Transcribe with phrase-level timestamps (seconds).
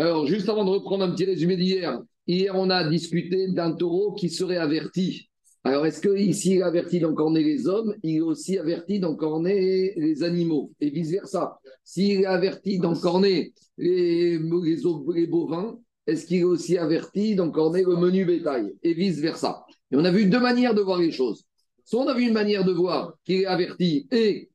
[0.00, 4.14] Alors, juste avant de reprendre un petit résumé d'hier, hier, on a discuté d'un taureau
[4.14, 5.28] qui serait averti.
[5.62, 7.94] Alors, est-ce qu'ici, il est averti d'encorner les hommes?
[8.02, 11.60] Il est aussi averti d'encorner les animaux et vice-versa.
[11.84, 14.76] S'il est averti d'encorner les, les,
[15.14, 20.04] les bovins, est-ce qu'il est aussi averti d'encorner le menu bétail et vice-versa Et on
[20.06, 21.44] a vu deux manières de voir les choses.
[21.84, 24.48] Soit on a vu une manière de voir qu'il est averti et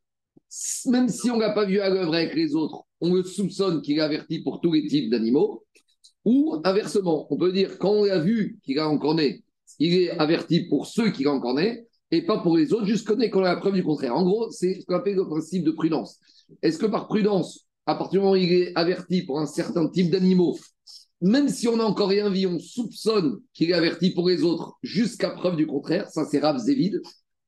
[0.88, 3.82] même si on ne l'a pas vu à l'œuvre avec les autres, on le soupçonne
[3.82, 5.64] qu'il est averti pour tous les types d'animaux.
[6.24, 9.44] Ou inversement, on peut dire quand on l'a vu qu'il a encorné,
[9.80, 13.20] il est averti pour ceux qui l'ont encorné et pas pour les autres, juste qu'on
[13.20, 14.16] a la preuve du contraire.
[14.16, 16.20] En gros, c'est ce qu'on appelle le principe de prudence.
[16.62, 19.88] Est-ce que par prudence, à partir du moment où il est averti pour un certain
[19.90, 20.58] type d'animaux,
[21.22, 24.78] même si on n'a encore rien vu, on soupçonne qu'il est averti pour les autres
[24.84, 26.10] jusqu'à preuve du contraire.
[26.10, 27.02] Ça, c'est Rav Zévid.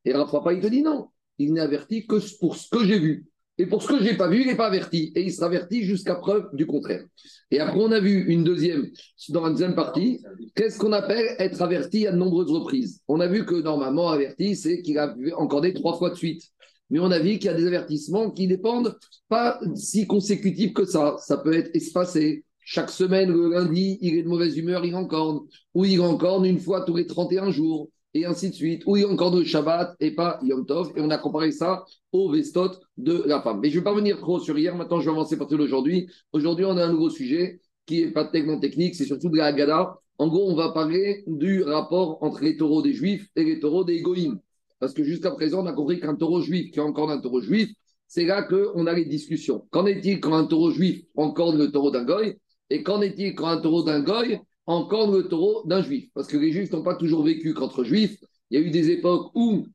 [0.06, 1.08] Et Rav Papa, il te dit non.
[1.38, 3.28] Il n'est averti que pour ce que j'ai vu.
[3.58, 5.12] Et pour ce que je n'ai pas vu, il n'est pas averti.
[5.16, 7.04] Et il sera averti jusqu'à preuve du contraire.
[7.50, 8.88] Et après, on a vu une deuxième,
[9.30, 10.22] dans la deuxième partie,
[10.56, 13.02] qu'est-ce qu'on appelle être averti à de nombreuses reprises?
[13.08, 16.44] On a vu que normalement, averti, c'est qu'il a encordé trois fois de suite.
[16.90, 20.86] Mais on a vu qu'il y a des avertissements qui dépendent pas si consécutifs que
[20.86, 21.18] ça.
[21.20, 22.46] Ça peut être espacé.
[22.60, 25.40] Chaque semaine, le lundi, il est de mauvaise humeur, il encorne.
[25.74, 28.84] Ou il encorne une fois tous les 31 jours et ainsi de suite.
[28.86, 30.92] Ou il y a encore de Shabbat et pas Yom Tov.
[30.96, 33.60] Et on a comparé ça au vestot de la femme.
[33.62, 34.76] Mais je ne vais pas venir trop sur hier.
[34.76, 36.08] Maintenant, je vais avancer partir d'aujourd'hui.
[36.32, 39.46] Aujourd'hui, on a un nouveau sujet qui n'est pas tellement technique, c'est surtout de la
[39.46, 39.98] Haggadah.
[40.18, 43.84] En gros, on va parler du rapport entre les taureaux des Juifs et les taureaux
[43.84, 44.40] des Goïms.
[44.80, 47.42] Parce que jusqu'à présent, on a compris qu'un taureau juif qui est encore un taureau
[47.42, 47.70] juif,
[48.08, 49.68] c'est là qu'on a les discussions.
[49.72, 52.38] Qu'en est-il quand un taureau juif encorde le taureau d'un goy?
[52.70, 56.10] Et qu'en est-il quand un taureau d'un goy encore le taureau d'un juif.
[56.14, 58.18] Parce que les juifs n'ont pas toujours vécu qu'entre juifs.
[58.50, 59.66] Il y a eu des époques où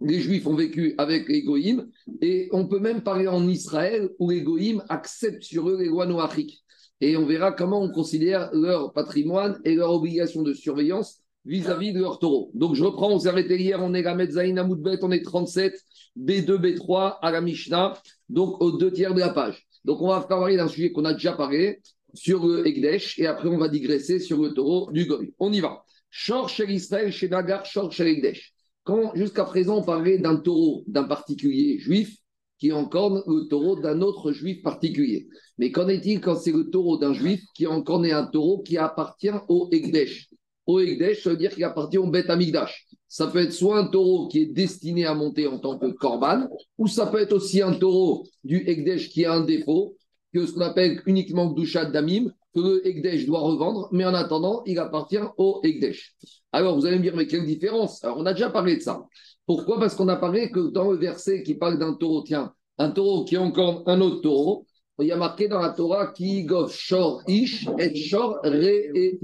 [0.00, 1.88] les juifs ont vécu avec les goïms.
[2.20, 6.06] Et on peut même parler en Israël où les goïms acceptent sur eux les lois
[6.06, 6.62] noachiques.
[7.00, 12.00] Et on verra comment on considère leur patrimoine et leur obligation de surveillance vis-à-vis de
[12.00, 12.50] leur taureau.
[12.54, 15.80] Donc je reprends, on s'est arrêté hier, on est à Metzaïn Amoudbet, on est 37,
[16.18, 17.94] B2, B3 à la Mishnah,
[18.28, 19.66] donc aux deux tiers de la page.
[19.84, 21.80] Donc on va parler d'un sujet qu'on a déjà parlé,
[22.14, 25.32] sur le Egdesh et après on va digresser sur le taureau du Goy.
[25.38, 25.84] On y va.
[26.10, 28.52] Shor chez Israël, chez Nagar, Shor chez Egdesh.
[28.84, 32.16] Quand jusqu'à présent on parlait d'un taureau d'un particulier juif
[32.58, 35.28] qui encorne le taureau d'un autre juif particulier.
[35.58, 39.30] Mais qu'en est-il quand c'est le taureau d'un juif qui encorne un taureau qui appartient
[39.48, 40.28] au Egdesh
[40.66, 42.86] Au Egdesh, ça veut dire qu'il appartient au Beth Amigdash.
[43.06, 46.46] Ça peut être soit un taureau qui est destiné à monter en tant que korban,
[46.76, 49.96] ou ça peut être aussi un taureau du Egdesh qui a un défaut,
[50.32, 54.62] que ce qu'on appelle uniquement Gdushat Damim, que le Ekdesh doit revendre, mais en attendant,
[54.66, 56.14] il appartient au Ekdesh.
[56.52, 58.02] Alors, vous allez me dire, mais quelle différence?
[58.04, 59.02] Alors, on a déjà parlé de ça.
[59.46, 59.78] Pourquoi?
[59.78, 63.24] Parce qu'on a parlé que dans le verset qui parle d'un taureau, tiens, un taureau
[63.24, 64.66] qui est encore un autre taureau,
[65.00, 68.64] il y a marqué dans la Torah qui shor ish et shor re
[68.94, 69.20] et.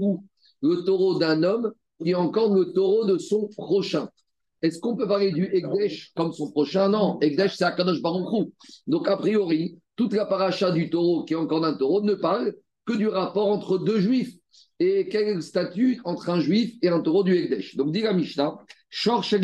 [0.61, 4.09] Le taureau d'un homme qui est encore le taureau de son prochain.
[4.61, 6.89] Est-ce qu'on peut parler du Ekdesh comme son prochain?
[6.89, 8.49] Non, Ekdesh, c'est Akadosh Baruch
[8.87, 12.53] Donc, a priori, toute la paracha du taureau qui est encore un taureau ne parle
[12.85, 14.33] que du rapport entre deux juifs.
[14.79, 18.01] Et quel est le statut entre un juif et un taureau du Ekdesh Donc, dit
[18.01, 18.57] la Mishnah,
[18.89, 19.41] Shor Shel.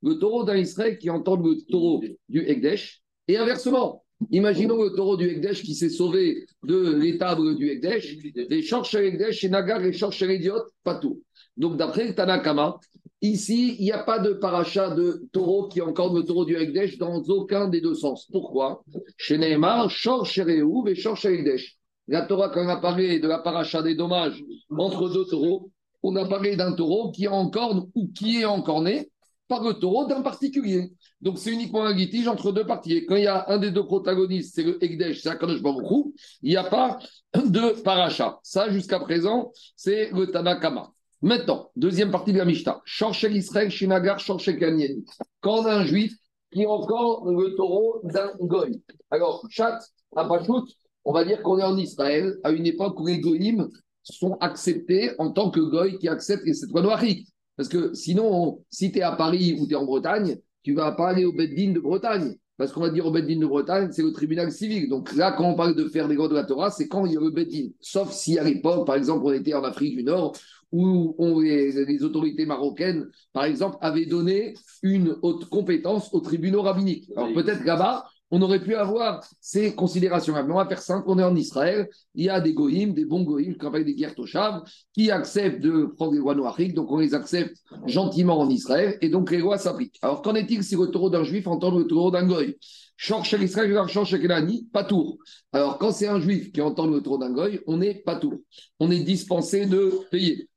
[0.00, 3.02] Le taureau d'un Israël qui entend le taureau du Ekdesh.
[3.28, 8.16] Et inversement, imaginons le taureau du Ekdesh qui s'est sauvé de l'étable du Ekdesh.
[8.48, 11.22] Les Shor Shel Ekdesh chez Nagar et Shor Shel Idiot, pas tout.
[11.56, 12.78] Donc, d'après Tanakama,
[13.20, 16.98] Ici, il n'y a pas de paracha de taureau qui encorde le taureau du Hekdesh
[16.98, 18.28] dans aucun des deux sens.
[18.30, 18.84] Pourquoi?
[19.16, 21.18] Chez Neymar, Shor Shereou et Shor
[22.06, 25.72] La Torah, quand on a parlé de la paracha des dommages entre deux taureaux,
[26.04, 29.10] on a parlé d'un taureau qui encorne ou qui est encorné
[29.48, 30.92] par le taureau d'un particulier.
[31.20, 33.04] Donc, c'est uniquement un litige entre deux parties.
[33.06, 35.60] quand il y a un des deux protagonistes, c'est le Ekdesh, c'est Akadosh
[36.42, 36.98] il n'y a pas
[37.34, 38.38] de paracha.
[38.44, 40.92] Ça, jusqu'à présent, c'est le Tanakama.
[41.20, 42.80] Maintenant, deuxième partie de la Mishnah.
[42.84, 45.02] Shorshel Israël, Shinagar, Shorshel Kanyen.
[45.40, 46.12] Quand un juif
[46.52, 48.80] qui encore le taureau d'un goy.
[49.10, 49.78] Alors, chat,
[50.16, 50.64] à Pachout,
[51.04, 53.68] on va dire qu'on est en Israël à une époque où les goyim
[54.02, 56.98] sont acceptés en tant que goy qui acceptent les cette loi
[57.56, 60.92] Parce que sinon, si tu es à Paris ou tu es en Bretagne, tu vas
[60.92, 62.36] pas aller au Beddin de Bretagne.
[62.56, 64.88] Parce qu'on va dire au Beddin de Bretagne, c'est le tribunal civil.
[64.88, 67.12] Donc là, quand on parle de faire des lois de la Torah, c'est quand il
[67.12, 67.68] y a le Beddin.
[67.80, 70.34] Sauf si à l'époque, par exemple, on était en Afrique du Nord,
[70.72, 77.10] où les, autorités marocaines, par exemple, avaient donné une haute compétence aux tribunaux rabbiniques.
[77.16, 80.34] Alors peut-être là-bas, on aurait pu avoir ces considérations.
[80.34, 83.04] Mais on va faire simple, on est en Israël, il y a des goïms, des
[83.04, 84.14] bons goïms, qui appelle des guerres
[84.92, 87.56] qui acceptent de prendre les lois noiriques, donc on les accepte
[87.86, 89.98] gentiment en Israël, et donc les lois s'appliquent.
[90.02, 92.56] Alors qu'en est-il si le taureau d'un juif entend le taureau d'un goï
[93.00, 95.18] chez Israël, chez pas tour.
[95.52, 98.34] Alors quand c'est un juif qui entend le taureau d'un goï, on n'est pas tour.
[98.80, 100.48] On est dispensé de payer.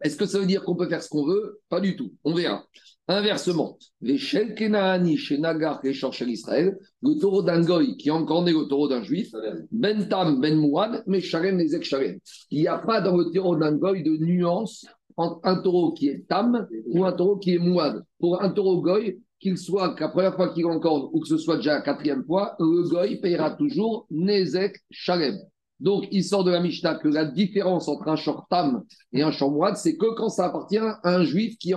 [0.00, 1.60] Est-ce que ça veut dire qu'on peut faire ce qu'on veut?
[1.68, 2.12] Pas du tout.
[2.24, 2.64] On verra.
[3.10, 8.68] Inversement, les Shel Kenaani chez Nagar et Israël, le taureau d'un goy qui né le
[8.68, 9.32] taureau d'un juif,
[9.72, 12.18] Ben Tam, Ben Mouad, mais Sharem, les Sharem.
[12.50, 14.84] Il n'y a pas dans le taureau d'un goy de nuance
[15.16, 18.04] entre un taureau qui est Tam ou un taureau qui est Mouad.
[18.20, 21.56] Pour un taureau goy, qu'il soit la première fois qu'il encore ou que ce soit
[21.56, 25.38] déjà la quatrième fois, le goy payera toujours Nezek Sharem.
[25.80, 28.82] Donc, il sort de la Mishnah que la différence entre un shortam
[29.12, 31.76] et un chamouad, c'est que quand ça appartient à un juif qui est.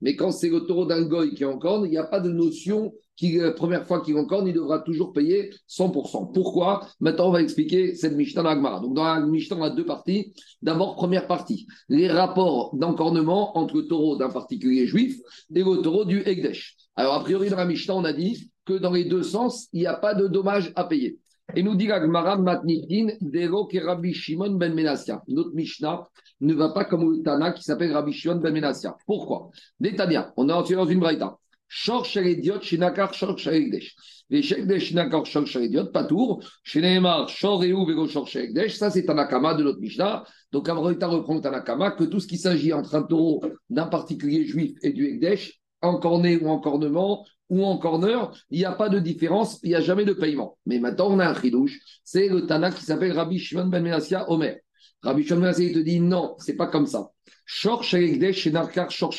[0.00, 2.92] Mais quand c'est le taureau d'un goy qui est il n'y a pas de notion
[3.16, 6.32] qui, la première fois qu'il est il devra toujours payer 100%.
[6.32, 6.86] Pourquoi?
[7.00, 10.34] Maintenant, on va expliquer cette Mishnah dans Donc, dans la Mishnah, on a deux parties.
[10.62, 15.16] D'abord, première partie, les rapports d'encornement entre le taureau d'un particulier juif
[15.54, 16.76] et le taureau du Egdesh.
[16.94, 19.80] Alors, a priori, dans la Mishnah, on a dit que dans les deux sens, il
[19.80, 21.18] n'y a pas de dommage à payer.
[21.56, 25.22] Et nous dit Gagmara Matnitin, Dero ke Rabbi Shimon ben Menassia.
[25.26, 26.06] Notre Mishnah
[26.42, 28.94] ne va pas comme le Tana qui s'appelle Rabbi Shimon ben Menassia.
[29.06, 29.50] Pourquoi?
[29.80, 31.38] Détania, on est entré dans une braïta.
[31.66, 33.96] Shor Shelediot, Shinakar Shor Shelegdesh.
[34.28, 38.76] Les Shelegdesh, Shinakar Shor Shelediot, Patour, Shinemar, Shor Reu, Vego Shor Shelegdesh.
[38.76, 40.24] Ça, c'est Tanakama de notre Mishnah.
[40.52, 44.76] Donc, Amroïta reprend Tanakama que tout ce qui s'agit entre un taureau d'un particulier juif
[44.82, 49.60] et du Egdesh, encorné ou encornement, ou en corner, il n'y a pas de différence,
[49.62, 50.58] il n'y a jamais de paiement.
[50.66, 54.30] Mais maintenant, on a un chidouche, c'est le Tana qui s'appelle Rabbi Shimon ben Menassia
[54.30, 54.58] Omer.
[55.02, 57.10] Rabbi Shimon ben Menassia, il te dit non, c'est pas comme ça.
[57.44, 59.14] Shor Egdesh et Narkar Shor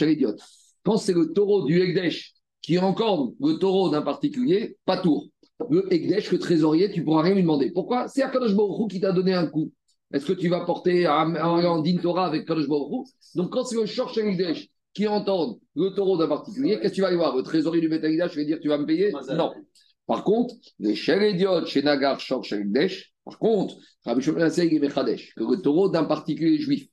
[0.83, 5.29] Quand c'est le taureau du Egdesh qui encorne le taureau d'un particulier, pas tour.
[5.69, 7.71] Le Egdesh, le trésorier, tu pourras rien lui demander.
[7.71, 8.09] Pourquoi?
[8.09, 9.71] C'est Akadosh Baruch qui t'a donné un coup.
[10.13, 13.77] Est-ce que tu vas porter un, un, din Torah avec Kadosh Baruch Donc quand c'est
[13.77, 14.67] le Shor Egdesh
[14.97, 17.87] qui entendent le taureau d'un particulier, qu'est-ce que tu vas aller voir Le trésorier du
[17.87, 19.11] Betagida, je vais dire tu vas me payer?
[19.35, 19.53] Non.
[20.07, 26.05] Par contre, les idiotes chez Nagar, Shor, Desh, par contre, Rabbi que le taureau d'un
[26.05, 26.87] particulier juif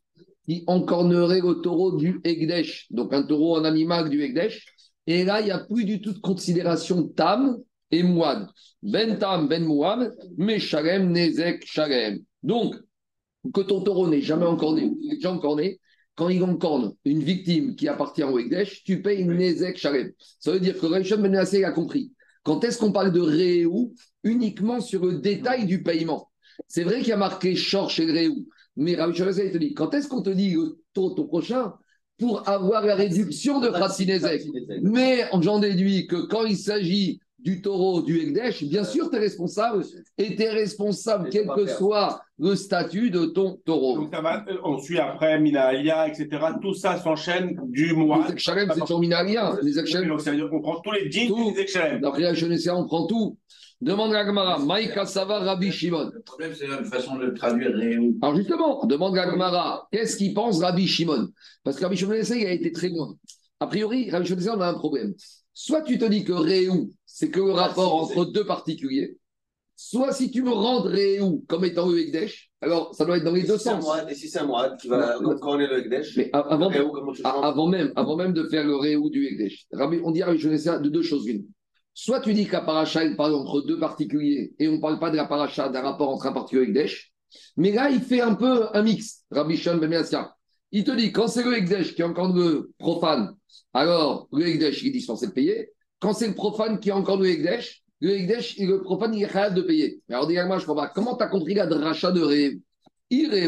[0.46, 4.66] qui encornerait le taureau du Egdesh, donc un taureau en animal du Egdesh,
[5.06, 7.56] et là, il n'y a plus du tout de considération tam
[7.90, 8.48] et mouad.
[8.82, 12.18] Ben tam, ben mouad, mais shalem, nezek, shalem.
[12.42, 12.74] Donc,
[13.54, 15.80] que ton taureau n'est jamais encorné, est déjà encorné,
[16.16, 20.12] quand il encorne une victime qui appartient au Ekdesh, tu payes une Nezek Shalem.
[20.38, 22.12] Ça veut dire que Rachel Menassé a compris.
[22.44, 26.30] Quand est-ce qu'on parle de Réou Uniquement sur le détail du paiement?
[26.68, 28.46] C'est vrai qu'il y a marqué Shor chez Réou,
[28.76, 30.56] mais Rabbi il te dit quand est-ce qu'on te dit
[30.92, 31.74] ton, ton prochain
[32.18, 34.42] pour avoir la réduction de Khatsinezek
[34.82, 39.18] Mais j'en déduis que quand il s'agit du taureau, du Ekdesh, bien sûr, tu es
[39.18, 39.84] responsable
[40.16, 43.98] et tu es responsable, quel que soit le statut de ton taureau.
[43.98, 46.26] Donc, ça va, euh, on suit après Minalia, etc.
[46.62, 48.24] Tout ça s'enchaîne du mois.
[48.26, 49.58] Les Ekchalem, c'est sur Minalia.
[49.62, 50.08] Les Ekchalem.
[50.08, 52.00] Donc, ça veut dire qu'on prend tous les djinns des Ekchalem.
[52.00, 53.36] Dans on prend tout.
[53.80, 56.10] Demande à Gmara, Maïka Sava Rabbi Shimon.
[56.14, 57.72] Le problème, c'est la façon de le traduire.
[58.22, 61.28] Alors justement, demande à Gmara, qu'est-ce qu'il pense Rabbi Shimon?
[61.62, 63.14] Parce que Rabbi Shimon, il a été très loin.
[63.60, 65.12] A priori, Rabbi Shimon, on a un problème.
[65.54, 69.18] Soit tu te dis que Réou, c'est que le rapport entre deux particuliers,
[69.76, 73.32] soit si tu me rends Réou comme étant le Ekdesh, alors ça doit être dans
[73.32, 73.86] les deux sens.
[74.08, 76.70] Et si c'est un Moad qui va corner le Ekdesh Mais avant,
[77.24, 81.02] avant, même, avant même de faire le Réou du Ekdesh, on dit à de deux
[81.02, 81.46] choses l'une.
[81.96, 84.98] Soit tu dis que la paracha, il parle entre deux particuliers, et on ne parle
[84.98, 87.12] pas de la paracha d'un rapport entre un particulier et Ekdesh,
[87.56, 90.04] mais là, il fait un peu un mix, Rabbi Shon Ben
[90.72, 93.36] Il te dit, quand c'est le Ekdesh qui est encore le profane,
[93.74, 95.70] alors le Ekdesh, il est dispensé de payer.
[95.98, 99.56] Quand c'est le profane qui est encore le Ekdesh, le le profane, il est capable
[99.56, 100.02] de payer.
[100.10, 100.92] Alors, dis-moi, je comprends pas.
[100.94, 102.60] Comment tu as compris la dracha de Réou?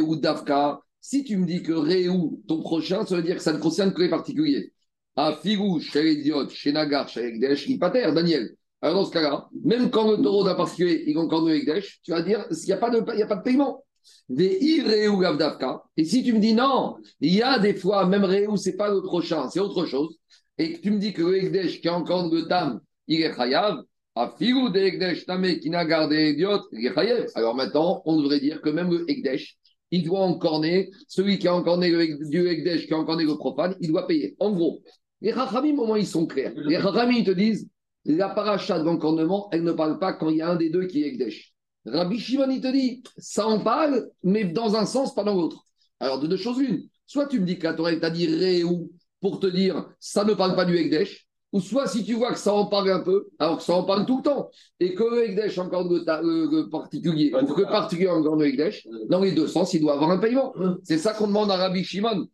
[0.08, 3.52] Ou Davka, si tu me dis que Réou, ton prochain, ça veut dire que ça
[3.52, 4.72] ne concerne que les particuliers.
[5.16, 8.54] À Figou, chez l'Idiot, chez Nagar, chez Ekdesh, il terre, Daniel.
[8.80, 11.58] Alors, dans ce cas-là, même quand le taureau d'un particulier, il est encore le
[12.02, 13.84] tu vas dire, il n'y a, a pas de paiement
[14.28, 15.82] des Iréou Gavdavka.
[15.96, 18.90] Et si tu me dis non, il y a des fois, même Réou, c'est pas
[18.90, 20.16] le prochain, c'est autre chose,
[20.58, 23.82] et que tu me dis que le qui a encore le Tam, il est Chayav,
[24.16, 24.80] de
[26.72, 27.36] il est.
[27.36, 29.56] Alors maintenant, on devrait dire que même le Ekdesh,
[29.90, 33.76] il doit encorner, celui qui a encorné le, du Ekdesh, qui a encorné le profane,
[33.80, 34.34] il doit payer.
[34.40, 34.82] En gros,
[35.20, 36.52] les Rachamim, au moins, ils sont clairs.
[36.56, 37.68] Les Rachamim, ils te disent,
[38.04, 40.86] la paracha de l'encornement, elle ne parle pas quand il y a un des deux
[40.86, 41.52] qui est Ekdesh.
[41.86, 45.64] Rabbi Shimon, il te dit, ça en parle, mais dans un sens, pas dans l'autre.
[46.00, 46.82] Alors, de deux choses une.
[47.06, 48.90] Soit tu me dis que la Torah t'a dit Réou
[49.20, 51.26] pour te dire, ça ne parle pas du Ekdesh.
[51.52, 53.84] ou soit si tu vois que ça en parle un peu, alors que ça en
[53.84, 54.50] parle tout le temps,
[54.80, 58.86] et que le Ekdesh encore le, le, particulier, ou que le particulier encore le Ekdesh,
[59.08, 60.52] dans les deux sens, il doit avoir un paiement.
[60.82, 62.26] C'est ça qu'on demande à Rabbi Shimon.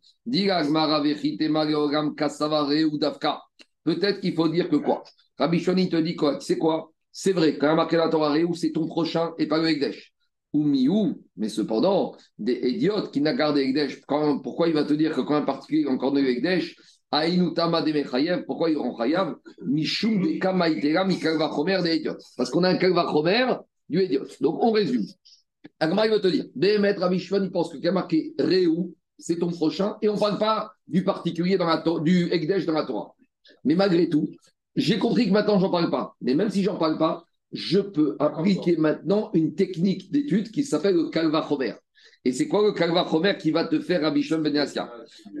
[3.85, 5.03] Peut-être qu'il faut dire que quoi?
[5.37, 6.39] Rabbi Shimon, il te dit quoi?
[6.39, 6.92] C'est quoi?
[7.15, 10.11] C'est vrai, quand il a marqué la Torah c'est ton prochain et pas le Ekdesh.
[10.51, 14.01] Ou miou, mais cependant, des idiotes qui n'a gardé Ekdesh,
[14.43, 16.75] pourquoi il va te dire que quand un particulier encore le Ekdesh,
[18.47, 19.35] pourquoi ils auront chayav.
[22.35, 23.53] Parce qu'on a un kalva chomer
[23.87, 24.25] du idiot.
[24.41, 25.05] Donc on résume.
[25.79, 29.97] Agma, il va te dire Béhémet Rabishvan, il pense que marqué Réou, c'est ton prochain,
[30.01, 33.13] et on ne parle pas du particulier dans la du Ekdesh dans la Torah.
[33.63, 34.29] Mais malgré tout,
[34.75, 36.15] j'ai compris que maintenant, j'en parle pas.
[36.21, 40.95] Mais même si j'en parle pas, je peux appliquer maintenant une technique d'étude qui s'appelle
[40.95, 41.73] le Kalva Chomer.
[42.25, 44.67] Et c'est quoi le Kalva Chomer qui va te faire Rabbi Shimon Ben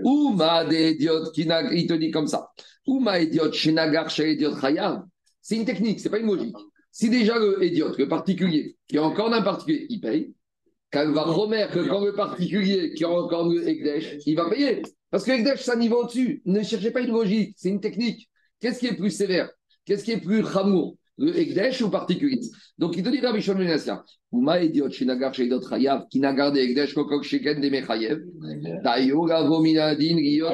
[0.03, 2.51] Ou ma des qui il te dit comme ça.
[2.85, 5.03] Ou ma idiote shenagar chez idiot chayav.
[5.41, 6.55] C'est une technique, c'est pas une logique.
[6.91, 10.33] Si déjà le idiote, le particulier, qui est encore un particulier, il paye,
[10.91, 14.83] Kalva Chomer, que quand le particulier qui a encore le Ekdesh, il va payer.
[15.09, 16.41] Parce que l'Ekdesh, c'est un niveau au-dessus.
[16.45, 18.29] Ne cherchez pas une logique, c'est une technique.
[18.63, 19.49] Qu'est-ce qui est plus sévère?
[19.83, 22.39] Qu'est-ce qui est plus chamour le Ekdesh ou particulier.
[22.77, 23.77] Donc il te dit Rabbi Shimon Ben
[24.31, 28.21] Uma idiot shinagar sheidot chayav qui n'a gardé Ekdesh kokok sheken de mechayev.
[28.81, 29.27] Dayo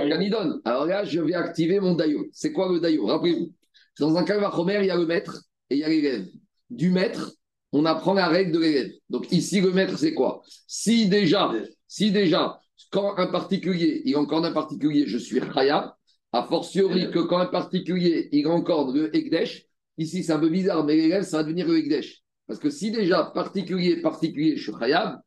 [0.10, 0.60] kanidon.
[0.66, 2.26] Alors là, je vais activer mon dayo.
[2.34, 3.06] C'est quoi le dayo?
[3.06, 3.54] Rappelez-vous.
[4.00, 6.26] Dans un calvachomer, il y a le maître et il y a l'élève.
[6.72, 7.34] Du maître,
[7.72, 8.92] on apprend la règle de l'élève.
[9.12, 10.42] Donc ici, le maître, c'est quoi?
[10.66, 11.54] Si déjà,
[11.88, 12.60] si déjà,
[12.92, 15.94] quand un particulier, il encore un particulier, je suis chayav,
[16.32, 19.70] a fortiori que quand un particulier, il encore le Ekdesh,
[20.00, 22.24] Ici, c'est un peu bizarre, mais l'élève, ça va devenir le Ekdesh.
[22.48, 25.20] Parce que si déjà, particulier, particulier, je suis khayab,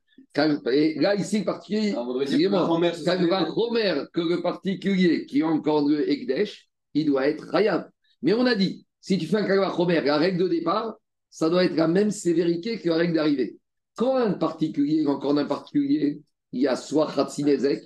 [0.72, 6.10] et là, ici, le particulier, quand il va Romer que le particulier qui encore le
[6.10, 7.90] Ekdesh, il doit être khayab.
[8.22, 10.96] Mais on a dit, si tu fais un kalva Romer, la règle de départ,
[11.28, 13.58] ça doit être la même sévérité que la règle d'arrivée.
[13.94, 17.82] Quand un particulier, encore un particulier, il y a soit Khatsinezek,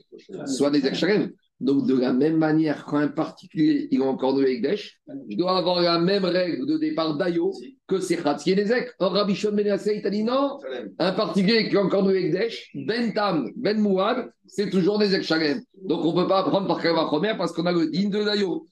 [0.46, 1.32] soit Nezek Shalem.
[1.58, 5.56] Donc, de la même manière, quand un particulier il est encore de Ekdesh, je dois
[5.56, 7.50] avoir la même règle de départ d'Ayo
[7.86, 8.90] que c'est Khatsi et Nezek.
[8.98, 10.58] Or, Rabbi Shon Ben il t'a dit non,
[10.98, 15.62] un particulier qui est encore de Ekdesh, Ben Tam, Ben Mouad, c'est toujours Nezek Shalem.
[15.82, 18.22] Donc, on ne peut pas apprendre par Kava première parce qu'on a le din de
[18.22, 18.66] Dayo.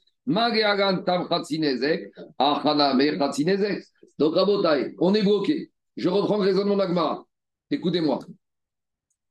[4.19, 5.71] Donc, Rabotai, on est bloqué.
[5.97, 7.25] Je reprends le raisonnement d'Agmara.
[7.71, 8.19] Écoutez-moi.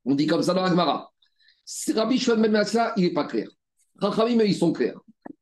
[0.06, 1.13] On dit comme ça dans Agmara.
[1.96, 2.64] Rabbi Shimon Ben
[2.98, 3.48] il n'est pas clair.
[4.02, 5.00] mais ils sont clairs.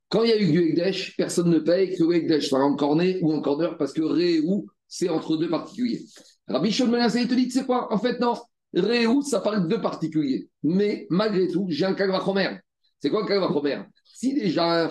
[0.10, 2.76] Quand il y a eu du Ekdesh, personne ne paye que le Ekdesh soit en
[2.76, 6.04] cornet ou en corner parce que Réhou, c'est entre deux particuliers.
[6.48, 7.92] Rabbi Shimon Ben il te dit, c'est quoi?
[7.94, 8.34] En fait, non.
[8.74, 10.50] Réhou, ça parle de particuliers.
[10.64, 12.58] Mais malgré tout, j'ai un Kalvachomer.
[13.00, 14.90] C'est quoi un Kalvachomer Si déjà un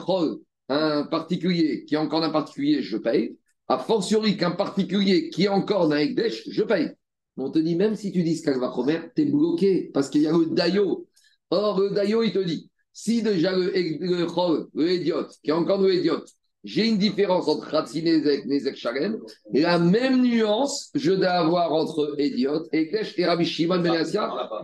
[0.68, 3.37] un particulier qui est encore un particulier, je paye.
[3.68, 6.90] A fortiori qu'un particulier qui est encore d'un Ekdesh, je paye.
[7.37, 10.32] On te dit, même si tu dis Kalvachomer, tu es bloqué parce qu'il y a
[10.32, 11.06] le Dayo.
[11.50, 15.80] Or, le Dayo, il te dit, si déjà le, le, le idiote, qui est encore
[15.80, 16.28] le idiote,
[16.62, 19.19] j'ai une différence entre Khatsinezek et Nezek Shalem,
[19.54, 24.04] et la même nuance, je dois avoir entre idiote et Kesh et Rabbi Shimon Ben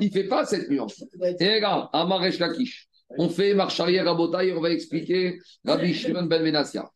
[0.00, 1.02] il ne fait pas cette nuance.
[1.40, 6.24] Et regarde, Amaresh Lakish, on fait marche arrière à Botaï, on va expliquer Rabbi Shimon
[6.24, 6.90] Ben Benassia.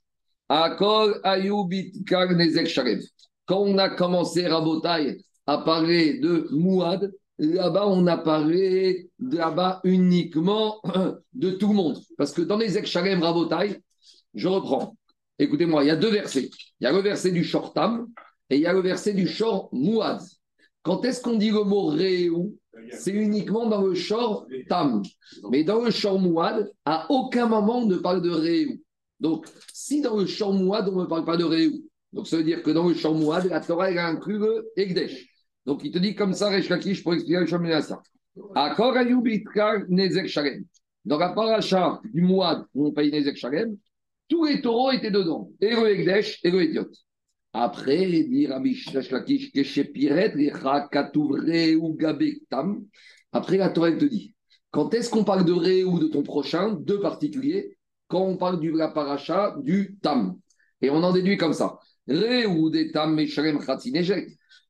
[0.49, 3.01] Akol Ayubit Kag Nezek Shalem.
[3.47, 10.81] Quand on a commencé Rabotai à parler de Mouad, là-bas, on a parlé là-bas uniquement
[11.33, 11.99] de tout le monde.
[12.17, 13.81] Parce que dans les Ekshalem Rabotai,
[14.35, 14.97] je reprends.
[15.39, 16.51] Écoutez-moi, il y a deux versets.
[16.81, 18.07] Il y a le verset du Shortam
[18.51, 20.21] et il y a le verset du Shor Mouad.
[20.83, 22.57] Quand est-ce qu'on dit le mot Réou?
[22.93, 25.03] C'est uniquement dans le Shor Tam.
[25.51, 28.81] Mais dans le Shor Mouad, à aucun moment on ne parle de Réou.
[29.19, 32.45] Donc, si dans le Shor Mouad, on ne parle pas de Réou, donc ça veut
[32.45, 34.67] dire que dans le Shor Mouad, la Torah a inclus le.
[35.67, 38.03] Donc il te dit comme ça, Resh Lakish, pour expliquer le ça.
[38.55, 38.95] Akor
[39.89, 40.65] Nezek Shalem.
[41.05, 43.77] Dans la paracha du Mouad, où on paye Nezek Shalem,
[44.29, 46.89] tous les taureaux étaient dedans, et le Ekdesh et le Idiot.
[47.53, 50.35] Après, dit Rabbi Lakish, Keshepiret,
[51.77, 52.85] ou Gabektam.
[53.33, 54.35] Après, la Torah te dit
[54.71, 57.77] quand est-ce qu'on parle de Ré ou de ton prochain, deux particuliers,
[58.07, 60.39] quand on parle de la paracha du Tam?
[60.81, 61.79] Et on en déduit comme ça.
[62.07, 63.59] Ré ou des Tam, Meshalem,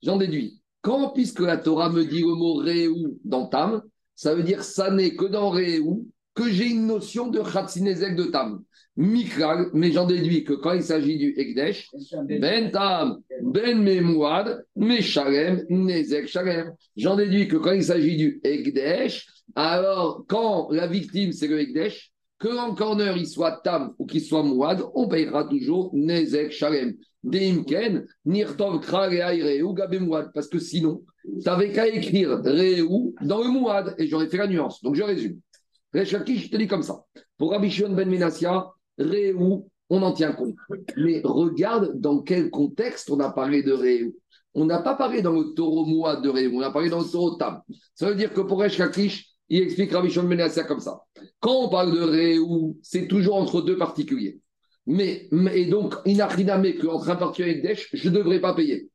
[0.03, 3.83] J'en déduis quand, puisque la Torah me dit le mot Réou dans Tam,
[4.15, 8.25] ça veut dire ça n'est que dans Réou que j'ai une notion de Khatsinezek de
[8.25, 8.63] Tam.
[8.97, 11.89] Mikral, mais j'en déduis que quand il s'agit du Ekdesh,
[12.25, 16.75] Ben Tam, Ben Memouad, Meshalem, Nezek Shalem.
[16.97, 22.13] J'en déduis que quand il s'agit du Ekdesh, alors quand la victime c'est le Ekdesh,
[22.39, 26.95] que l'encorneur il soit tam ou qu'il soit mouad, on payera toujours Nezek Shalem.
[27.23, 29.09] Deimken, Nirtov Kra
[29.63, 30.31] ou Gabemouad.
[30.33, 34.47] Parce que sinon, tu n'avais qu'à écrire Réou dans le mouad et j'aurais fait la
[34.47, 34.83] nuance.
[34.83, 35.39] Donc je résume.
[35.95, 37.05] Rechaki, je te dis comme ça.
[37.37, 40.55] Pour Rabbi Shimon Ben Menassia, Réou, on en tient compte.
[40.97, 44.15] Mais regarde dans quel contexte on a parlé de Réou.
[44.55, 47.05] On n'a pas parlé dans le taureau mouad de Réou, on a parlé dans le
[47.11, 47.61] taureau tam.
[47.95, 51.01] Ça veut dire que pour Rechaki, il explique Rabbi Shimon Ben comme ça.
[51.41, 54.41] Quand on parle de Réou, c'est toujours entre deux particuliers.
[54.87, 58.89] Mais, et donc, inachriname qu'entre un particulier et Desh, je ne devrais pas payer.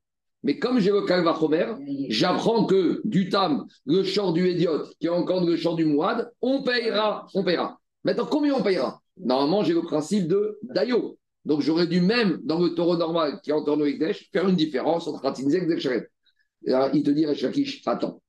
[0.44, 1.74] Mais comme j'ai le Kalvachomer,
[2.10, 6.32] j'apprends que du Tam, le chant du Hédiot, qui est encore le chant du Mouad,
[6.42, 7.28] on payera.
[7.34, 7.80] On payera.
[8.04, 9.02] Maintenant, combien on payera?
[9.18, 11.18] Normalement, j'ai le principe de Dayo.
[11.46, 14.56] Donc, j'aurais dû même, dans le taureau normal qui est encore le Desh, faire une
[14.56, 16.10] différence entre Ratinzek et Zek
[16.94, 18.22] Il te dit, Shakish, attends.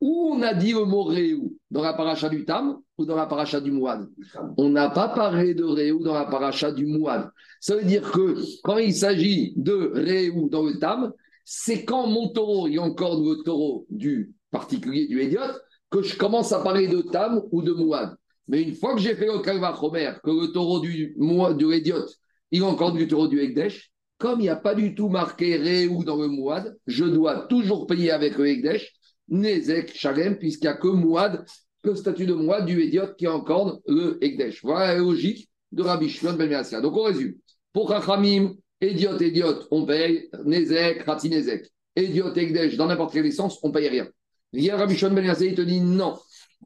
[0.00, 3.26] Où on a dit le mot Réou Dans la paracha du Tam ou dans la
[3.26, 4.08] paracha du Mouad
[4.56, 7.30] On n'a pas parlé de Réou dans la paracha du Mouad.
[7.60, 11.12] Ça veut dire que quand il s'agit de Réou dans le Tam,
[11.44, 15.40] c'est quand mon taureau il encore le taureau du particulier, du Hédiot,
[15.90, 18.16] que je commence à parler de Tam ou de Mouad.
[18.48, 21.14] Mais une fois que j'ai fait le Kalva Romer, que le taureau du,
[21.56, 21.92] du
[22.52, 26.04] il encore du taureau du Hekdesh, comme il n'y a pas du tout marqué Réou
[26.04, 28.92] dans le Mouad, je dois toujours payer avec le Hekdesh
[29.30, 31.44] Nezek Shalem, puisqu'il n'y a que Mouad,
[31.82, 34.60] que statut de Mouad du Hédiot qui encorde le Ekdesh.
[34.62, 37.34] Voilà la logique de Rabbi Shimon Ben Donc on résume.
[37.72, 41.70] Pour Chachamim, Hédiot, Hédiot, on paye, Nezek, Rati Nezek.
[41.94, 44.08] Hédiot, Ekdesh, dans n'importe quelle licence, on paye rien.
[44.52, 46.18] Viens Rabbi Shimon Ben il te dit non.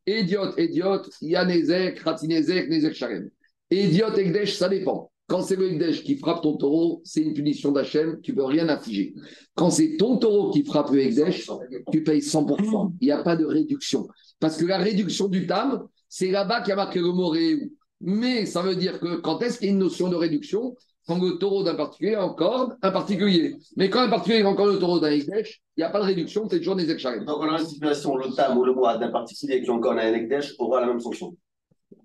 [0.07, 3.31] Hédiot, Hédiot, il y a Nezek, Rati Nezek, Nezek Shalem.
[3.71, 5.11] Ekdesh, ça dépend.
[5.27, 8.45] Quand c'est le Hekdesh qui frappe ton taureau, c'est une punition d'Hachem, tu ne peux
[8.45, 9.15] rien affliger.
[9.55, 11.49] Quand c'est ton taureau qui frappe le Hekdesh,
[11.91, 12.93] tu payes 100%.
[13.01, 14.07] Il n'y a pas de réduction.
[14.39, 17.73] Parce que la réduction du tam, c'est là-bas qu'il y a marqué le mot réou.
[18.03, 20.77] Mais ça veut dire que quand est-ce qu'il y a une notion de réduction?
[21.07, 23.57] Quand le taureau d'un particulier encore un particulier.
[23.77, 26.07] Mais quand un particulier est encore le taureau d'un Hekdesh, il n'y a pas de
[26.07, 27.25] réduction, c'est toujours des Ekcharem.
[27.25, 29.93] Donc, on a une situation, le tam ou le bois d'un particulier qui est encore
[29.93, 31.37] un Hekdesh aura la même sanction.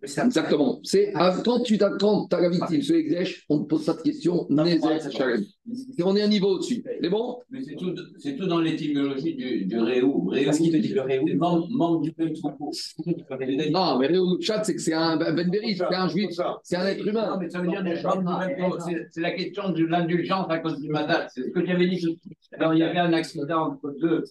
[0.01, 0.79] Exactement.
[0.83, 1.11] C'est
[1.43, 6.03] quand tu t'attends, tu as la victime, ce Exèche, on te pose cette question, Et
[6.03, 6.83] on est un niveau au-dessus.
[7.01, 7.39] C'est bon?
[7.49, 10.27] Mais c'est tout, c'est tout dans l'étymologie du, du Réou.
[10.27, 12.71] Réou ce qu'il te dit le Réou Membre du même troupeau.
[13.71, 16.29] Non, mais Réou Chat, c'est que c'est un Ben c'est un juif,
[16.63, 17.31] c'est un être humain.
[17.31, 18.01] Non, mais ça veut dire des
[19.11, 21.27] C'est la question de l'indulgence à cause du Madal.
[21.33, 22.19] C'est ce que j'avais dit.
[22.53, 24.23] Alors, il y avait un accident entre deux.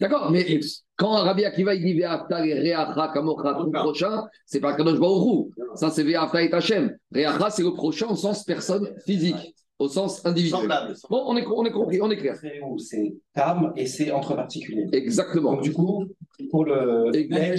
[0.00, 0.60] D'accord, mais
[0.96, 5.52] quand Rabbi Akiva il dit Ve'afta et Reacha Kamocha, ton prochain, c'est pas Kadosh Baruch
[5.76, 6.96] Ça, c'est Ve'afta et Hachem.
[7.12, 10.68] Reacha, c'est le prochain au sens personne physique, au sens individuel.
[11.10, 12.36] Bon, on est, on est compris, on est clair.
[12.78, 14.86] C'est Tam et c'est entre particuliers.
[14.92, 15.52] Exactement.
[15.54, 16.06] Donc, du coup,
[16.50, 17.10] pour le.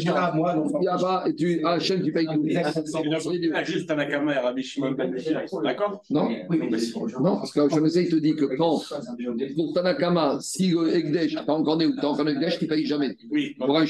[0.05, 0.71] Là, moi, donc.
[1.27, 2.45] Et tu, Hachem, tu payes tout.
[3.63, 5.15] Juste Tanakama et Rabbi Shimon ben
[5.63, 6.29] D'accord Non
[7.19, 8.81] Non, parce que Hachem il te dit que quand,
[9.55, 12.85] pour Tanakama, si le Egdesh, t'as encore né ou t'as encore Egdesh, tu ne payes
[12.85, 13.15] jamais.
[13.29, 13.85] Oui, pour un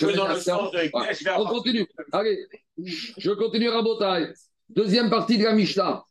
[1.38, 1.86] On continue.
[2.12, 2.40] Allez,
[2.78, 4.34] je continue Rabotai.
[4.70, 6.04] Deuxième partie de la Mishnah.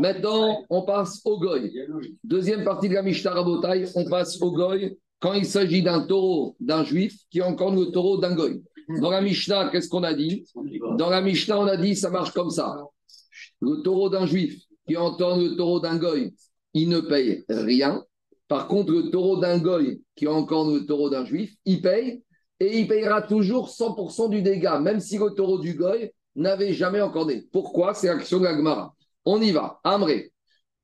[0.00, 1.72] Maintenant, on passe au Goy.
[2.24, 6.56] Deuxième partie de la Mishnah Rabotai, on passe au Goy quand il s'agit d'un taureau
[6.60, 8.62] d'un juif qui encore le taureau d'un goy.
[9.00, 10.44] Dans la Mishnah, qu'est-ce qu'on a dit?
[10.96, 12.76] Dans la Mishnah, on a dit ça marche comme ça.
[13.60, 16.32] Le taureau d'un juif qui entend le taureau d'un goy,
[16.72, 18.02] il ne paye rien.
[18.46, 22.22] Par contre, le taureau d'un goy qui encore le taureau d'un juif, il paye
[22.60, 27.00] et il payera toujours 100% du dégât, même si le taureau du goy n'avait jamais
[27.26, 27.46] né.
[27.52, 27.94] Pourquoi?
[27.94, 28.44] C'est l'action de
[29.30, 29.78] On y va.
[29.84, 30.32] Amré,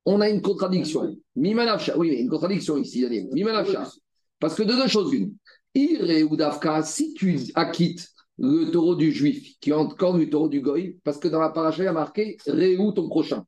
[0.04, 1.16] on a une contradiction.
[1.35, 3.26] Mimanafcha, oui, une contradiction ici, Daniel.
[3.33, 3.90] Mimanafcha.
[4.38, 5.33] Parce que de deux choses une.
[5.74, 10.61] Ire ou Dafka, si tu acquittes le taureau du juif qui encore le taureau du
[10.61, 13.46] goy, parce que dans la paracha, il y a marqué Réou ton prochain.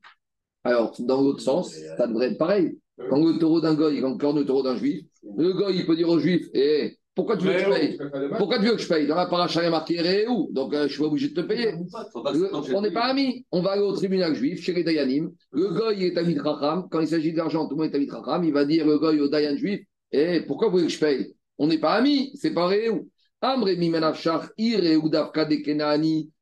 [0.64, 2.78] Alors, dans l'autre sens, ça devrait être pareil.
[3.10, 5.04] Quand le taureau d'un goy encore le taureau d'un juif,
[5.36, 7.98] le goy, il peut dire au juif Eh, pourquoi tu veux que je paye
[8.36, 10.74] Pourquoi tu veux que je paye Dans la paracha, il y a marqué Réou, donc
[10.74, 11.72] euh, je suis pas obligé de te payer.
[12.74, 13.46] on n'est pas amis.
[13.50, 15.32] On va aller au tribunal juif, chez les Dayanim.
[15.50, 16.86] Le goy est Amit Racham.
[16.90, 18.44] Quand il s'agit d'argent, tout le monde est Amit Racham.
[18.44, 19.80] Il va dire le goy au Dayan juif
[20.12, 21.34] et pourquoi vous voulez que je paye?
[21.56, 23.08] On n'est pas amis, c'est pas Réou.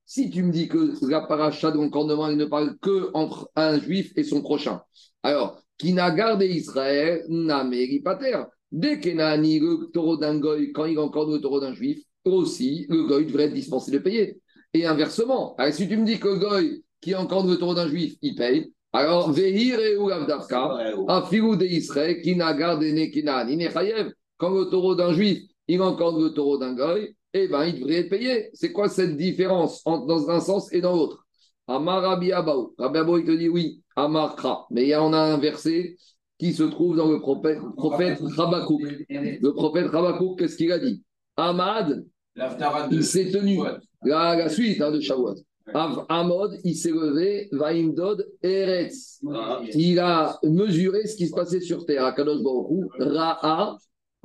[0.06, 3.78] Si tu me dis que la paracha de l'encornement, il ne parle que entre un
[3.78, 4.82] juif et son prochain.
[5.22, 7.64] Alors, qui n'a gardé Israël, n'a
[8.04, 8.42] pater.
[8.74, 13.04] Dès Kenani, le taureau d'un goy, quand il encorde le taureau d'un juif, aussi, le
[13.04, 14.40] goy devrait être dispensé de payer.
[14.72, 18.16] Et inversement, si tu me dis que le goy qui encorde le taureau d'un juif,
[18.20, 19.96] il paye, alors, Vehir et
[21.08, 23.12] un filou de Israël, qui n'a gardé
[24.38, 27.94] Quand le taureau d'un juif, il encorde le taureau d'un goy, eh bien, il devrait
[27.94, 28.50] être payé.
[28.54, 31.24] C'est quoi cette différence entre, dans un sens et dans l'autre?
[31.68, 32.74] Amar Rabbi Abaou.
[32.76, 34.66] Rabbi Abaou, il te dit oui, Amar Kra.
[34.70, 35.96] Mais il y en a un verset
[36.38, 38.82] qui se trouve dans le prophète, prophète Rabakouk.
[39.08, 41.02] Le prophète Rabakouk, qu'est-ce qu'il a dit?
[41.36, 42.04] Ahmad,
[42.90, 43.58] il s'est tenu.
[44.04, 45.34] La, la suite hein, de Shavuot.
[45.72, 49.20] Av- Amod, il s'est levé, Vaimdod, Eretz.
[49.74, 52.04] Il a mesuré ce qui se passait sur terre.
[52.04, 52.42] Akadosh
[52.98, 53.78] Ra'a,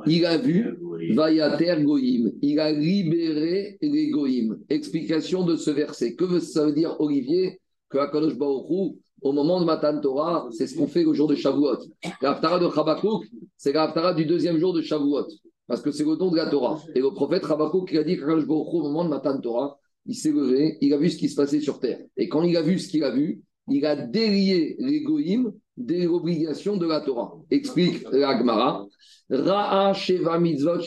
[0.05, 0.77] il a vu,
[1.15, 2.33] Vayater Goïm.
[2.41, 4.57] Il a libéré les Goïm.
[4.69, 6.15] Explication de ce verset.
[6.15, 10.47] Que veut- ça veut dire, Olivier Que Akadosh Baruch Hu, au moment de Matan Torah,
[10.51, 11.77] c'est ce qu'on fait le jour de Shavuot.
[12.21, 13.25] L'Aftara de Chabakouk,
[13.58, 15.27] c'est l'Aftara du deuxième jour de Shavuot.
[15.67, 16.79] Parce que c'est le don de la Torah.
[16.95, 20.77] Et le prophète Chabakouk, il a dit au moment de Matan Torah, il s'est levé,
[20.82, 21.99] il a vu ce qui se passait sur terre.
[22.17, 26.08] Et quand il a vu ce qu'il a vu, il a délié les Goïm des
[26.08, 27.34] obligations de la Torah.
[27.51, 28.88] Explique la Gemara.
[29.29, 30.79] Ra'a Sheva Mitzvot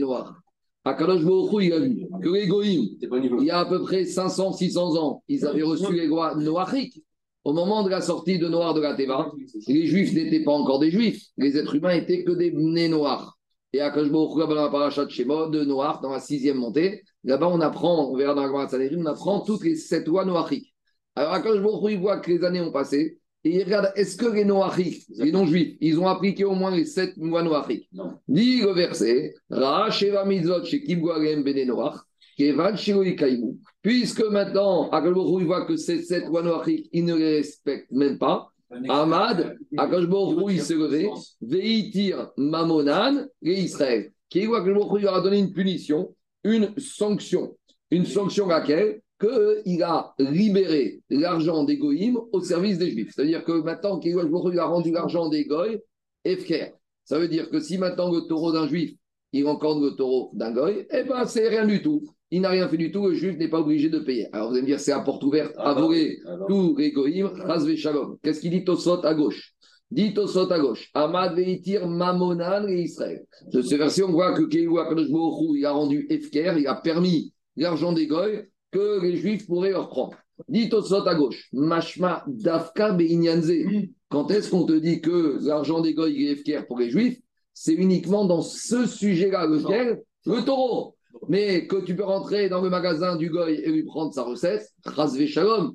[0.00, 0.40] Noir.
[0.84, 3.40] Akadosh Baruch il a vu que niveau.
[3.40, 7.02] il y a à peu près 500, 600 ans, ils avaient reçu les lois noachiques.
[7.44, 9.32] Au moment de la sortie de Noir de la Teva,
[9.66, 11.22] les Juifs n'étaient pas encore des Juifs.
[11.38, 13.38] Les êtres humains étaient que des nés noirs.
[13.72, 17.48] Et à Kajbo, dans la paracha de Shema, de Noir, dans la sixième montée, là-bas,
[17.48, 20.74] on apprend, on verra dans la Gemara on apprend toutes les sept lois noachiques.
[21.14, 24.26] Alors, à Kajbo, il voit que les années ont passé, et il regarde, est-ce que
[24.26, 27.88] les noachiques, les non-juifs, ils ont appliqué au moins les sept lois noachiques?
[27.92, 28.18] Non.
[28.28, 32.09] Dit le verset, Ra Sheva Mitzvot Shekim Bene Noach, Kaimu.
[33.82, 38.48] Puisque maintenant, Akashbourou, il voit que ces sept noachiques, il ne les respecte même pas.
[38.88, 44.12] Ahmad, Akashbourou, il s'est levé, Veitir Mamonan et Israël.
[44.28, 47.56] Qui voit que il leur a donné une punition, une sanction.
[47.90, 53.12] Une sanction laquelle qu'il a libéré l'argent des goïms au service des juifs.
[53.14, 55.80] C'est-à-dire que maintenant qu'il a rendu l'argent des goïs,
[56.24, 56.74] Efker.
[57.04, 58.92] Ça veut dire que si maintenant le taureau d'un juif,
[59.32, 62.02] il encorde le taureau d'un goy, eh ben c'est rien du tout.
[62.32, 64.28] Il n'a rien fait du tout, le juif n'est pas obligé de payer.
[64.32, 67.26] Alors vous allez me dire, c'est à porte ouverte à voler Alors, tous les goïms,
[67.34, 68.18] Razve Shalom.
[68.22, 69.52] Qu'est-ce qu'il dit Tosot à gauche?
[69.90, 70.90] Dit Tosot à gauche.
[70.94, 73.24] Amad Veitir Mamonan et Israël.
[73.52, 77.34] De ce verset, on voit que Akadosh Hu, il a rendu Efker, il a permis
[77.56, 80.16] l'argent des goy que les juifs pourraient leur prendre.
[80.48, 81.48] Dit Tosot à gauche.
[81.52, 83.50] Mashma Dafka Beinyanze.
[84.08, 87.18] Quand est-ce qu'on te dit que l'argent des goy est Efker pour les juifs
[87.54, 90.94] C'est uniquement dans ce sujet-là, lequel Le taureau.
[91.28, 94.68] Mais que tu peux rentrer dans le magasin du goy et lui prendre sa recette,
[94.84, 95.74] Razve Shalom.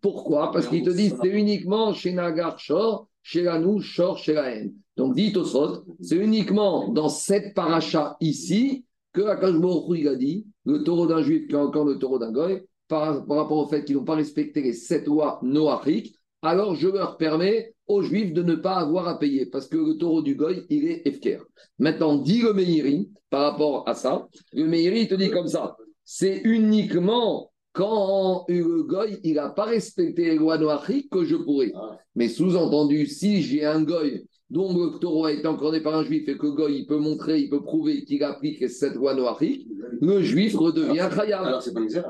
[0.00, 0.52] Pourquoi?
[0.52, 4.50] Parce qu'ils te disent c'est uniquement chez Nagar Shor, chez la nous, Shor, chez la
[4.50, 4.72] haine.
[4.96, 10.14] Donc dit Tosot, c'est uniquement dans cette paracha ici que Akash Baruch Hu, il a
[10.14, 13.58] dit le taureau d'un juif qui est encore le taureau d'un goy, par, par rapport
[13.58, 18.02] au fait qu'ils n'ont pas respecté les sept lois noachiques, alors je leur permets aux
[18.02, 21.06] juifs de ne pas avoir à payer parce que le taureau du goy, il est
[21.06, 21.38] efker.
[21.78, 25.76] Maintenant, dit le Meiri par rapport à ça, le Meiri il te dit comme ça
[26.06, 31.72] c'est uniquement quand le goy, il n'a pas respecté les lois noachiques que je pourrais.
[31.74, 31.98] Ah.
[32.14, 36.26] Mais sous-entendu, si j'ai un goy dont le taureau a été encordé par un juif
[36.28, 39.68] et que le goy, il peut montrer, il peut prouver qu'il applique cette loi noachique,
[40.00, 41.44] le juif redevient chayav.
[41.44, 42.04] alors c'est pas une.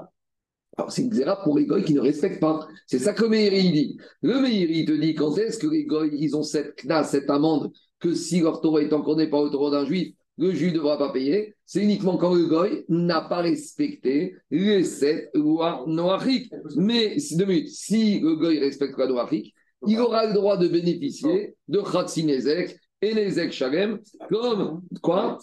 [0.77, 2.69] Alors, c'est une xéra pour les goy qui ne respectent pas.
[2.87, 3.97] C'est ça que le dit.
[4.21, 7.73] Le Meiri te dit quand est-ce que les goy, ils ont cette kna, cette amende,
[7.99, 10.99] que si leur taureau est encordé par le taureau d'un juif, le juif ne devra
[10.99, 11.55] pas payer.
[11.65, 16.53] C'est uniquement quand le goy n'a pas respecté les sept lois noachiques.
[16.77, 19.55] Mais, deux minutes, si le goy respecte la noachique,
[19.87, 25.39] il aura le droit de bénéficier de Khatsinezek et Nezek Shalem, comme quoi?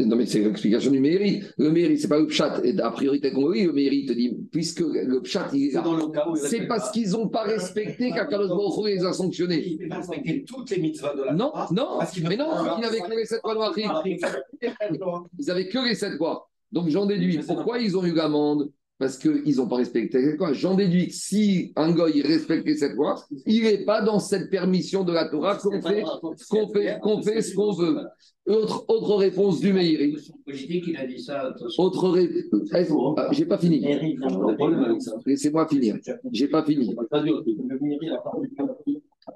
[0.00, 1.42] Le non, mais c'est l'explication du mairie.
[1.58, 2.60] Le mairie, c'est pas le pchat.
[2.82, 5.70] A priori, t'as compris, le mairie te dit, puisque le pchat, il est
[6.36, 6.90] C'est le parce pas.
[6.92, 9.62] qu'ils n'ont pas respecté qu'Akadosh Baruch Hu les a sanctionnés.
[9.80, 13.00] Il va respecter toutes les mitzvahs de la Non, non, mais non, pas- ils n'avaient
[13.00, 13.86] que les sept lois noachiques.
[15.38, 16.48] Ils avaient que les sept lois.
[16.72, 20.52] Donc j'en déduis, pourquoi ils ont eu l'amende Parce qu'ils n'ont pas respecté les quoi
[20.52, 23.14] J'en déduis que si un goy il respecte les sept lois,
[23.46, 26.02] il n'est pas dans cette permission de la Torah qu'on fait,
[26.50, 27.96] qu'on fait, qu'on fait ce qu'on veut.
[28.46, 30.16] Autre, autre réponse du Meiri.
[31.78, 32.68] Autre réponse.
[33.32, 33.80] J'ai pas fini.
[35.24, 35.96] Laissez-moi finir.
[36.30, 36.94] J'ai pas fini.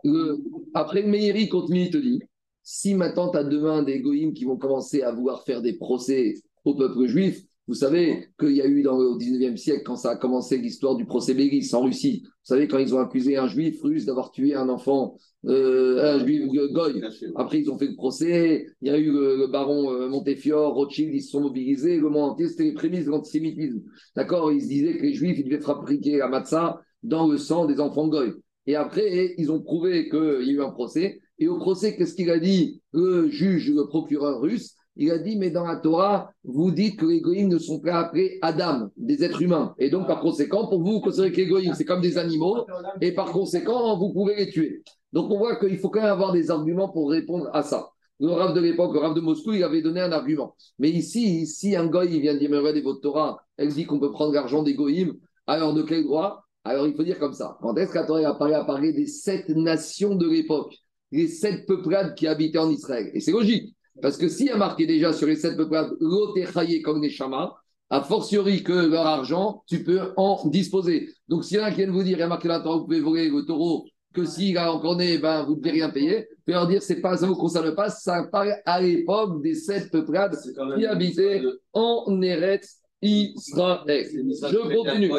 [0.03, 0.39] Le-
[0.75, 2.21] Après, le Meiri continue, il te dit
[2.63, 6.35] si maintenant tu as demain des goïms qui vont commencer à vouloir faire des procès
[6.65, 10.11] au peuple juif, vous savez qu'il y a eu dans, au 19e siècle, quand ça
[10.11, 13.47] a commencé l'histoire du procès Bélis en Russie, vous savez, quand ils ont accusé un
[13.47, 17.01] juif russe d'avoir tué un enfant, euh, un juif goy.
[17.37, 18.67] Après, ils ont fait le procès.
[18.83, 21.97] Il y a eu le, le baron euh, Montefiore, Rothschild, ils se sont mobilisés.
[21.97, 23.81] Le monde entier, c'était les prémices de l'antisémitisme.
[24.15, 27.65] D'accord Ils se disaient que les juifs, ils devaient fabriquer la matzah dans le sang
[27.65, 28.35] des enfants goy.
[28.67, 31.21] Et après, ils ont prouvé qu'il y a eu un procès.
[31.39, 32.83] Et au procès, qu'est-ce qu'il a dit?
[32.93, 37.07] Le juge, le procureur russe, Il a dit, mais dans la Torah, vous dites que
[37.07, 39.75] les goïms ne sont pas appelés Adam, des êtres humains.
[39.79, 42.65] Et donc, par conséquent, pour vous, vous considérez que les goïms, c'est comme des animaux,
[43.01, 44.83] et par conséquent, vous pouvez les tuer.
[45.13, 47.89] Donc, on voit qu'il faut quand même avoir des arguments pour répondre à ça.
[48.21, 50.55] Le Rav de l'époque, le Rav de Moscou, il avait donné un argument.
[50.79, 54.13] Mais ici, si un il vient dire, mais regardez votre Torah, elle dit qu'on peut
[54.13, 55.15] prendre l'argent des goïms,
[55.49, 56.45] alors de quel droit?
[56.63, 57.59] Alors, il faut dire comme ça.
[57.61, 60.73] Quand est-ce que la Torah a parlé, a parlé des sept nations de l'époque,
[61.11, 63.11] les sept peuplades qui habitaient en Israël?
[63.13, 63.74] Et c'est logique.
[64.03, 67.55] Parce que s'il y a marqué déjà sur les sept peuplades, Lotechaye Kogneshama,
[67.91, 71.09] a fortiori que leur argent, tu peux en disposer.
[71.29, 72.85] Donc, s'il y en a qui viennent vous dire, il y a marqué là, vous
[72.85, 76.21] pouvez voler le taureau, que s'il a encore né, ben, vous ne devez rien payer,
[76.21, 79.43] vous pouvez leur dire, c'est pas, ça ne vous concerne pas, ça parle à l'époque
[79.43, 80.37] des sept peuplades
[80.77, 84.07] qui habitaient en Eretz Israël.
[84.11, 85.11] Je continue.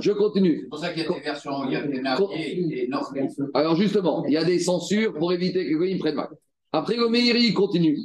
[0.00, 0.60] Je continue.
[0.62, 3.00] C'est pour ça qu'il y a des versions, il y a des mariés et non.
[3.54, 6.28] Alors justement, il y a des censures pour éviter que les prennent mal.
[6.76, 7.98] Après, le Meiri continue.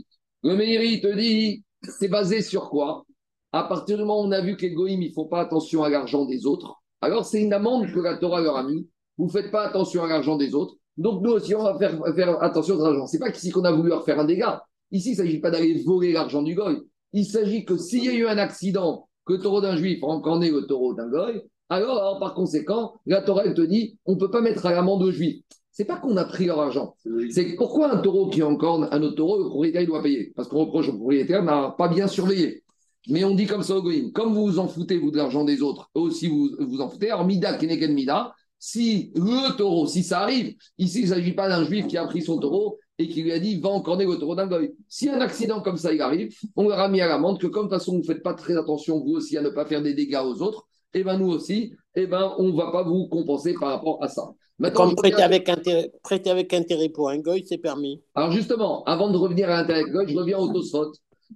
[0.43, 3.03] Le Meiri te dit, c'est basé sur quoi?
[3.51, 5.41] À partir du moment où on a vu que les goïms, ils ne font pas
[5.41, 8.87] attention à l'argent des autres, alors c'est une amende que la Torah leur a mis.
[9.17, 10.75] Vous ne faites pas attention à l'argent des autres.
[10.95, 13.07] Donc nous aussi, on va faire, attention à l'argent.
[13.07, 14.63] Ce n'est pas ici qu'on a voulu leur faire un dégât.
[14.91, 16.77] Ici, il ne s'agit pas d'aller voler l'argent du goy.
[17.11, 20.47] Il s'agit que s'il y a eu un accident, que le taureau d'un juif rencontre
[20.47, 24.39] le taureau d'un goy, alors, par conséquent, la Torah te dit, on ne peut pas
[24.39, 25.43] mettre à l'amende aux juifs.
[25.71, 26.95] C'est pas qu'on a pris leur argent.
[27.29, 30.33] C'est pourquoi un taureau qui encorne un autre taureau, le propriétaire il doit payer.
[30.35, 32.63] Parce qu'on reproche au propriétaire n'a pas bien surveillé.
[33.07, 35.43] Mais on dit comme ça au goïm, comme vous vous en foutez, vous, de l'argent
[35.43, 37.09] des autres, eux aussi vous vous en foutez.
[37.09, 41.49] Alors, Mida, Keneken Mida, si le taureau, si ça arrive, ici, il ne s'agit pas
[41.49, 44.17] d'un juif qui a pris son taureau et qui lui a dit va encorner le
[44.17, 44.71] taureau d'un goy.
[44.87, 47.65] Si un accident comme ça il arrive, on leur a mis à l'amende que comme
[47.65, 49.81] de toute façon vous ne faites pas très attention vous aussi à ne pas faire
[49.81, 52.83] des dégâts aux autres, et eh ben nous aussi, eh ben on ne va pas
[52.83, 54.29] vous compenser par rapport à ça.
[54.61, 57.99] Maintenant, Comme prêter avec, intérêt, prêter avec intérêt pour un goy, c'est permis.
[58.13, 60.91] Alors justement, avant de revenir à l'intérêt de goy, je reviens au Tosfot.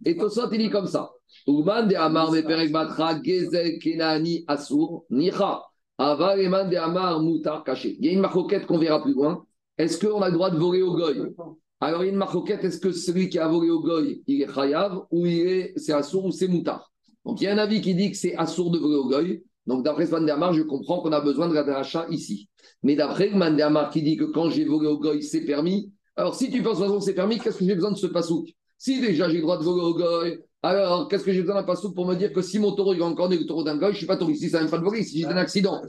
[0.06, 1.10] Et Tosfot, il dit comme ça.
[1.48, 5.64] Uman de Amar Meperek Batra Gezel Kenani Asur Nicha.
[5.98, 7.98] Aval Eman de Amar Mutar Caché.
[8.00, 9.44] Il y a une marcoquette qu'on verra plus loin.
[9.80, 11.34] Est-ce qu'on a le droit de voler au goy?
[11.82, 14.44] Alors il y a une marcoquette, est-ce que celui qui a volé au goy, il
[14.44, 16.92] est chayav ou il est c'est Asur ou c'est Mutar
[17.26, 19.44] Donc il y a un avis qui dit que c'est Asur de voler au goy.
[19.66, 22.50] Donc d'après Svan de Amar, je comprends qu'on a besoin de la dracha ici.
[22.86, 25.42] Mais d'après le Man de Amar qui dit que quand j'ai volé au goy, c'est
[25.42, 25.92] permis.
[26.16, 27.98] Alors si tu penses de toute façon que c'est permis, qu'est-ce que j'ai besoin de
[27.98, 28.48] ce pasouk?
[28.78, 31.64] Si déjà j'ai le droit de voler au goy, alors qu'est-ce que j'ai besoin d'un
[31.64, 33.88] pasouk pour me dire que si mon taureau il va encore le taureau d'un goy,
[33.88, 35.82] je ne suis pas taureau ici, ça ne pas de voler, si j'ai un accident.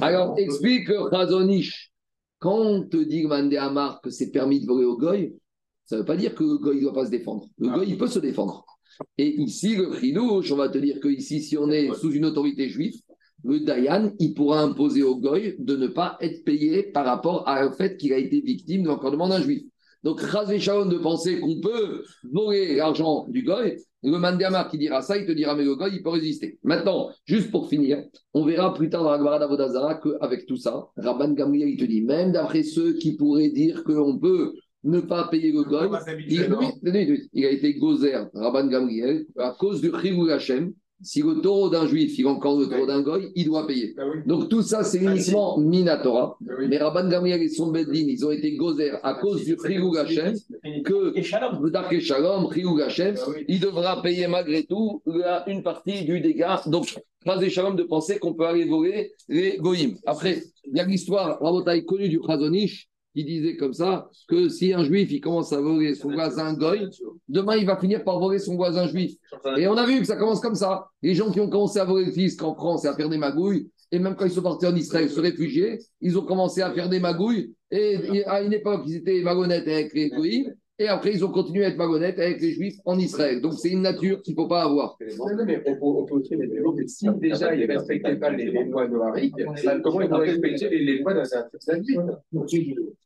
[0.00, 1.90] Alors explique Razonish.
[2.38, 5.34] Quand on te dit le Man de Amar que c'est permis de voler au goy,
[5.86, 7.46] ça ne veut pas dire que le goy ne doit pas se défendre.
[7.58, 8.64] Le goy, il peut se défendre.
[9.18, 12.26] Et ici, le chidouche, on va te dire que ici, si on est sous une
[12.26, 12.94] autorité juive,
[13.44, 17.72] le Dayan, il pourra imposer au goy de ne pas être payé par rapport au
[17.72, 19.62] fait qu'il a été victime de l'encordement d'un juif.
[20.02, 25.00] Donc, Razé Shaon de penser qu'on peut voler l'argent du goy, le Mandama qui dira
[25.00, 26.58] ça, il te dira, mais le goy, il peut résister.
[26.62, 28.04] Maintenant, juste pour finir,
[28.34, 31.84] on verra plus tard dans la Gemara d'Avodazara qu'avec tout ça, Rabban Gamliel, il te
[31.84, 34.52] dit, même d'après ceux qui pourraient dire qu'on peut
[34.84, 35.88] ne pas payer le goy,
[37.32, 40.74] il, a été gozer, Rabban Gamliel, à cause du Chirou Hashem.
[41.02, 43.94] Si le taureau d'un juif, il encore le taureau d'un goy, il doit payer.
[44.26, 46.38] Donc tout ça, c'est uniquement Minatora.
[46.68, 50.34] Mais Rabban Gamliel et son Beddin, ils ont été gozer à cause du Chirou Hashem,
[50.84, 51.70] que Et Shalom.
[51.70, 53.16] Darke Shalom, Chirou Hashem,
[53.48, 55.02] il devra payer malgré tout
[55.46, 56.62] une partie du dégât.
[56.66, 59.96] Donc, phrase Shalom de penser qu'on peut aller voler les goïms.
[60.06, 64.72] Après, il y a l'histoire, Rabotaï connue du Chazonish, qui disait comme ça, que si
[64.72, 66.88] un juif, il commence à voler son voisin goy,
[67.28, 69.12] demain, il va finir par voler son voisin juif.
[69.56, 70.86] Et on a vu que ça commence comme ça.
[71.02, 73.18] Les gens qui ont commencé à voler le fisc en France et à faire des
[73.18, 76.72] magouilles, et même quand ils sont partis en Israël se réfugier, ils ont commencé à
[76.72, 77.54] faire des magouilles.
[77.70, 80.52] Et à une époque, ils étaient malhonnêtes avec les goïms.
[80.78, 83.40] Et après, ils ont continué à être malhonnêtes avec les juifs en Israël.
[83.40, 84.96] Donc, c'est une nature qu'il ne faut pas avoir.
[85.18, 86.88] Non, mais on peut, aussi les développer.
[86.88, 89.32] Si déjà ils ne respectaient pas les, lois de Harit,
[89.84, 91.58] comment ils vont respecter les, les lois d'un certain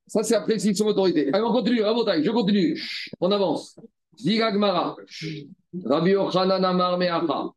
[0.07, 1.29] Ça, c'est après s'ils sont autorité.
[1.31, 1.83] Allez, on continue.
[1.83, 2.81] Rabotaï, je continue.
[3.21, 3.79] On avance.
[4.17, 4.97] Diga Gmara.
[5.85, 7.51] Rabbi Yochanan Amar Meacha.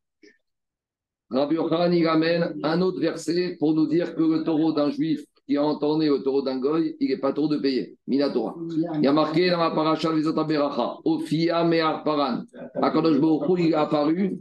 [1.29, 5.23] Rabbi Yochanan, il ramène un autre verset pour nous dire que le taureau d'un juif
[5.51, 7.97] qui a entendu le taureau d'un goy, il n'est pas taureau de payer.
[8.07, 8.55] Minatora.
[8.69, 10.95] Il y a marqué dans la paracha Vezata Beracha.
[11.03, 12.43] Ophia Me'ar Paran.
[12.81, 14.39] Akadosh Hu, il est apparu.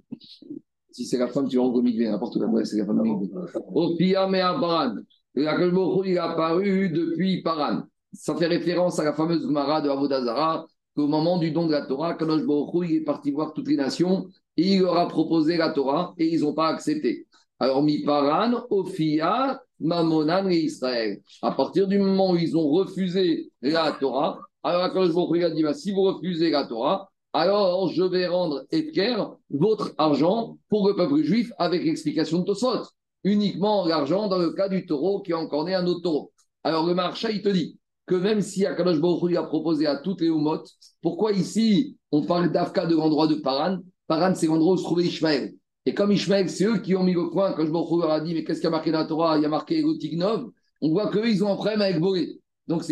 [0.92, 3.28] Si c'est la femme, tu vas en Migvé, n'importe où, c'est la femme de Migvé.
[3.74, 4.94] Ophia Me'ar Paran.
[5.36, 7.82] Akadosh Hu, il est apparu depuis Paran.
[8.12, 11.86] Ça fait référence à la fameuse Gemara de Avodazara, qu'au moment du don de la
[11.86, 15.08] Torah, Kadosh Baruch Hu, il est parti voir toutes les nations et il leur a
[15.08, 17.26] proposé la Torah et ils n'ont pas accepté.
[17.58, 21.20] Alors, mi paran, Ophia, Mamonan et Israël.
[21.42, 25.62] À partir du moment où ils ont refusé la Torah, alors Hu il a dit
[25.62, 29.16] bah, si vous refusez la Torah, alors je vais rendre Etker,
[29.50, 32.88] votre argent, pour le peuple juif, avec l'explication de Tosot.
[33.22, 36.32] Uniquement l'argent dans le cas du taureau qui a encore né un autre taureau.
[36.64, 40.20] Alors le marcha, il te dit que même si Akadosh Baruch a proposé à toutes
[40.20, 40.64] les Umot,
[41.00, 43.78] pourquoi ici on parle d'Afka de l'endroit de Paran?
[44.08, 45.54] Paran, c'est l'endroit où se trouvait Ishmaël.
[45.86, 48.20] Et comme Ishmaël, c'est eux qui ont mis le point, quand je me leur a
[48.20, 49.38] dit, mais qu'est-ce qu'il y a marqué dans la Torah?
[49.38, 50.50] Il y a marqué Egotignov.
[50.82, 52.38] On voit qu'eux, ils ont un problème avec Boré.
[52.66, 52.84] Donc,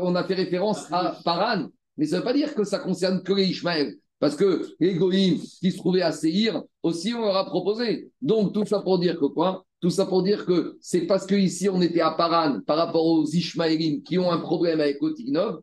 [0.00, 3.22] on a fait référence à Paran, mais ça ne veut pas dire que ça concerne
[3.22, 3.96] que les Ishmaël.
[4.18, 8.10] Parce que les Goïms qui se trouvaient à Seir, aussi, on leur a proposé.
[8.22, 9.66] Donc, tout ça pour dire que quoi?
[9.80, 13.26] Tout ça pour dire que c'est parce qu'ici, on était à Paran par rapport aux
[13.26, 15.60] Ishmaélim qui ont un problème avec Otignov,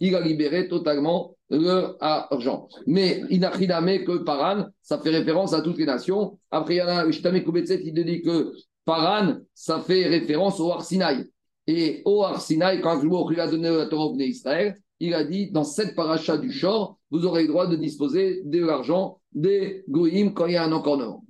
[0.00, 2.68] il a libéré totalement le argent.
[2.86, 6.38] Mais Inachiname que Paran, ça fait référence à toutes les nations.
[6.50, 8.52] Après, il y en a, Shtame Koubetset, il dit que
[8.84, 11.24] Paran, ça fait référence au Arsinaï.
[11.66, 15.64] Et au Arsinaï, quand Hu a donné la Torah au Israël, il a dit dans
[15.64, 20.46] cette paracha du Shor, vous aurez le droit de disposer de l'argent des Goïm quand
[20.46, 21.24] il y a un encornement.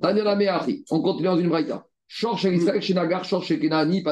[0.90, 1.86] On continue dans une braïta.
[2.06, 4.02] Shor chez Israël, chez Nagar, Shor chez Kenani.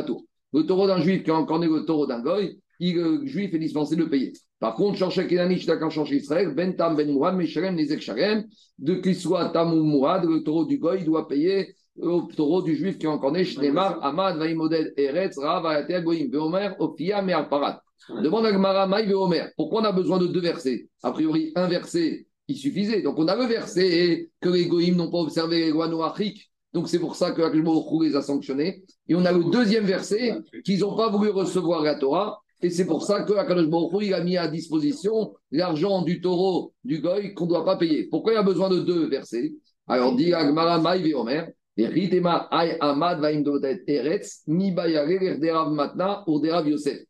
[0.53, 3.59] Le taureau d'un juif qui a encorné le taureau d'un goy, il, le juif est
[3.59, 4.33] dispensé de payer.
[4.59, 7.75] Par contre, Shor chez Kenani, chez Nagar, Shor chez Israël, Ben Tam, Ben Mourad, Meshalem,
[7.75, 8.45] Nezek Sharem,
[8.79, 12.77] de qu'il soit Tam ou Mourad, le taureau du goy doit payer au taureau du
[12.77, 17.83] juif qui a encorné, Shnemar, Amad, Vaimoded, Eretz, Rav, Ayater, Goïm, Veomer, Opia, Me'ar Parat.
[18.23, 19.47] Demande à Gmara, Maï, Veomer.
[19.57, 20.89] Pourquoi on a besoin de deux versets?
[21.03, 23.03] A priori, un verset, il suffisait.
[23.03, 26.51] Donc on a le verset que les Goïms n'ont pas observé les lois noachiques.
[26.73, 28.85] Donc c'est pour ça que Akshbaruch les a sanctionnés.
[29.09, 32.43] Et on a le deuxième verset qu'ils n'ont pas voulu recevoir la Torah.
[32.62, 36.73] Et c'est pour ça que Akadosh Baruch il a mis à disposition l'argent du taureau
[36.85, 38.05] du goy qu'on ne doit pas payer.
[38.05, 39.53] Pourquoi il y a besoin de deux versets?
[39.87, 41.53] Alors dit Agmara Veomer.
[41.79, 47.03] Ritema ay amad vaimdodet eretz mi derav matna ou derav Yosef.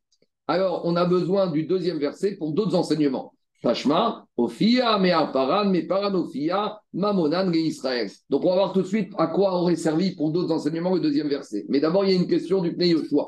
[0.49, 3.33] Alors, on a besoin du deuxième verset pour d'autres enseignements.
[6.93, 7.51] Mamonan.
[8.31, 11.01] Donc, on va voir tout de suite à quoi aurait servi pour d'autres enseignements le
[11.01, 11.65] deuxième verset.
[11.69, 13.27] Mais d'abord, il y a une question du Pnei Yoshua.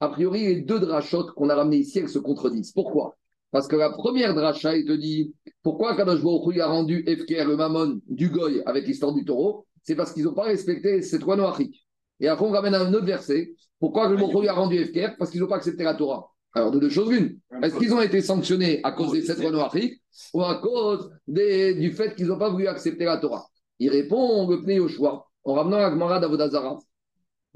[0.00, 2.72] A priori, les deux drachotes qu'on a ramenés ici, elles se contredisent.
[2.72, 3.16] Pourquoi?
[3.50, 8.00] Parce que la première dracha, te dit pourquoi Kadosh Baruch a rendu Efker, le Mammon,
[8.08, 9.66] du Goy avec l'histoire du taureau?
[9.82, 11.86] C'est parce qu'ils n'ont pas respecté cette loi noachique.
[12.20, 13.54] Et après, on ramène un autre verset.
[13.78, 15.10] Pourquoi Kadosh a rendu Efker?
[15.18, 16.30] Parce qu'ils n'ont pas accepté la Torah.
[16.52, 17.38] Alors, de deux choses l'une.
[17.62, 20.00] Est-ce qu'ils ont été sanctionnés à cause de cette loi noachique
[20.32, 23.46] ou à cause du fait qu'ils n'ont pas voulu accepter la Torah?
[23.78, 26.78] Il répond le Pnei Yoshua en ramenant la Gemara d'Avodazara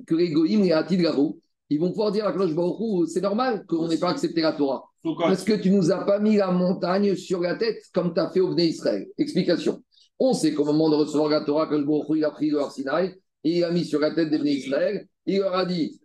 [0.06, 0.32] que les
[0.66, 1.00] et Atid
[1.70, 4.84] ils vont pouvoir dire à Klosh Baruch c'est normal qu'on n'ait pas accepté la Torah.
[5.28, 8.28] Parce que tu nous as pas mis la montagne sur la tête comme tu as
[8.30, 9.06] fait au Bnei Israël.
[9.16, 9.82] Explication.
[10.18, 13.14] On sait qu'au moment de recevoir la Torah, Klosh Baruch il a pris le Arsinaï
[13.44, 15.06] et il a mis sur la tête des Bnei Israël.
[15.26, 15.98] Il leur a dit,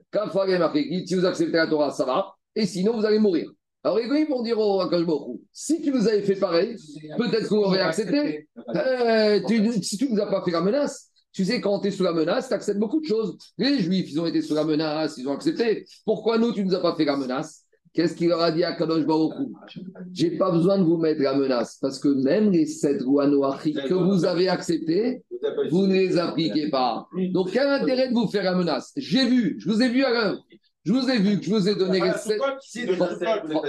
[1.06, 2.34] si vous acceptez la Torah, ça va.
[2.56, 3.52] Et sinon, vous allez mourir.
[3.84, 5.06] Alors les Goïm vont dire au Akash
[5.52, 6.76] si tu nous avais fait pareil,
[7.18, 8.48] peut-être qu'on aurait accepté.
[8.76, 11.90] Euh, tu- si tu ne nous as pas fait la menace, tu sais, quand tu
[11.90, 13.38] es sous la menace, tu acceptes beaucoup de choses.
[13.58, 15.86] Les Juifs, ils ont été sous la menace, ils ont accepté.
[16.06, 17.66] Pourquoi nous, tu ne nous as pas fait la menace?
[17.94, 19.82] Qu'est-ce qu'il leur a dit à Kadosh Baruch Hu?
[20.14, 23.84] J'ai pas besoin de vous mettre la menace, parce que même les sept lois noachiques
[23.84, 25.24] que vous avez acceptées,
[25.72, 27.06] vous ne les appliquez pas.
[27.34, 28.94] Donc, quel intérêt de vous faire la menace?
[28.96, 30.42] J'ai vu, je vous ai vu à l'œuvre.
[30.86, 32.96] Je vous ai vu que je vous ai donné les Ah, de Soukot.
[32.96, 33.20] 30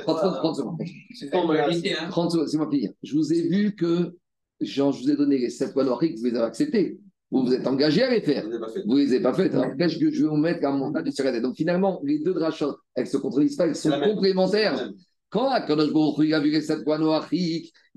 [0.05, 0.79] 30 30 30 secondes.
[1.15, 2.09] C'est en réalité, hein.
[2.11, 2.91] 30 secondes, c'est moi qui dis.
[3.03, 4.15] Je vous ai vu que
[4.61, 7.01] genre, je vous ai donné les sept lois noachiques, vous les avez acceptées.
[7.31, 8.45] Vous vous êtes engagé à les faire.
[8.87, 9.53] Vous ne les avez pas faites.
[9.55, 12.21] Alors, qu'est-ce que je vais vous mettre à montagne sur la tête Donc finalement, les
[12.21, 14.91] deux drachot, elles se contredisent pas, elles sont complémentaires.
[15.29, 16.85] Quand Akadosh Baruch a vu les sept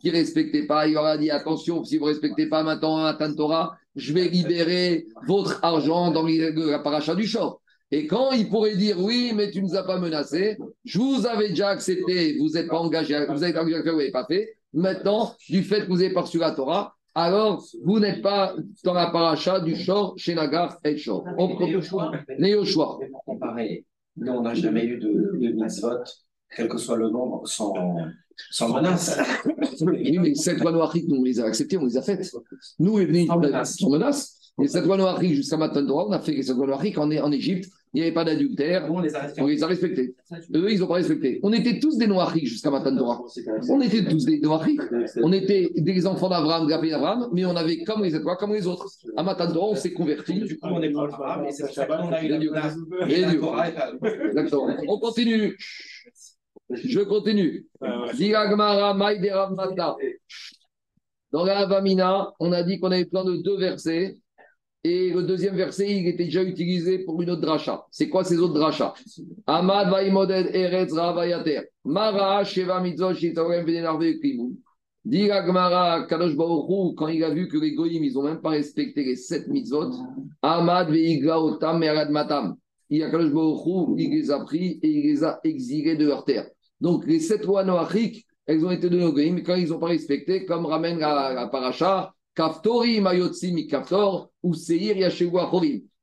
[0.01, 2.97] qui ne respectaient pas, il leur a dit attention, si vous ne respectez pas maintenant
[2.97, 7.61] un Matan Torah, je vais libérer votre argent dans la paracha du Shor.
[7.91, 11.25] Et quand il pourrait dire oui, mais tu ne nous as pas menacé, je vous
[11.27, 14.25] avais déjà accepté, vous n'êtes pas engagé, à- vous avez engagé à vous n'avez pas
[14.25, 14.55] fait.
[14.73, 18.93] Maintenant, du fait que vous n'avez pas reçu la Torah, alors vous n'êtes pas dans
[18.93, 21.25] la paracha du Shor chez Nagar et Shor.
[21.37, 21.55] On
[23.25, 23.85] comparer,
[24.17, 26.03] nous, on n'a jamais eu de, de mitzvot,
[26.55, 27.73] quel que soit le nombre, sans,
[28.51, 29.19] sans menace.
[29.81, 32.29] Oui, mais cette loi noachique, nous, on les a acceptées, on les a faites.
[32.79, 34.38] Nous, les Bnei Sans menace.
[34.67, 37.69] Cette loi noachique, jusqu'à maintenant, droit, on a fait cette loi noachique en, en Égypte,
[37.93, 40.15] il n'y avait pas d'adultère, on les a on les respectés.
[40.53, 41.39] Eux, ils n'ont pas respecté.
[41.41, 43.25] On était tous des noachiques jusqu'à maintenant, droit.
[43.69, 44.81] On était tous des noachiques.
[45.23, 48.37] On était des enfants d'Abraham, de la famille d'Abraham, mais on avait comme les étoiles,
[48.37, 48.87] comme les autres.
[49.17, 50.39] À Matador, on s'est convertis.
[50.41, 53.39] Du coup, on est pas arabe, et c'est qu'on a eu.
[53.39, 54.77] Torah est Exactement.
[54.87, 55.57] On continue.
[56.69, 57.65] Je continue.
[59.55, 59.95] Mata.
[61.31, 64.17] Dans la Avamina, on a dit qu'on avait plein de deux versets.
[64.83, 67.85] Et le deuxième verset, il était déjà utilisé pour une autre dracha.
[67.91, 68.93] C'est quoi ces autres drachas?
[69.45, 71.63] Amad vaimoded eretz ravayater.
[71.83, 74.55] Mara sheva mitzvot shitorem v'denarve klimum.
[75.03, 78.39] Dit la Gemara, Kadosh Hu, quand il a vu que les goyim, ils n'ont même
[78.39, 79.91] pas respecté les sept mitzvot,
[80.41, 82.55] Ahmad veigla otam merad matam.
[82.89, 86.23] Il a Kadosh Hu, il les a pris et il les a exilés de leur
[86.23, 86.47] terre.
[86.79, 89.79] Donc les sept lois noachiques, elles ont été données aux goyim, mais quand ils n'ont
[89.79, 91.47] pas respecté, comme ramène la, la
[92.35, 94.95] Kaftori mayotsi mi kaftor, ou seir.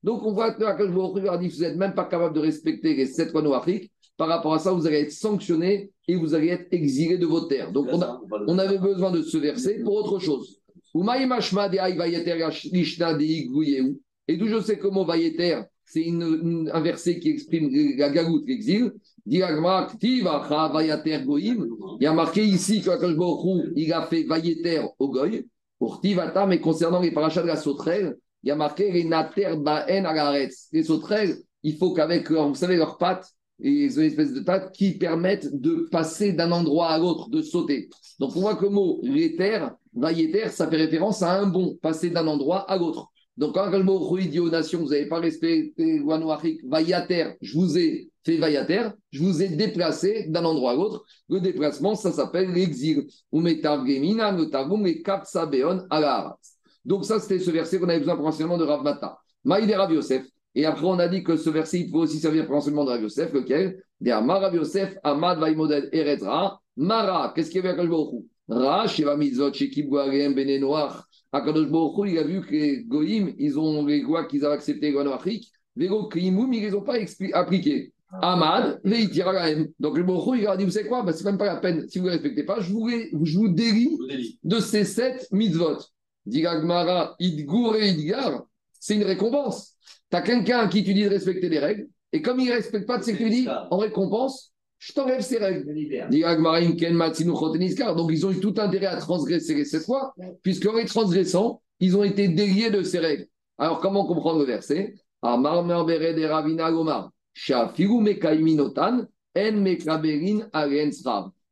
[0.03, 3.91] Donc on voit que vous n'êtes même pas capable de respecter les sept lois noachiques,
[4.16, 7.49] par rapport à ça, vous allez être sanctionné et vous allez être exilé de votre
[7.49, 7.70] terre.
[7.72, 10.61] Donc on, avait besoin de ce verset pour autre chose.
[14.29, 17.68] Et d'où je sais mot vayeter, c'est une- une- un verset qui exprime
[17.99, 18.93] la galoute, l'exil.
[19.27, 19.43] Il y
[22.07, 25.45] a marqué ici que Baruch Hu, il a fait vayeter au goy.
[25.79, 29.57] Pour tivata, mais concernant les parachats de la sauterelle, il y a marqué les nater
[29.57, 30.68] baen agaretz.
[30.72, 34.72] Les sauterelles, il faut qu'avec, vous savez, leurs pattes, ils ont une espèce de pattes
[34.72, 37.89] qui permettent de passer d'un endroit à l'autre, de sauter.
[38.18, 39.01] Donc on voit que le mot
[39.95, 43.11] vailleter, ça fait référence à un bond, passer d'un endroit à l'autre.
[43.37, 44.18] Donc quand le mot
[44.51, 50.27] nations, vous n'avez pas respecté noachiques, vailleter, je vous ai vailleter, je vous ai déplacé
[50.29, 51.05] d'un endroit à l'autre.
[51.29, 53.07] Le déplacement, ça s'appelle l'exil.
[56.85, 59.18] Donc ça, c'était ce verset qu'on avait besoin pour l'enseignement de Rav Mata.
[59.45, 60.27] Maïde Rav Yosef.
[60.55, 62.91] Et après, on a dit que ce verset, il peut aussi servir pour l'enseignement de
[62.91, 63.83] Rav Yosef, lequel?
[64.05, 68.24] Rav Yosef, Amad Vaimoded Eretzra, Mara, qu'est-ce qu'il y avait à Akadosh Baruch Hu?
[68.49, 71.03] Ra, Sheva Mitzvot, Shekib Goarem, Bene Noach.
[71.33, 74.55] Akadosh Baruch Hu, il a vu que les Goïm, ils ont les lois qu'ils avaient
[74.55, 75.41] acceptées, les.
[75.74, 76.97] Vélo Krimum, ils ne les ont pas
[77.35, 77.93] appliquées.
[78.12, 79.68] Gaem.
[79.78, 81.88] Donc le Hu, il a dit, vous savez quoi, bah, c'est même pas la peine,
[81.88, 82.88] si vous ne respectez pas, je vous,
[83.24, 83.98] je vous délie
[84.42, 85.78] de ces sept mitzvot.
[86.24, 88.46] Digagmara, Idgur et Idgar,
[88.78, 89.74] c'est une récompense.
[90.11, 92.52] Tu as quelqu'un à qui tu dis de respecter les règles, et comme il ne
[92.52, 95.66] respecte pas de ce que tu dis, en récompense, je t'enlève ces règles.
[97.96, 101.96] Donc ils ont eu tout intérêt à transgresser les sept fois, puisqu'en les transgressant, ils
[101.96, 103.26] ont été déliés de ces règles.
[103.59, 104.94] Alors comment comprendre le verset?
[105.22, 107.11] Amar Merbere de Ravina Gomar,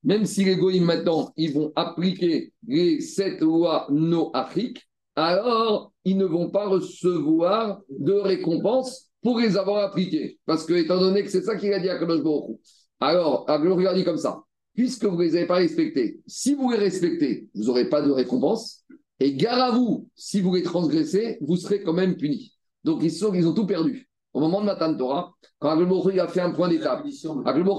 [0.03, 4.82] Même si les goïms maintenant, ils vont appliquer les sept lois noachiques,
[5.14, 10.39] alors ils ne vont pas recevoir de récompense pour les avoir appliquées.
[10.47, 12.59] Parce que, étant donné que c'est ça qu'il a dit à Kadosh Baruch.
[13.01, 14.43] Alors, Aglo il a dit comme ça.
[14.74, 18.11] Puisque vous ne les avez pas respectés, si vous les respectez, vous n'aurez pas de
[18.11, 18.85] récompense.
[19.20, 22.55] Et gare à vous, si vous les transgressez, vous serez quand même punis.
[22.82, 24.09] Donc, ils, sont, ils ont tout perdu.
[24.35, 27.11] Au moment de Matan Torah, quand Hu, il a fait un point d'étape, Hu,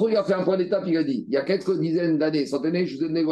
[0.09, 2.45] il a fait un point d'étape, il a dit, il y a quelques dizaines d'années,
[2.45, 3.23] centaines d'années, je vous ai donné.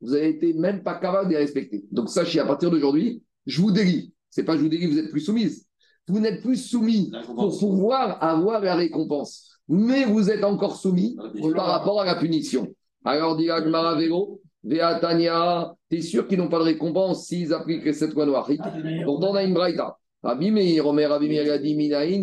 [0.00, 1.84] Vous avez été même pas capable de les respecter.
[1.92, 4.14] Donc, sachez, à partir d'aujourd'hui, je vous délie.
[4.30, 5.66] C'est pas je vous délie, vous êtes plus soumise.
[6.08, 9.50] Vous n'êtes plus soumis pour pouvoir avoir la récompense.
[9.68, 11.16] Mais vous êtes encore soumis
[11.54, 12.74] par rapport à la punition.
[13.04, 17.92] Alors, dit Agmara Vélo, Veatania, t'es sûr qu'ils n'ont pas de récompense s'ils appliquent les
[17.92, 18.60] sept lois noachiques
[19.04, 19.98] Pourtant, on a une braïta.
[20.22, 22.22] Rabbi Meir, Omer, Rabbi Meir a dit Minaïn,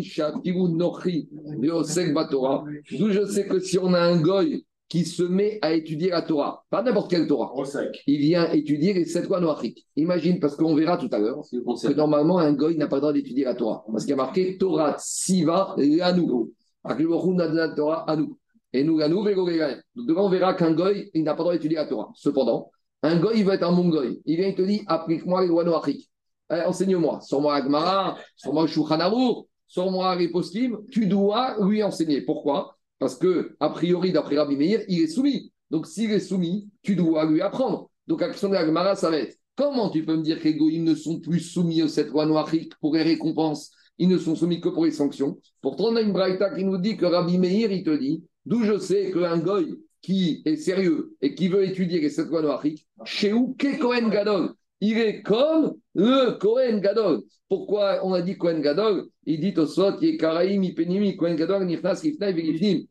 [2.14, 2.64] Batora.
[2.98, 6.22] D'où je sais que si on a un goy qui se met à étudier la
[6.22, 7.52] Torah, pas n'importe quelle Torah,
[8.06, 9.86] il vient étudier les sept lois noachiques.
[9.96, 13.12] Imagine, parce qu'on verra tout à l'heure, que normalement, un goy n'a pas le droit
[13.12, 13.84] d'étudier la Torah.
[13.90, 18.36] Parce qu'il y a marqué Torah, Siva, donné la Torah à nous.
[18.72, 19.08] Et nous, à.
[19.08, 22.10] Donc, devant, on verra qu'un goy, il n'a pas le droit d'étudier la Torah.
[22.14, 22.70] Cependant,
[23.02, 24.20] un goy, il va être un bon goy.
[24.24, 26.09] Il vient, il te dit, applique-moi les lois noachiques.
[26.50, 27.20] Eh, Enseigne-moi.
[27.20, 30.78] Sur-moi Agmara, sur-moi Shouchanarour, sur-moi les poskim.
[30.90, 32.22] Tu dois lui enseigner.
[32.22, 32.76] Pourquoi?
[32.98, 35.52] Parce que, a priori, d'après Rabbi Meir, il est soumis.
[35.70, 37.90] Donc, s'il est soumis, tu dois lui apprendre.
[38.06, 40.54] Donc, la question de l'Agmara, ça va être comment tu peux me dire que les
[40.54, 43.70] goïms ne sont plus soumis aux sept lois noachiques pour les récompenses?
[43.98, 45.38] Ils ne sont soumis que pour les sanctions.
[45.60, 48.64] Pourtant, on a une braïta qui nous dit que Rabbi Meir, il te dit d'où
[48.64, 52.88] je sais qu'un goy qui est sérieux et qui veut étudier les sept lois noachiques,
[53.04, 54.54] chez où qu'est Kohen Gadol?
[54.80, 57.22] Il est comme le Kohen Gadol.
[57.48, 59.06] Pourquoi on a dit Kohen Gadol?
[59.26, 62.84] Il dit au Sot, Yekaraim, Ipenimi, Kohen Gadol, Nifnas, Kifnaï, Vegifnim.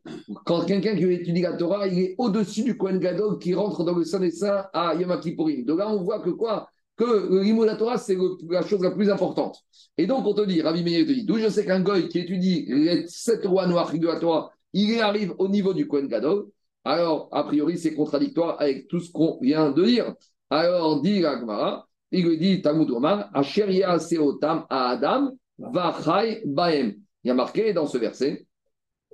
[0.45, 3.83] Quand quelqu'un qui veut étudier la Torah, il est au-dessus du Kohen Gadol qui rentre
[3.83, 4.95] dans le Saint des Saints à.
[4.95, 6.69] Donc là, on voit que quoi?
[6.97, 8.17] Que le la Torah, c'est
[8.49, 9.57] la chose la plus importante.
[9.97, 12.19] Et donc, on te dit, Rabbi Meir te dit, d'où je sais qu'un goy qui
[12.19, 16.47] étudie les sept lois noires de la Torah, il arrive au niveau du Kohen Gadol?
[16.83, 20.13] Alors, a priori, c'est contradictoire avec tout ce qu'on vient de dire.
[20.49, 26.95] Alors, dit Agmara, il lui dit Talmud Omar, Asher Seotam à Adam, Vachai Baem.
[27.23, 28.45] Il y a marqué dans ce verset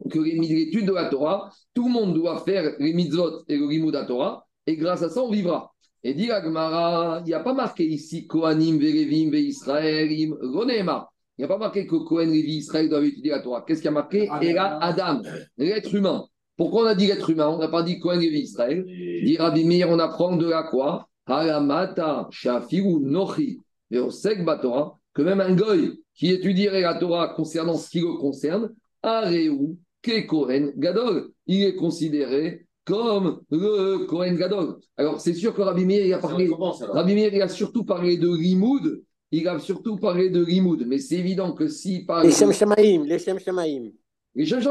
[0.10, 3.68] que les l'étude de la Torah, tout le monde doit faire les mitzvot et le
[3.68, 5.72] limud de la Torah, et grâce à ça, on vivra.
[6.04, 11.10] Et dit Agmara, il n'y a pas marqué ici Kohanim, Verevim, Ve Israelim, Ronema.
[11.38, 13.64] Il n'y a pas marqué que Kohen, Lévi, Israël doivent étudier la Torah.
[13.68, 14.30] Qu'est-ce qu'il y a marqué?
[14.42, 15.22] Et là, Adam,
[15.58, 16.24] l'être humain.
[16.56, 17.50] Pourquoi on a dit l'être humain?
[17.50, 18.86] On n'a pas dit Kohen, Lévi, Israël.
[18.86, 21.10] Dit Rabbi Meir, on apprend de là quoi?
[21.28, 23.60] Halamata, Shafiru, Nochi,
[23.90, 28.74] Veosek Batora, que même un goy qui étudierait la Torah concernant ce qui le concerne,
[29.02, 34.78] Areu, Kekohen Gadol, il est considéré comme le Kohen Gadol.
[34.96, 38.18] Alors, c'est sûr que Rabbi Meir, il a parlé, Rabbi Meir, il a surtout parlé
[38.18, 39.02] de Rimoud,
[39.32, 43.06] il a surtout parlé de Rimoud, mais c'est évident que si par Les Shem Shamaïm,
[43.06, 43.92] les Shem Shamaïm.
[44.36, 44.62] les Shem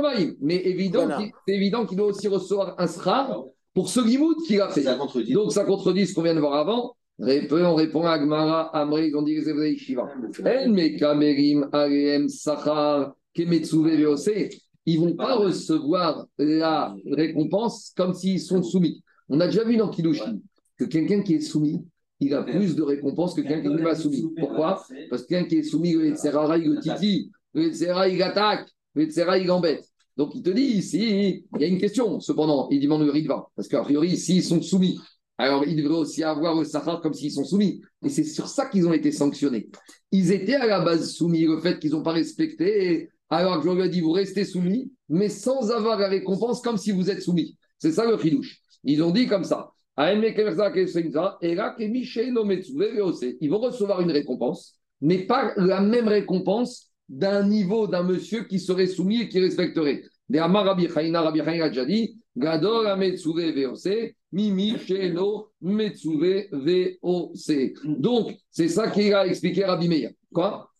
[0.40, 1.18] mais évident Voilà.
[1.46, 3.44] c'est évident qu'il doit aussi recevoir un srar
[3.74, 4.82] pour ce Rimoud qu'il a fait.
[4.82, 5.32] Ça contredit.
[5.32, 6.96] Donc, ça contredit ce qu'on vient de voir avant.
[7.18, 9.34] On répond à Gmara, Amré, ils ont dit.
[14.86, 19.02] Ils ne vont pas recevoir la récompense comme s'ils sont soumis.
[19.28, 20.38] On a déjà vu dans Kiddushin
[20.76, 21.84] que quelqu'un qui est soumis,
[22.20, 24.26] il a plus de récompense que quelqu'un qui n'est pas soumis.
[24.36, 28.22] Pourquoi Parce que quelqu'un qui est soumis, le Yetzerara, il le titille, le Yetzerara, il
[28.22, 29.84] attaque, le Yetzerara, il embête.
[30.16, 32.20] Donc il te dit ici, il y a une question.
[32.20, 33.48] Cependant, il demande le Ritva.
[33.56, 34.98] Parce qu'a priori, s'ils sont soumis,
[35.38, 37.80] alors ils devraient aussi avoir le Sahar comme s'ils sont soumis.
[38.04, 39.68] Et c'est sur ça qu'ils ont été sanctionnés.
[40.12, 43.08] Ils étaient à la base soumis, le fait qu'ils n'ont pas respecté.
[43.30, 46.92] Alors je leur ai dit, vous restez soumis, mais sans avoir la récompense comme si
[46.92, 47.56] vous êtes soumis.
[47.78, 48.60] C'est ça le chidouche.
[48.84, 49.72] Ils ont dit comme ça.
[49.96, 50.20] Ils
[53.50, 58.86] vont recevoir une récompense, mais pas la même récompense d'un niveau d'un monsieur qui serait
[58.86, 60.02] soumis et qui respecterait.
[60.28, 66.46] Des Amar Rabbi Chaina, Rabbi Chaina a déjà dit Gadol Ametsuve VOC, Mimi Sheno Metsuve
[66.50, 67.74] VOC.
[67.84, 70.10] Donc, c'est ça qu'il a expliqué Rabbi Meir.
[70.32, 70.70] Quoi?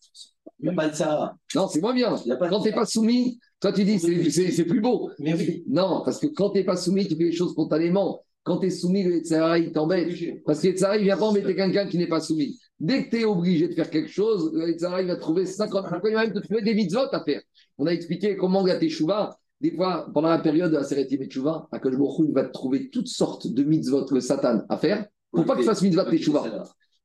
[0.61, 1.35] Il n'y a pas de ça.
[1.55, 2.15] Non, c'est moins bien.
[2.49, 5.11] Quand tu n'es pas soumis, toi tu dis c'est- plus beau.
[5.19, 5.65] Mais oui.
[5.69, 8.25] Non, parce que quand tu n'es pas soumis, tu fais les choses spontanément.
[8.45, 10.09] Quand tu es soumis, le Tzara, il t'embête.
[10.45, 12.59] Parce que le Tzara, il ne vient pas embêter quelqu'un qui n'est pas soumis.
[12.85, 15.87] Dès que tu es obligé de faire quelque chose, le Tzara, il va trouver 50.
[15.89, 17.41] Pourquoi il va même te trouver des mitzvot à faire
[17.79, 21.67] On a expliqué comment la Teshuvah, des fois, pendant la période de la Sereti Teshuvah,
[21.73, 25.55] à il va te trouver toutes sortes de mitzvot, le Satan, à faire, pour pas
[25.55, 26.43] que tu fasses mitzvot Teshuvah.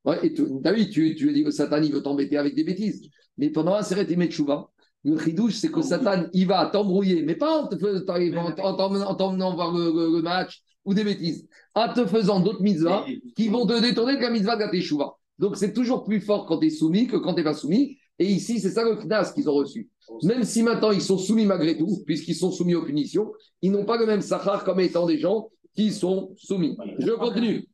[0.04, 2.64] Ouais, et tu as vu, tu, tu dit que Satan, il veut t'embêter avec des
[2.64, 3.00] bêtises.
[3.38, 4.68] Mais pendant la Seret Teshuvah,
[5.04, 10.16] le chidouche, c'est que Satan, il va t'embrouiller, mais pas en t'emmenant voir le, le-
[10.16, 13.04] le match ou des bêtises, en te faisant d'autres mitzvahs
[13.34, 15.16] qui vont te détourner de la mitzvah de la Teshuvah.
[15.40, 17.96] Donc c'est toujours plus fort quand tu es soumis que quand tu n'es pas soumis.
[18.18, 19.88] Et ici, c'est ça le knas qu'ils ont reçu.
[20.24, 23.32] Même si maintenant ils sont soumis malgré tout, puisqu'ils sont soumis aux punitions,
[23.62, 26.76] ils n'ont pas le même sachar comme étant des gens qui sont soumis.
[26.98, 27.66] Je continue.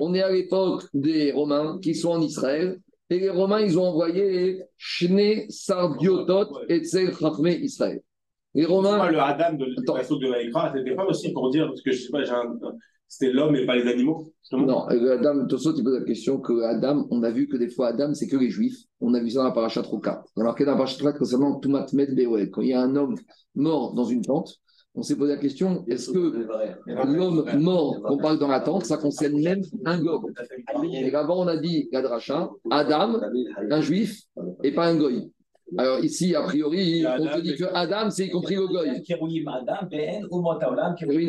[0.00, 2.80] On est à l'époque des Romains qui sont en Israël.
[3.10, 7.12] Et les Romains, ils ont envoyé Shne Sardiotot et Tzel
[7.62, 8.00] Israël.
[8.54, 11.92] Les Romain, Romains, le Adam de de l'Aïkra, c'était pas aussi pour dire, parce que
[11.92, 12.58] je sais pas, j'ai un-
[13.10, 14.32] c'était l'homme et pas les animaux.
[14.40, 14.66] justement?
[14.66, 17.68] non, euh, Adam, Tosot, il pose la question que Adam, on a vu que des
[17.68, 18.84] fois Adam, c'est que les Juifs.
[19.00, 20.22] On a vu ça dans la paracha Troka.
[20.36, 22.50] On a marqué dans la paracha Troka concernant Tumat Med Beoel.
[22.50, 23.16] Quand il y a un homme
[23.56, 24.54] mort dans une tente,
[24.94, 26.46] on s'est posé la question est-ce que
[26.86, 30.32] l'homme mort qu'on parle dans la tente, ça concerne même un goy
[30.94, 33.20] Et avant, on a dit, la dracha, Adam,
[33.70, 34.22] un juif
[34.62, 35.32] et pas un goy.
[35.78, 38.88] Alors ici, a priori, on te dit que Adam, c'est y compris le goy.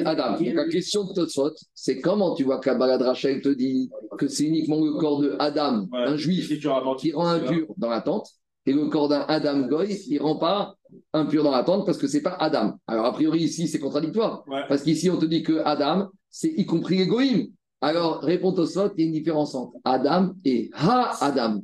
[0.05, 0.37] Adam.
[0.37, 3.89] Donc, la question de Totsot, c'est comment tu vois que la Baladracha, elle te dit
[4.17, 6.47] que c'est uniquement le corps de Adam, un juif,
[6.97, 8.27] qui rend impur dans la tente,
[8.65, 10.75] et le corps d'un Adam Goy, il ne rend pas
[11.13, 12.75] impur dans la tente parce que c'est pas Adam.
[12.87, 14.43] Alors, a priori, ici, c'est contradictoire.
[14.67, 17.47] Parce qu'ici, on te dit que Adam, c'est y compris les goïms.
[17.83, 21.63] Alors, réponds au sot, il y a une différence entre Adam et Ha-Adam.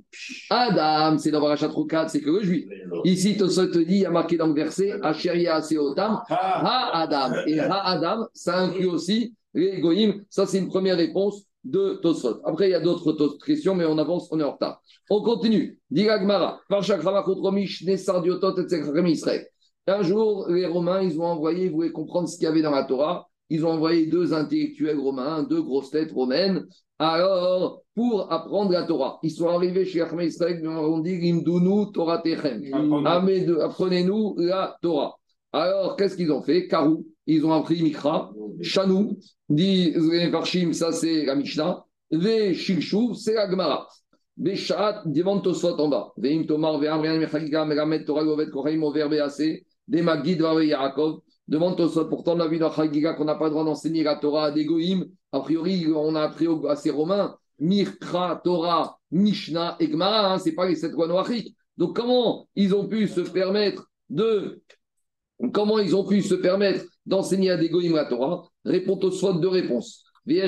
[0.50, 1.70] Adam, c'est dans Barachat
[2.08, 2.66] c'est que le juif.
[3.04, 7.46] Ici, Tosot te dit, il y a marqué dans le verset, Asheria Seotam, Ha-Adam.
[7.46, 10.26] Et Ha-Adam, ça inclut aussi les.
[10.32, 12.42] Ça, c'est une première réponse de Tosot.
[12.46, 14.82] Après, il y a d'autres questions, mais on avance, on est en retard.
[15.12, 15.80] On continue.
[15.92, 16.60] Diragmara,
[19.12, 19.48] Israël.
[19.86, 22.72] Un jour, les Romains, ils ont envoyé, ils voulaient comprendre ce qu'il y avait dans
[22.72, 23.30] la Torah.
[23.50, 26.66] Ils ont envoyé deux intellectuels romains, deux grosses têtes romaines,
[27.00, 29.20] alors, pour apprendre la Torah.
[29.22, 32.64] Ils sont arrivés chez Achmed Israël, ils ont dit Rimdunu Torah Techem.
[33.06, 35.16] Apprenez-nous la Torah.
[35.54, 36.68] Alors, qu'est-ce qu'ils ont fait?
[36.68, 38.32] Karou, ils ont appris Mikra.
[38.62, 39.18] Chanou,
[39.48, 39.94] dit
[40.32, 41.84] Farshim, ça c'est la Mishnah.
[42.12, 43.88] Ve Shilchou, c'est la Gemara.
[44.38, 46.14] Ve Shaat, demande Tosfot en bas.
[46.18, 50.66] Ve Im Tomar, Ve Amrian, Mechagika, Meramet, Torah, Govet, Koraim, Over, Bease, Des Magid, Vave,
[50.66, 51.22] Yaakov.
[51.48, 54.16] Demande Tosfot, pourtant on a vu dans Chagiga qu'on n'a pas le droit d'enseigner la
[54.16, 55.06] Torah à des Goïm.
[55.32, 57.38] A priori, on a appris à ces Romains.
[57.60, 61.26] Mirkra, Torah, Mishnah et Gemara, hein, c'est pas les sept lois.
[61.78, 64.62] Donc comment ils ont pu se permettre de
[65.54, 68.44] comment ils ont pu se permettre d'enseigner à des goïms la Torah?
[68.66, 70.04] Répond au soit deux réponses.
[70.28, 70.42] Qu'ils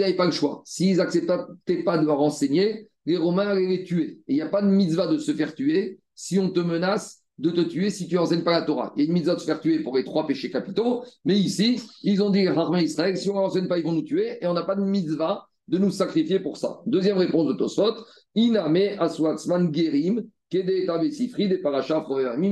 [0.00, 0.62] n'avaient pas le choix.
[0.64, 4.18] S'ils n'acceptaient pas de leur enseigner, les Romains allaient les tuer.
[4.26, 7.52] Il n'y a pas de mitzvah de se faire tuer si on te menace de
[7.52, 8.92] te tuer si tu n'enseignes pas la Torah.
[8.96, 11.38] Il y a une mitzvah de se faire tuer pour les trois péchés capitaux, mais
[11.38, 14.48] ici, ils ont dit, Rahman Israël, si on n'enseigne pas, ils vont nous tuer, et
[14.48, 16.80] on n'a pas de mitzvah de nous sacrifier pour ça.
[16.86, 17.94] Deuxième réponse de Tosfot,
[18.34, 20.86] Iname Aswatsman Gerim, des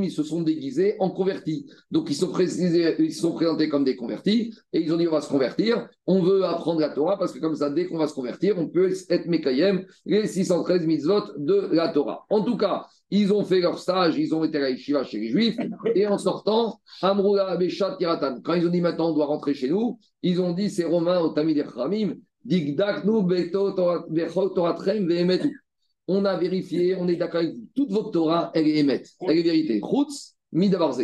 [0.04, 1.66] ils se sont déguisés en convertis.
[1.90, 5.28] Donc ils sont, sont présentés comme des convertis, et ils ont dit on va se
[5.28, 8.58] convertir, on veut apprendre la Torah, parce que comme ça, dès qu'on va se convertir,
[8.58, 12.26] on peut être Mekayem, les 613 mitzvot de la Torah.
[12.28, 15.28] En tout cas, ils ont fait leur stage, ils ont été à yeshiva chez les
[15.28, 15.56] Juifs,
[15.94, 17.56] et en sortant, Amroula
[17.98, 20.84] Kiratan, quand ils ont dit maintenant on doit rentrer chez nous, ils ont dit c'est
[20.84, 25.65] Romain au Tamid Ramim, Digdaknu Beto Toratrem Vehemetu
[26.08, 27.66] on a vérifié, on est d'accord avec vous.
[27.74, 29.80] Toute votre Torah, elle est émette, elle est vérité.
[29.80, 31.02] Chutz, midavarze.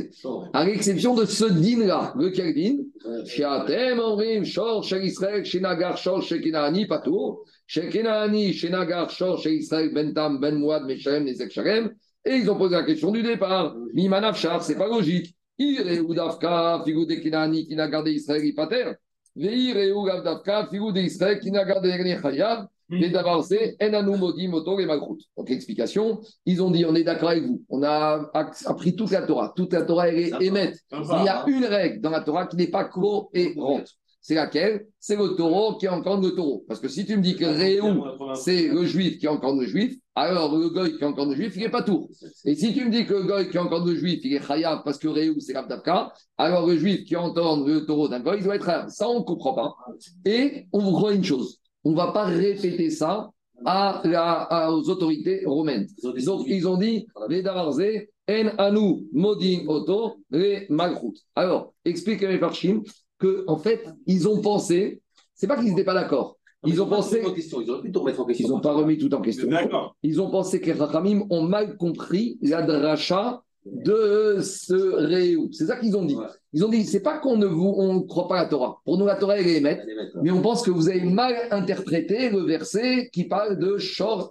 [0.53, 2.79] À l'exception de ce din-là, lequel din
[3.27, 10.39] Shiatem, Omrim, Shor, Shel Israël, Shenagar, Shor, Shekinani, Pato, Shekinani, Shenagar, Shor, Shel Israël, Bentam,
[10.39, 11.93] Ben Mouad, Meshalem, Nezek Shalem.
[12.25, 13.75] Et ils ont posé la question du départ.
[13.95, 15.35] Mimanav Shar, c'est pas logique.
[15.59, 18.93] Ire Udavka, Figou de Kinani, qui n'a gardé Israël, Ipater.
[19.35, 21.91] Veire Udavka, Figou de Israël, qui n'a gardé
[22.23, 22.69] Chayav.
[22.93, 25.25] Et d'abord, c'est Enanu Modi Moto et Malchut.
[25.37, 27.63] Donc, explication, ils ont dit on est d'accord avec vous.
[27.69, 28.31] On a
[28.67, 29.53] appris toute la Torah.
[29.57, 30.79] Toute la Torah, elle est émette.
[30.93, 33.89] Il y a une règle dans la Torah qui n'est pas cohérente.
[34.25, 34.87] C'est laquelle?
[35.01, 36.65] C'est le taureau qui encorne le taureau.
[36.69, 38.05] Parce que si tu me dis que Réou,
[38.37, 41.63] c'est le juif qui encorne le juif, alors le goy qui encorne le juif, il
[41.63, 42.09] n'est pas tout.
[42.45, 44.83] Et si tu me dis que le goy qui encorne le juif, il est chayav
[44.85, 48.45] parce que Réou, c'est l'abdavka, alors le juif qui encorne le taureau d'un goy, il
[48.45, 48.91] doit être chayav.
[48.91, 49.75] Ça, on ne comprend pas.
[50.25, 53.31] Et on vous croit une chose on ne va pas répéter ça
[53.65, 55.87] à la, aux autorités romaines.
[56.03, 56.15] Donc,
[56.47, 57.83] ils ont dit, les davarze,
[58.29, 61.19] en anu modin auto, les malchut.
[61.35, 62.83] Alors, explique les parchim
[63.19, 65.03] que, en fait, ils ont pensé,
[65.35, 66.39] c'est pas qu'ils n'étaient pas d'accord.
[66.65, 67.21] Ils ont pensé.
[68.39, 69.49] Ils n'ont pas remis tout en question.
[70.03, 75.49] Ils ont pensé que les Rachamim ont mal compris la dracha de ce Réou.
[75.53, 76.17] C'est ça qu'ils ont dit.
[76.53, 78.81] Ils ont dit, c'est pas qu'on ne vous, on croit pas à la Torah.
[78.85, 79.87] Pour nous, la Torah, elle est émette,
[80.23, 84.31] mais on pense que vous avez mal interprété le verset qui parle de Shor.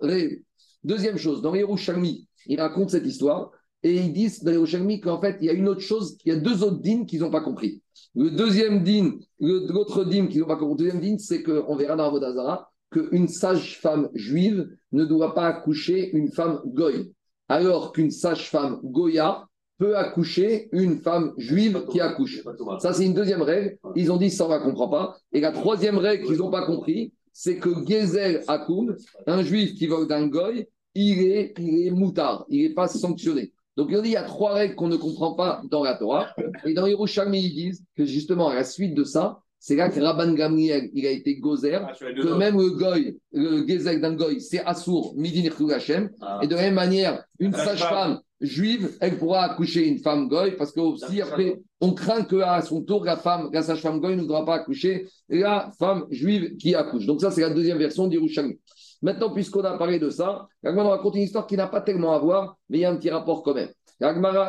[0.83, 3.51] Deuxième chose, dans Yerushalmi, ils racontent cette histoire
[3.83, 6.35] et ils disent dans Yerushalmi qu'en fait, il y a une autre chose, il y
[6.35, 7.81] a deux autres dînes qu'ils n'ont pas compris.
[8.13, 11.95] Le deuxième dîne, l'autre dîne qu'ils n'ont pas compris, le deuxième dîne, c'est qu'on verra
[11.95, 17.13] dans Avodazara qu'une sage-femme juive ne doit pas accoucher une femme goy
[17.51, 19.45] alors qu'une sage-femme Goya
[19.87, 22.43] accoucher une femme juive qui accouche.
[22.79, 23.77] Ça, c'est une deuxième règle.
[23.95, 25.17] Ils ont dit ça, on ne comprend pas.
[25.33, 28.95] Et la troisième règle qu'ils n'ont pas compris, c'est que Gezel Akoum,
[29.27, 33.53] un juif qui vole d'un goy, il est, moutard, il n'est pas sanctionné.
[33.77, 36.27] Donc, il y a trois règles qu'on ne comprend pas dans la Torah.
[36.65, 39.99] Et dans Yerushalmi, ils disent que justement, à la suite de ça, c'est là que
[39.99, 44.41] Rabban Gamriel, il a été gozer, ah, que même le goy, le gezek d'un goy,
[44.41, 46.09] c'est Assour, Midin Hashem.
[46.19, 46.39] Ah.
[46.41, 50.71] Et de la même manière, une sage-femme juive, elle pourra accoucher une femme goy, parce
[50.71, 54.43] que aussi après, on craint qu'à son tour, la femme, la sage-femme goy ne devra
[54.45, 57.05] pas accoucher la femme juive qui accouche.
[57.05, 58.59] Donc ça, c'est la deuxième version d'Irushalmi.
[59.03, 62.17] Maintenant, puisqu'on a parlé de ça, on raconte une histoire qui n'a pas tellement à
[62.19, 63.69] voir, mais il y a un petit rapport quand même.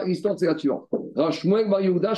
[0.06, 0.88] L'histoire, c'est la suivante.
[1.14, 2.14] Bar Yehuda.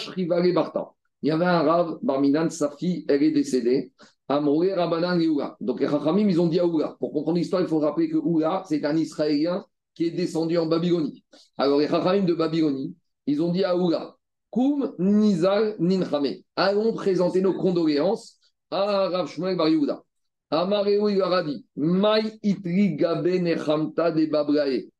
[1.24, 3.92] Il y avait un Rav, Barminan, sa fille, elle est décédée.
[4.28, 5.56] Amoré Rabanan et Oula.
[5.58, 6.96] Donc les Rachamim, ils ont dit à Oula.
[7.00, 9.64] Pour comprendre l'histoire, il faut rappeler que Oula, c'est un Israélien
[9.94, 11.24] qui est descendu en Babylonie.
[11.56, 12.94] Alors les Rachamim de Babylonie,
[13.26, 14.16] ils ont dit à Oula,
[14.50, 16.42] Kum Nizal Ninchame.
[16.56, 18.38] Allons présenter nos condoléances
[18.70, 20.02] à Rav Shmuel Bar Yehuda.
[20.50, 24.90] Amareo il leur a dit, Mai Itri Gabe Nechamta de Babrae.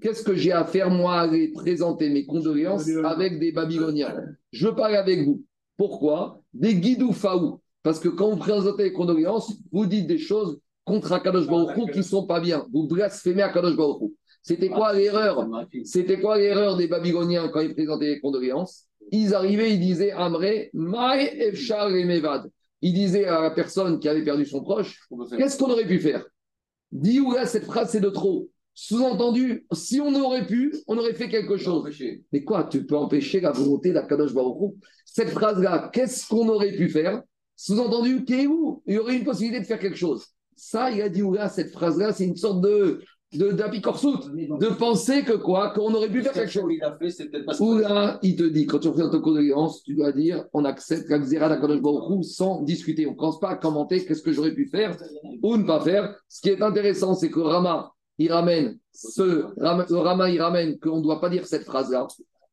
[0.00, 4.16] Qu'est-ce que j'ai à faire, moi, à aller présenter mes condoléances avec des Babyloniens?
[4.52, 5.44] Je parle avec vous.
[5.76, 6.40] Pourquoi?
[6.52, 7.60] Des guidou faou.
[7.82, 11.98] Parce que quand vous présentez les condoléances, vous dites des choses contre Akadosh Baruch qui
[11.98, 12.66] ne sont pas bien.
[12.72, 14.12] Vous blasphémez Akadosh Baruch
[14.42, 15.48] C'était quoi l'erreur?
[15.84, 18.86] C'était quoi l'erreur des Babyloniens quand ils présentaient les condoléances?
[19.12, 22.50] Ils arrivaient, ils disaient Amré, Maï Efchar Mevad.
[22.82, 25.00] Ils disaient à la personne qui avait perdu son proche
[25.36, 26.24] Qu'est-ce qu'on aurait pu faire?
[26.92, 28.48] Dis ou là, cette phrase, c'est de trop.
[28.78, 31.88] Sous-entendu, si on aurait pu, on aurait fait quelque chose.
[32.30, 34.74] Mais quoi, tu peux empêcher la volonté d'Akadosh Baruch
[35.06, 37.22] Cette phrase-là, qu'est-ce qu'on aurait pu faire?
[37.56, 38.82] Sous-entendu, où?
[38.86, 40.26] Il y aurait une possibilité de faire quelque chose.
[40.54, 43.00] Ça, il a dit, là, cette phrase-là, c'est une sorte de
[43.32, 46.70] d'apicorsout, de penser que quoi, qu'on aurait pu faire quelque chose.
[47.60, 51.08] Ou là, il te dit, quand tu représentes ton condoléance, tu dois dire, on accepte
[51.08, 53.06] la xéra d'Akadosh Baruch sans discuter.
[53.06, 54.96] On ne commence pas à commenter qu'est-ce que j'aurais pu faire
[55.42, 56.14] ou ne pas faire.
[56.28, 59.22] Ce qui est intéressant, c'est que Rama, il ramène ce,
[59.56, 62.06] le Rama, il ramène qu'on ne doit pas dire cette phrase-là.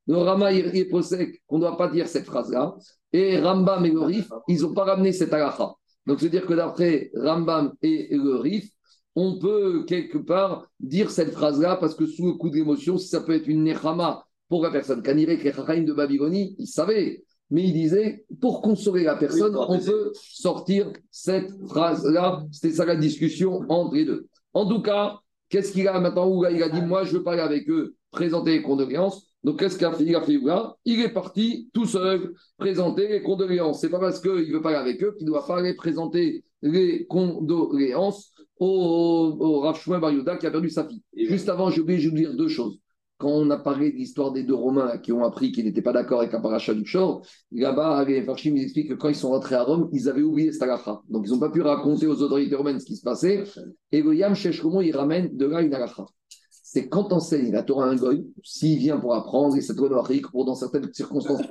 [0.07, 2.75] Le Rama, il, possède qu'on ne doit pas dire cette phrase-là.
[3.13, 5.73] Et Rambam et le Rif, ils n'ont pas ramené cette halakha.
[6.05, 8.69] Donc, c'est-à-dire que d'après Rambam et le Rif,
[9.15, 13.35] on peut quelque part dire cette phrase-là parce que sous le coup d'émotion, ça peut
[13.35, 15.01] être une nechama pour la personne.
[15.01, 17.23] Caniré, que les Chachamim de Babylonie, ils savaient.
[17.51, 22.43] Mais ils disaient, pour consoler la personne, on peut sortir cette phrase-là.
[22.51, 24.27] C'était ça la discussion entre les deux.
[24.53, 25.19] En tout cas,
[25.53, 26.49] qu'est-ce qu'il a maintenant Ouga?
[26.49, 29.27] Il a dit, moi, je veux parler avec eux, présenter les condoléances.
[29.43, 30.75] Donc, qu'est-ce qu'il a fait Il a fait Ouga?
[30.83, 33.79] Il est parti tout seul présenter les condoléances.
[33.79, 38.31] C'est pas parce qu'il veut parler avec eux qu'il doit pas aller présenter les condoléances
[38.59, 41.03] au, au Rav Shmuel Bar Yehuda qui a perdu sa fille.
[41.15, 42.79] Et Juste avant, j'ai oublié de vous dire deux choses.
[43.23, 45.93] Quand on a parlé de l'histoire des deux Romains qui ont appris qu'ils n'étaient pas
[45.93, 49.29] d'accord avec la paracha du Shor, là-bas, les Farshim ils expliquent que quand ils sont
[49.29, 50.67] rentrés à Rome, ils avaient oublié cette.
[51.07, 53.45] Donc, ils n'ont pas pu raconter aux autorités romaines ce qui se passait.
[53.93, 56.05] Et le Yam Sheshkomo, il ramène de là une halakha.
[56.49, 59.77] C'est quand on enseigne la Torah à un goy, s'il vient pour apprendre, et cette
[59.77, 61.43] loi pour dans certaines circonstances,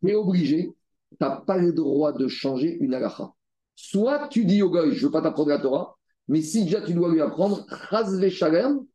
[0.00, 0.72] tu es obligé,
[1.10, 3.32] tu n'as pas le droit de changer une halakha.
[3.76, 5.96] Soit tu dis au goy, je ne veux pas t'apprendre la Torah,
[6.28, 7.66] mais si déjà tu dois lui apprendre,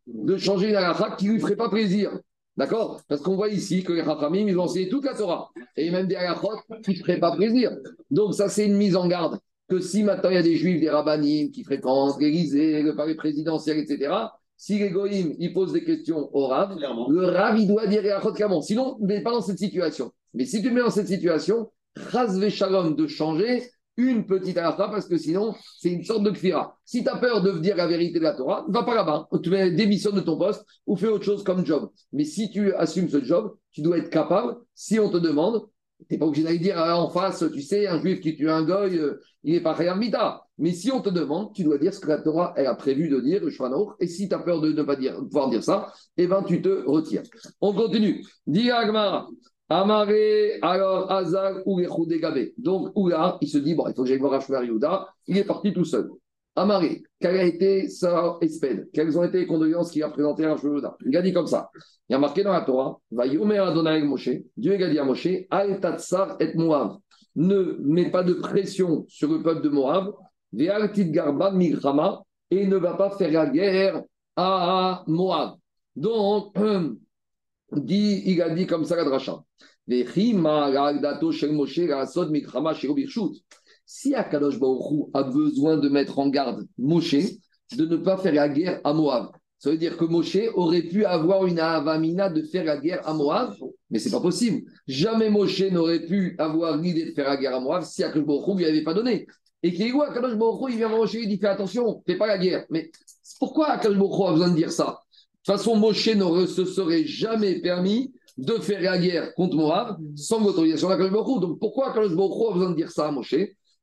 [0.08, 2.12] de changer une halakha qui ne lui ferait pas plaisir.
[2.58, 3.02] D'accord?
[3.08, 5.50] Parce qu'on voit ici que les Chachamim, ils ont enseigné toute la Torah.
[5.78, 7.72] Et même des halakhot qui ne feraient pas plaisir.
[8.12, 9.40] Donc ça, c'est une mise en garde.
[9.70, 13.16] Que si maintenant il y a des juifs, des rabbinim qui fréquentent l'Élysée, le palais
[13.16, 14.14] présidentiel, etc.,
[14.58, 17.08] si les goïms, ils posent des questions au Rav, Clairement.
[17.10, 18.62] le Rav, il doit dire halakhot clairement.
[18.62, 20.12] Sinon, mais pas dans cette situation.
[20.34, 21.72] Mais si tu mets dans cette situation,
[22.50, 23.64] Shalom de changer
[24.00, 26.78] une petite halakha parce que sinon, c'est une sorte de kfira.
[26.86, 29.28] Si tu as peur de dire la vérité de la Torah, va pas là-bas.
[29.44, 31.90] Tu démissionne de ton poste ou fais autre chose comme job.
[32.14, 35.68] Mais si tu assumes ce job, tu dois être capable, si on te demande,
[36.00, 38.50] tu n'es pas obligé d'aller dire ah, en face, tu sais, un juif qui tue
[38.50, 40.46] un goy, euh, il n'est pas khayam mita.
[40.58, 43.10] Mais si on te demande, tu dois dire ce que la Torah elle a prévu
[43.10, 43.42] de dire.
[44.00, 46.62] Et si tu as peur de ne pas dire, pouvoir dire ça, eh ben tu
[46.62, 47.24] te retires.
[47.60, 48.24] On continue.
[48.48, 48.70] Dis.
[49.70, 52.54] Amaré, alors Hazal ou Gabé.
[52.58, 55.08] Donc, Oula, il se dit, bon, il faut que j'aille voir Ashmer Yehuda.
[55.28, 56.10] Il est parti tout seul.
[56.56, 60.54] Amaré, quelle a été sa espède Quelles ont été les condoléances qu'il a présentées à
[60.54, 60.98] Ashmer Yehuda?
[61.06, 61.70] Il a dit comme ça.
[62.10, 65.28] Il a marqué dans la Torah, va Yomer Adonai Moshe, Dieu a dit à Moshe,
[65.52, 66.98] Al Tatsar et Moab.
[67.36, 70.14] Ne mets pas de pression sur le peuple de Moab,
[70.52, 70.92] Ve'al
[71.54, 74.02] Milchama, et ne va pas faire la guerre
[74.36, 75.58] à Moab.
[75.96, 76.56] Donc,
[77.72, 79.44] dit, il a dit comme ça la dracha.
[83.86, 87.16] Si Akadosh Baruch Hu a besoin de mettre en garde Moshe
[87.76, 91.06] de ne pas faire la guerre à Moab, ça veut dire que Moshe aurait pu
[91.06, 93.56] avoir une avamina de faire la guerre à Moab,
[93.90, 94.62] mais c'est pas possible.
[94.88, 98.48] Jamais Moshe n'aurait pu avoir l'idée de faire la guerre à Moab si Akadosh Baruch
[98.48, 99.26] Hu lui avait pas donné.
[99.64, 102.28] Et voit Akadosh Baruch Hu, il vient voir Moshe, il dit fais attention, fais pas
[102.28, 102.66] la guerre.
[102.70, 102.92] Mais
[103.40, 105.02] pourquoi Akadosh Baruch Hu a besoin de dire ça?
[105.44, 110.44] Toute façon, Moshe ne se serait jamais permis de faire la guerre contre Moab sans
[110.44, 111.42] l'autorisation d'Akadosh Baruch.
[111.42, 113.36] Donc pourquoi Akadosh a besoin de dire ça à Moshe?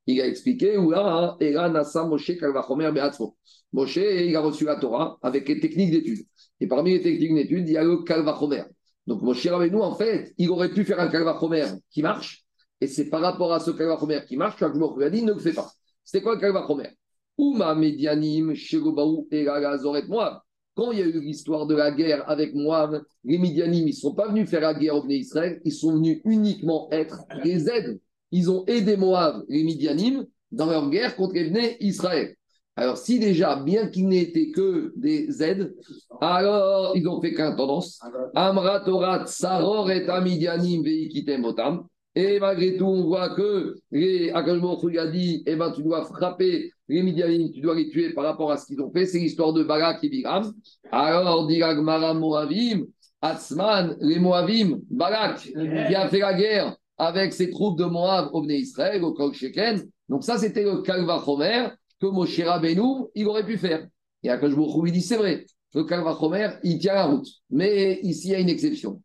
[0.06, 3.36] Il a expliqué où là, Ela Nasa Moshe Kalvachomer Beatzmo.
[3.72, 6.24] Moshe, il a reçu la Torah avec les techniques d'étude.
[6.60, 8.64] Et parmi les techniques d'étude, il y a le Kalvachomer.
[9.06, 12.44] Donc Moshe Rabbeinu, en fait, il aurait pu faire un Kalvachomer qui marche.
[12.80, 15.40] Et c'est par rapport à ce Kalvachomer qui marche qu'Akadosh Baruch a dit ne le
[15.40, 15.70] fais pas.
[16.04, 16.90] C'était quoi le Kalvachomer?
[17.38, 20.38] Uma Medianim, Shegobaou, Ela Zoret Moab.
[20.76, 23.92] Quand il y a eu l'histoire de la guerre avec Moab, les Midianim, ils ne
[23.92, 27.98] sont pas venus faire la guerre au Israël, ils sont venus uniquement être des aides.
[28.30, 32.36] Ils ont aidé Moab, les Midianim, dans leur guerre contre les Israël.
[32.78, 35.74] Alors, si déjà, bien qu'ils n'aient été que des aides,
[36.20, 37.98] alors ils ont fait qu'un tendance.
[38.34, 41.86] Amra Torat, Saror et Amidianim, Veikitem Otam.
[42.14, 45.82] Et malgré tout, on voit que les Akash Baruch Hu a dit eh ben, tu
[45.82, 49.06] dois frapper les Midianim, tu dois les tuer par rapport à ce qu'ils ont fait.
[49.06, 50.52] C'est l'histoire de Barak et Biram.
[50.90, 52.86] Alors, dit Agmara Moavim,
[53.20, 58.44] Atzman, les Moavim, Barak, qui a fait la guerre avec ses troupes de Moab au
[58.48, 59.82] Israël, au Kol Sheken.
[60.08, 61.68] Donc, ça, c'était le Kalva Chomer
[62.00, 63.86] que Moshe Rabbeinu, il aurait pu faire.
[64.22, 67.28] Et Baruch Hu, il dit c'est vrai, le Kalva Chomer, il tient la route.
[67.50, 69.02] Mais ici, il y a une exception.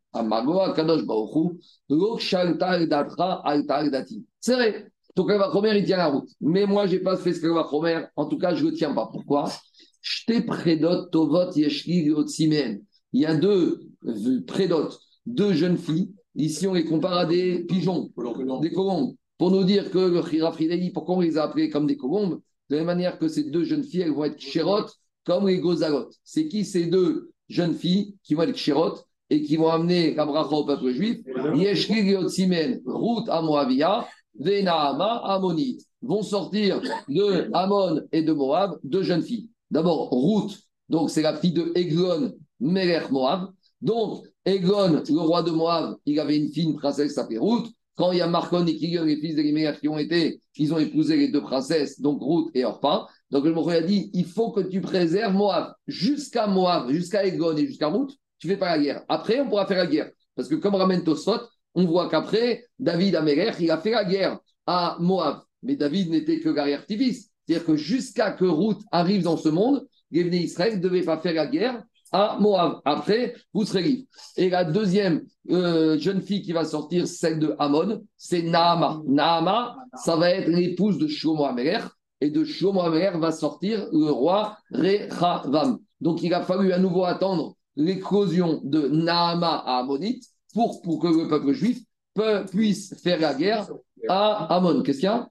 [4.40, 4.86] C'est vrai,
[5.16, 6.30] Kalva Chomer, il tient la route.
[6.40, 8.06] Mais moi, je n'ai pas fait ce Kalva Chomer.
[8.16, 9.10] En tout cas, je ne le tiens pas.
[9.12, 9.52] Pourquoi?
[13.14, 16.14] Il y a deux euh, prédotes, deux jeunes filles.
[16.36, 18.10] Ici, on les compare à des pigeons,
[18.62, 19.16] des colombes.
[19.38, 22.76] Pour nous dire que le Chirafridei, pourquoi on les a appelés comme des colombes De
[22.76, 24.96] la même manière que ces deux jeunes filles, elles vont être chérotes
[25.26, 26.14] comme les gozalotes.
[26.24, 30.26] C'est qui ces deux jeunes filles qui vont être chérotes et qui vont amener la
[30.26, 31.20] au peuple juif?
[31.56, 34.08] Yeshli Simen, Ruth à Moavia,
[34.40, 35.82] Venaama Ammonite.
[36.02, 39.50] Vont sortir de Ammon et de Moab deux jeunes filles.
[39.70, 40.60] D'abord, Ruth,
[40.90, 43.52] donc c'est la fille de Eglon, Melech Moab.
[43.82, 47.68] Donc, Eglon, le roi de Moab, il avait une fille, une princesse qui s'appelait Ruth.
[47.96, 50.80] Quand il y a Marcon et Kigur, les fils d'Elimelech qui ont été, ils ont
[50.80, 53.08] épousé les deux princesses, donc Ruth et Orpa.
[53.30, 55.74] Donc le Mokhoi a dit, il faut que tu préserves Moab.
[55.88, 59.04] Jusqu'à Moab, jusqu'à Eglon et jusqu'à Ruth, tu fais pas la guerre.
[59.08, 60.10] Après, on pourra faire la guerre.
[60.36, 61.42] Parce que comme ramène Tosfot,
[61.76, 65.42] on voit qu'après, David Améler, il a fait la guerre à Moab.
[65.64, 67.30] Mais David n'était que l'arrière-petit-fils.
[67.46, 71.34] C'est-à-dire que jusqu'à que Ruth arrive dans ce monde, les Israël ne devaient pas faire
[71.34, 72.82] la guerre à Moab.
[72.84, 74.04] Après, vous serez libre.
[74.36, 79.02] Et la deuxième euh, jeune fille qui va sortir, celle de Amon, c'est Naama.
[79.08, 81.80] Naama, ça va être l'épouse de Shlomo Améler.
[82.20, 85.80] Et de Shlomo Améler va sortir le roi Rechavam.
[86.02, 91.08] Donc il a fallu à nouveau attendre l'éclosion de Naama à Ammonite pour, pour que
[91.08, 91.80] le peuple juif
[92.14, 93.68] peut- puisse faire la guerre
[94.10, 94.82] à Amon.
[94.84, 95.28] Qu'est-ce qu'il y a?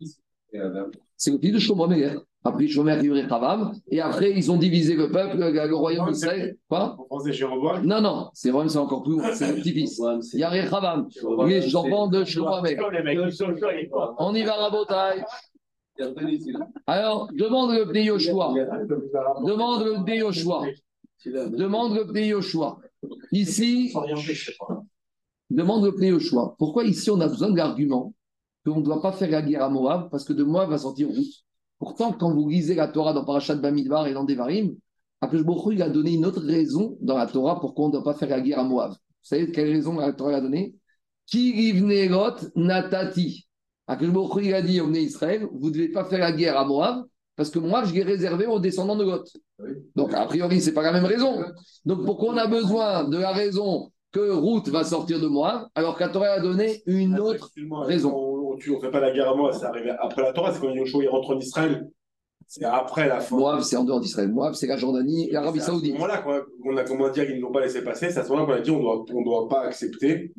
[1.16, 2.14] C'est le fils de Shlomo Améler.
[2.43, 3.73] Après Shlomo Améler Rechavam.
[3.91, 6.57] Et après, ils ont divisé le peuple, le, le royaume d'Israël.
[6.68, 6.97] Quoi?
[7.85, 9.35] Non, non, c'est vraiment c'est encore plus loin.
[9.35, 10.01] C'est le petit-fils.
[10.33, 11.09] Il y a Rechavam,
[11.47, 12.77] les enfants de Shlomo Améler.
[14.18, 15.23] On y va, Rabotai.
[16.87, 18.55] Alors, demande le Bnei Yoshua.
[19.47, 20.62] Demande le Bnei Yoshua.
[21.27, 22.79] Demande le Bnei Yoshua.
[23.33, 23.93] Ici,
[25.51, 26.55] demande le Yoshua.
[26.59, 28.14] Pourquoi ici on a besoin de l'argument
[28.64, 31.09] qu'on ne doit pas faire la guerre à Moab parce que de Moab va sortir
[31.09, 31.44] Ruth
[31.78, 34.76] Pourtant, quand vous lisez la Torah dans Parashat Bamidbar et dans Devarim,
[35.22, 35.40] Akash
[35.72, 38.28] il a donné une autre raison dans la Torah pourquoi on ne doit pas faire
[38.28, 38.92] la guerre à Moab.
[38.92, 40.74] Vous savez quelle raison la Torah a donné?
[41.26, 43.46] Ki livnerot natati.
[43.86, 44.09] Akash
[44.42, 47.05] il a dit au Israël, vous ne devez pas faire la guerre à Moab
[47.40, 49.24] parce que moi, je l'ai réservé aux descendants de Lot.
[49.96, 51.42] Donc, a priori, ce n'est pas la même raison.
[51.86, 55.97] Donc, pourquoi on a besoin de la raison que Ruth va sortir de Moab alors
[55.97, 57.51] que la Torah a donné une autre
[57.85, 58.15] raison.
[58.17, 60.71] On ne fait pas la guerre à moi, c'est arrivé après la Torah, c'est quand
[60.71, 61.89] Yoshua il rentre en Israël.
[62.47, 63.37] C'est après la fin.
[63.37, 64.29] Moab, c'est en dehors d'Israël.
[64.29, 65.93] Moab, c'est la Jordanie et l'Arabie C'est à ce Saoudite.
[65.95, 68.47] moment-là qu'on a- comment dire qu'ils ne l'ont pas laissé passer, c'est à ce moment-là
[68.55, 70.33] qu'on a dit on doit, on doit pas accepter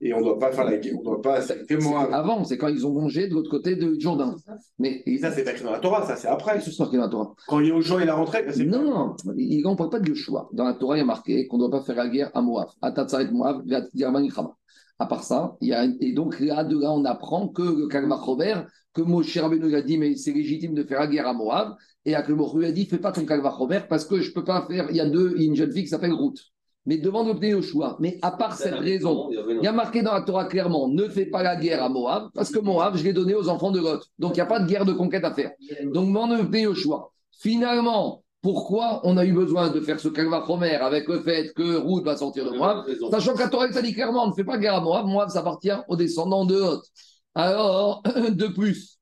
[0.00, 1.40] et on ne doit pas faire la guerre, on ne doit pas
[1.80, 2.14] moi.
[2.14, 4.36] Avant, c'est quand ils ont mangé de l'autre côté de Jourdain.
[4.78, 6.60] Mais Et ça, c'est écrit dans la Torah, ça, c'est après.
[6.60, 7.34] c'est marqué dans la Torah.
[7.48, 10.48] Quand il est rentré, c'est Non, non, il- ne parle pas de choix.
[10.52, 12.42] Dans la Torah, il y a marqué qu'on ne doit pas faire la guerre à
[12.42, 12.68] Moab.
[12.82, 13.62] Atatsaret Moab.
[14.98, 17.86] À part ça, il y a, et donc là, de là, on apprend que le
[17.86, 21.34] Kalmar Robert, que Moshe Rabbeinu a dit, mais c'est légitime de faire la guerre à
[21.34, 21.74] Moab.
[22.06, 24.64] Et Akelmor lui a dit, fais pas ton Kalmar Robert parce que je peux pas
[24.66, 24.86] faire.
[24.90, 26.38] Il y a deux, il y a une jeune fille qui s'appelle Ruth.
[26.86, 27.96] Mais demande au choix.
[28.00, 31.26] Mais à part cette raison, il y a marqué dans la Torah clairement, ne fais
[31.26, 34.00] pas la guerre à Moab, parce que Moab, je l'ai donné aux enfants de Lot.
[34.18, 35.50] Donc il n'y a pas de guerre de conquête à faire.
[35.92, 37.12] Donc demande au choix.
[37.38, 42.04] Finalement, pourquoi on a eu besoin de faire ce Kalvachomer avec le fait que Ruth
[42.04, 42.84] va sortir de Moab?
[43.10, 45.40] Sachant que la Torah ça dit clairement, ne fait pas guerre à Moab, Moab ça
[45.40, 46.82] appartient aux descendants de Lot.
[47.34, 49.00] Alors, de plus,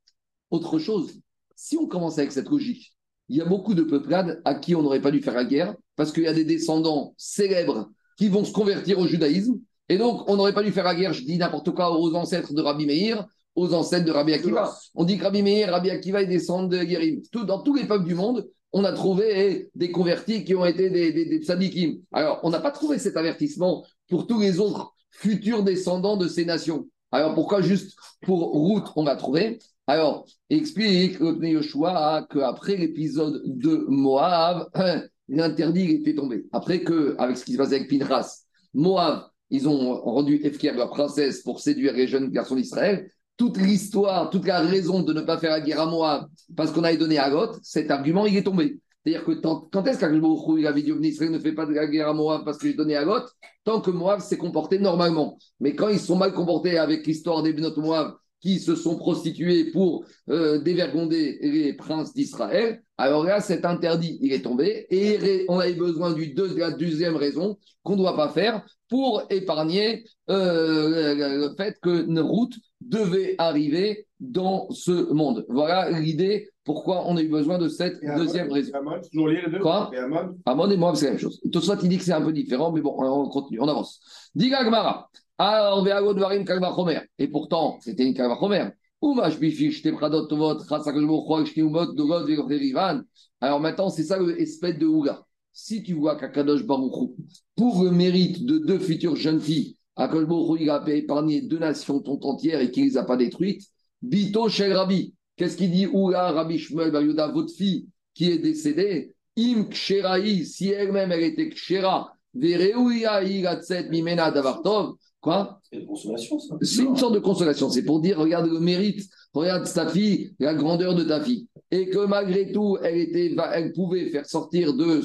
[0.51, 1.13] autre chose,
[1.55, 2.94] si on commence avec cette logique,
[3.29, 5.75] il y a beaucoup de peuplades à qui on n'aurait pas dû faire la guerre,
[5.97, 9.59] parce qu'il y a des descendants célèbres qui vont se convertir au judaïsme,
[9.89, 12.53] et donc on n'aurait pas dû faire la guerre, je dis n'importe quoi, aux ancêtres
[12.55, 14.75] de Rabbi Meir, aux ancêtres de Rabbi Akiva.
[14.95, 17.23] On dit que Rabbi Meir, Rabbi Akiva, ils descendent de Guérim.
[17.47, 21.13] Dans tous les peuples du monde, on a trouvé des convertis qui ont été des,
[21.13, 22.01] des, des tzadikim.
[22.13, 26.45] Alors, on n'a pas trouvé cet avertissement pour tous les autres futurs descendants de ces
[26.45, 26.89] nations.
[27.13, 33.43] Alors, pourquoi juste pour Ruth, on l'a trouvé Alors, explique le Pnei Yoshua qu'après l'épisode
[33.45, 34.69] de Moab,
[35.29, 36.47] l'interdit était tombé.
[36.53, 40.91] Après que, avec ce qui se passe avec Pinchas, Moab, ils ont rendu Efker, leur
[40.91, 43.11] princesse, pour séduire les jeunes garçons d'Israël.
[43.37, 46.85] Toute l'histoire, toute la raison de ne pas faire la guerre à Moab, parce qu'on
[46.85, 48.81] avait donné à Lot, cet argument, il est tombé.
[49.05, 51.87] C'est-à-dire que tant- quand est-ce qu'Akhlbourou, il avait dit Israël ne fait pas de la
[51.87, 53.25] guerre à Moab parce que j'ai donné à Lot
[53.63, 55.37] Tant que Moab s'est comporté normalement.
[55.61, 58.15] Mais quand ils sont mal comportés avec l'histoire des Benot Moab,
[58.45, 64.35] qui se sont prostitués pour euh, dévergonder les princes d'Israël, alors là, cet interdit, il
[64.35, 64.87] est tombé.
[64.91, 68.63] Et on avait besoin du deux- de la deuxième raison qu'on ne doit pas faire
[68.91, 75.47] pour épargner euh, le, fait que route devait arriver dans ce monde.
[75.49, 78.73] Voilà l'idée pourquoi on a eu besoin de cette Et Amon, deuxième raison.
[78.73, 79.91] et Amon, toujours lié les deux Quoi?
[79.95, 80.37] Et Amon?
[80.45, 81.41] Amon et Moab, c'est la même chose.
[81.63, 84.01] Ça, il dit que c'est un peu différent, mais bon, on continue, on avance.
[84.35, 85.09] Diga Gmara.
[85.39, 87.01] Chomer.
[87.19, 88.69] Et pourtant, c'était une Kalva Chomer.
[89.03, 93.03] Umash Bifish, Tepradot Tovot, Chatzakajbo, Chouak, Shkiumot, Dogot, Vegorivan.
[93.41, 95.25] Alors maintenant, c'est ça le espèce de Ouga.
[95.53, 97.15] Si tu vois qu'Akadosh Baruchou,
[97.55, 102.01] pour le mérite de deux futures jeunes filles, Akadosh Baruchou, il a épargné deux nations
[102.01, 103.63] tout entières et qu'il ne les a pas détruites,
[104.01, 105.15] Bito Shel Rabbi.
[105.37, 110.47] Qu'est-ce qu'il dit Ouga, Rabbi Shmuel, Bar Yehuda, votre fille qui est décédée, Im Ksheraï,
[110.47, 114.95] si elle-même elle était Kshera, Vereouya Igatzet Mimena Davartov,
[115.25, 115.59] quoi?
[115.71, 116.55] C'est une consolation, ça.
[116.61, 117.71] C'est une sorte de consolation.
[117.71, 121.49] C'est pour dire, regarde le mérite, regarde ta fille, la grandeur de ta fille.
[121.71, 125.01] Et que malgré tout, elle, était, elle pouvait faire sortir de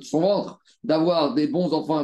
[0.00, 1.98] son ventre, d'avoir des bons enfants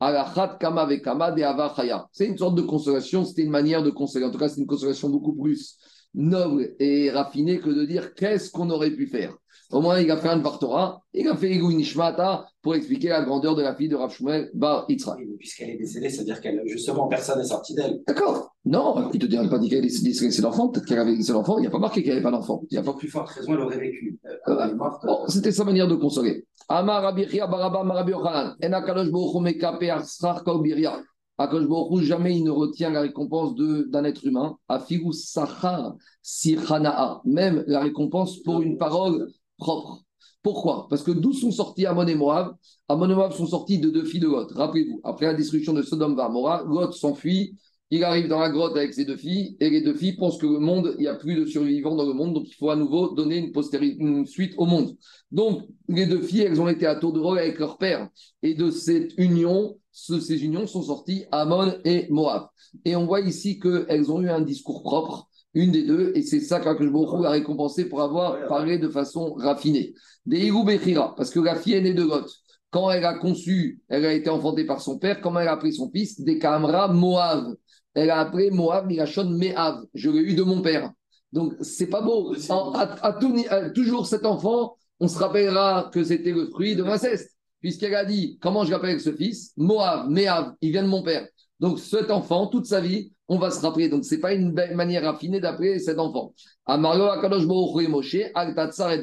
[0.00, 2.08] à la chat kama vekama de ava chaya.
[2.10, 4.24] C'est une sorte de consolation, c'était une manière de consoler.
[4.24, 5.76] En tout cas, c'est une consolation beaucoup plus
[6.14, 9.36] noble et raffiné que de dire qu'est-ce qu'on aurait pu faire?
[9.70, 13.22] Au moins, il a fait un Vartora, il a fait Igou Nishmata pour expliquer la
[13.22, 14.86] grandeur de la fille de Rav Shmuel Bar.
[14.88, 18.00] Oui, mais Puisqu'elle est décédée, c'est-à-dire qu'elle, justement, personne n'est sorti d'elle.
[18.06, 18.54] D'accord.
[18.64, 21.58] Non, il te dit pas dit qu'elle a laissé l'enfant, peut-être qu'elle avait laissé l'enfant,
[21.58, 22.62] il n'y a pas marqué qu'elle n'avait pas d'enfant.
[22.70, 24.18] Il y a pas plus forte raison, elle aurait vécu.
[24.26, 24.74] Euh, Euh, est.
[24.74, 26.46] Bon, c'était sa manière de consoler.
[26.68, 28.56] Amar Rabbi Chia Baraba Marabi Yochanan.
[28.62, 31.00] En Akadosh Baruch Hu mekape arsrar kol biria.
[31.38, 34.56] Akadosh Baruch Hu, jamais il ne retient la récompense d'un être humain.
[34.68, 37.20] Afigu sachar sirhanaa.
[37.24, 39.28] Même la récompense pour une parole
[39.58, 40.86] Pourquoi?
[40.88, 42.54] Parce que d'où sont sortis Amon et Moab?
[42.88, 44.52] Amon et Moab sont sortis de deux filles de Lot.
[44.54, 47.56] Rappelez-vous, après la destruction de Sodome et Amora, Lot s'enfuit.
[47.90, 50.46] Il arrive dans la grotte avec ses deux filles, et les deux filles pensent que
[50.46, 52.76] le monde, il n'y a plus de survivants dans le monde, donc il faut à
[52.76, 54.94] nouveau donner une, postérité, suite au monde.
[55.32, 58.10] Donc, les deux filles, elles ont été à tour de rôle avec leur père.
[58.42, 62.48] Et de cette union, ce- ces unions sont sorties Amon et Moab.
[62.84, 66.40] Et on voit ici qu'elles ont eu un discours propre, une des deux, et c'est
[66.40, 69.94] ça que je a récompensé pour avoir parlé de façon raffinée.
[70.26, 72.26] Des Bechira, parce que la fille est née de Lot.
[72.70, 75.72] Quand elle a conçu, elle a été enfantée par son père, comment elle a pris
[75.72, 76.20] son fils?
[76.20, 77.54] Des Kamra Moab.
[77.94, 79.84] Elle a appelé Moab Mirachon Mehav.
[79.94, 80.92] Je l'ai eu de mon père.
[81.32, 82.34] Donc, c'est pas beau.
[82.50, 86.46] En- à, à tout ni- à- toujours cet enfant, on se rappellera que c'était le
[86.46, 87.36] fruit de l'inceste.
[87.60, 89.52] Puisqu'elle a dit Comment je l'appelle ce fils?
[89.56, 91.26] Moab, Mehav, il vient de mon père.
[91.60, 93.88] Donc, cet enfant, toute sa vie, on va se rappeler.
[93.88, 96.32] Donc, c'est pas une belle manière raffinée d'appeler cet enfant.
[96.66, 98.16] Moshe,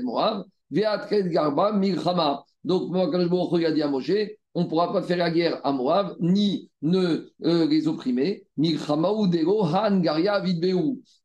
[0.04, 2.44] Moab, Ve'atred Garba Milchama.
[2.64, 4.12] Donc, Akadosh Moshe
[4.58, 8.46] on ne pourra pas faire la guerre à Moab, ni ne euh, les opprimer.
[8.56, 10.02] Milchama ou Han.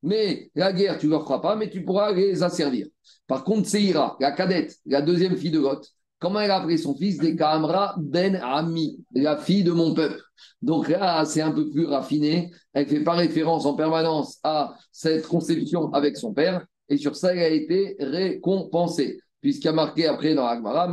[0.03, 2.88] Mais la guerre, tu ne leur feras pas, mais tu pourras les asservir.
[3.28, 5.86] Par contre, Seira, la cadette, la deuxième fille de Lot,
[6.21, 10.21] comment elle a appelé son fils Des Kamra Ben Ami, la fille de mon peuple.
[10.62, 12.51] Donc là, c'est un peu plus raffiné.
[12.73, 16.64] Elle ne fait pas référence en permanence à cette conception avec son père.
[16.89, 19.18] Et sur ça, elle a été récompensée.
[19.41, 20.87] Puisqu'il y a marqué après dans Agmara,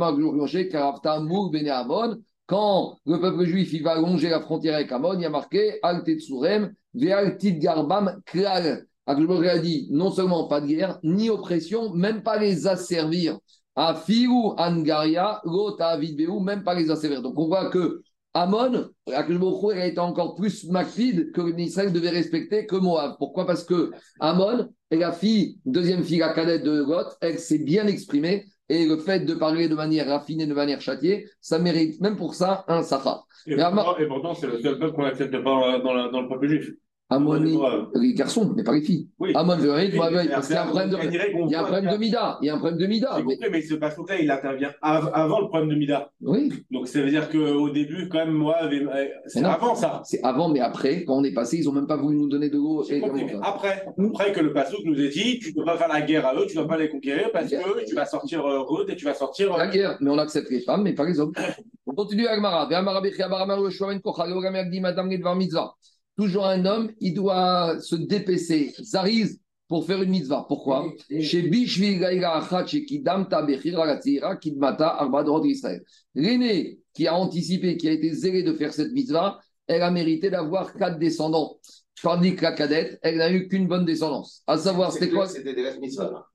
[2.46, 5.78] quand le peuple juif il va longer la frontière avec Amon, il y a marqué
[5.82, 8.86] Al Tetsurem, Ve'al Tit Garbam Klal.
[9.06, 9.14] A
[9.58, 13.38] dit non seulement pas de guerre, ni oppression, même pas les asservir.
[13.80, 17.22] À Fiou Angaria, Lota Vidbeu, même pas les asservir.
[17.22, 18.02] Donc on voit que
[18.34, 23.14] Amon, Akhlbochou, elle a été encore plus macfide que Israël devait respecter que Moab.
[23.18, 23.46] Pourquoi?
[23.46, 27.86] Parce que Amon est la fille, deuxième fille, la cadette de Lot, elle s'est bien
[27.86, 28.46] exprimée.
[28.68, 32.34] Et le fait de parler de manière raffinée, de manière châtiée, ça mérite même pour
[32.34, 33.26] ça un sahar.
[34.00, 36.68] Et pourtant, c'est le seul peuple qu'on n'accepte pas la- dans le peuple juif.
[37.10, 37.40] Amon,
[37.94, 39.08] les garçons, mais pas les filles.
[39.18, 39.32] Oui.
[39.34, 39.88] Amon, veut rien,
[40.30, 42.38] parce qu'il y a un problème de, il y a un problème de Mida.
[42.42, 43.14] Il y a un problème de Mida.
[43.16, 46.10] J'ai mais- compris, mais ce passage-là, il intervient av- avant le problème de Mida.
[46.20, 50.02] Oui, Donc ça veut dire qu'au début, quand même, moi, euh, c'est avant ça.
[50.04, 52.50] c'est avant, mais après, quand on est passé, ils n'ont même pas voulu nous donner
[52.50, 52.84] de l'eau.
[52.84, 53.02] Et
[53.42, 56.26] après, après que le Passouk nous ait dit, tu ne peux pas faire la guerre
[56.26, 58.96] à eux, tu ne dois pas les conquérir parce que tu vas sortir heureux et
[58.96, 59.56] tu vas sortir.
[59.56, 61.32] La guerre, mais on accepte les femmes, mais pas les hommes.
[61.90, 62.68] On continue avec Mara.
[66.18, 69.38] Toujours un homme, il doit se dépêcher, zariz,
[69.68, 70.46] pour faire une mitzvah.
[70.48, 70.92] Pourquoi?
[71.20, 75.84] Chez Bishvil Gaïra Achat, chez Kidam Tabechir Ragatira, Kidmata Arba Dorot Israël.
[76.16, 79.38] L'aîné qui a anticipé, qui a été zélé de faire cette mitzvah,
[79.68, 81.58] elle a mérité d'avoir quatre descendants.
[82.02, 84.42] Tandis que la cadette, elle n'a eu qu'une bonne descendance.
[84.46, 85.26] À savoir, c'était quoi?
[85.26, 85.64] C'était des.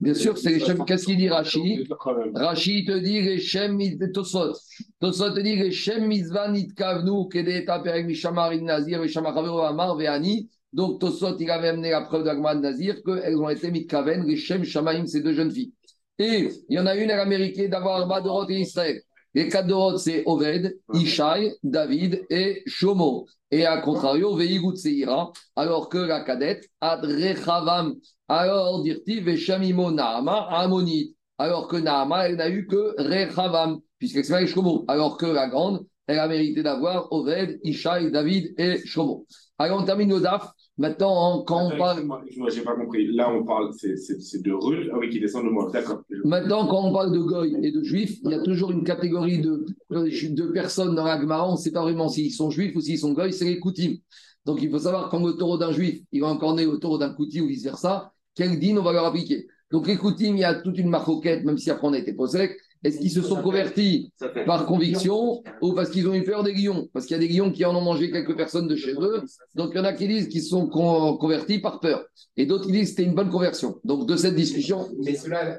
[0.00, 0.84] Bien sûr, c'est les Shem.
[0.84, 1.86] Qu'est-ce qu'il dit Rashi.
[2.34, 3.78] Rashi te dit les Shem
[4.12, 4.54] Tosot.
[5.00, 10.48] Tosot te dit les Shem Mitzvah Nitkavnu Kedeta Perek Mishamar Nazir Mishamar Amar Veani.
[10.72, 14.64] Donc Tosot il avait amené la preuve d'Agmad Nazir qu'elles ont été Mitkaven, les Shem
[14.64, 15.72] Shamaim, ces deux jeunes filles.
[16.18, 19.00] Et il y en a une, elle a mérité d'avoir Arba Dorot et Israël.
[19.34, 23.26] Les quatre Dorot, c'est Oved, Ishai, David et Shomo.
[23.50, 27.94] Et à contrario, Veigut Seira, alors que la cadette, Adrechavam,
[28.28, 31.16] alors dirti Veshamimo Naama, Ammonite.
[31.36, 34.84] Alors que Naama, elle n'a eu que Rechavam, puisqu'elle s'appelle Shomo.
[34.86, 39.26] Alors que la grande, elle a mérité d'avoir Oved, Ishai, David et Shomo.
[39.58, 40.48] Alors on termine le DAF.
[40.76, 42.04] Maintenant, quand on parle.
[42.52, 43.06] j'ai pas compris.
[43.14, 44.90] Là, on parle, c'est de Ruth.
[44.92, 45.70] Ah oui, qui descend de moi.
[45.72, 46.02] D'accord.
[46.24, 49.40] Maintenant, quand on parle de goy et de juifs, il y a toujours une catégorie
[49.40, 52.80] de, de personnes dans la Gemara, on ne sait pas vraiment s'ils sont juifs ou
[52.80, 53.94] s'ils sont goy, c'est les koutim.
[54.44, 56.98] Donc il faut savoir quand le taureau d'un juif, il va encore naître au taureau
[56.98, 59.46] d'un kouti ou vice-versa, quel din on va leur appliquer.
[59.70, 62.12] Donc les koutim, il y a toute une marcoquette, même si après on a été
[62.12, 64.12] posé, Est-ce qu'ils se sont convertis
[64.46, 67.32] par conviction ou parce qu'ils ont eu peur des lions Parce qu'il y a des
[67.32, 69.22] lions qui en ont mangé quelques personnes de chez eux.
[69.54, 72.04] Donc il y en a qui disent qu'ils se sont con- convertis par peur.
[72.36, 73.76] Et d'autres qui disent que c'était une bonne conversion.
[73.84, 75.58] Donc de cette discussion, Mais ceux-là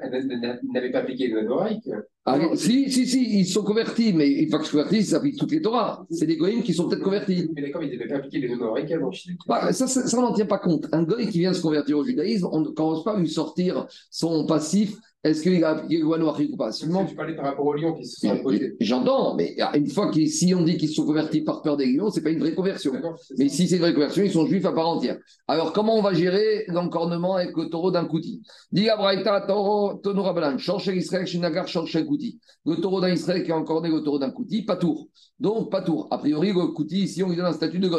[0.72, 1.88] n'avaient pas appliqué le Noaïque.
[2.26, 5.16] ah, si, si, si, ils se sont convertis, mais une fois qu'ils sont convertis, ça
[5.16, 6.04] applique toutes les Torahs.
[6.10, 7.48] C'est des goïms qui sont peut-être convertis.
[7.54, 9.10] Mais d'accord, ils n'avaient pas appliqué le Noaïque avant.
[9.48, 10.86] Bah, ça, ça, ça, on n'en tient pas compte.
[10.92, 13.86] Un goy qui vient se convertir au judaïsme, on ne commence pas à lui sortir
[14.10, 14.96] son passif.
[15.26, 18.30] Est-ce qu'il noire ou pas Seulement, Tu parlais par rapport aux lions qui se sont
[18.30, 18.76] imposés.
[18.78, 21.86] J'entends, mais une fois que si on dit qu'ils se sont convertis par peur des
[21.86, 22.92] lions, c'est pas une vraie conversion.
[23.36, 25.18] Mais si c'est une vraie conversion, ils sont juifs à part entière.
[25.48, 28.40] Alors, comment on va gérer l'encornement avec le taureau d'un kouti?
[28.70, 32.38] Dit Abraïta, taureau, tonora balan, Israël, shinagar, kouti.
[32.64, 35.08] Le taureau d'un Israël qui a encorné le taureau d'un kouti, pas tour.
[35.40, 36.06] Donc, pas tour.
[36.12, 37.90] A priori, le kouti, ici, on lui donne un statut de.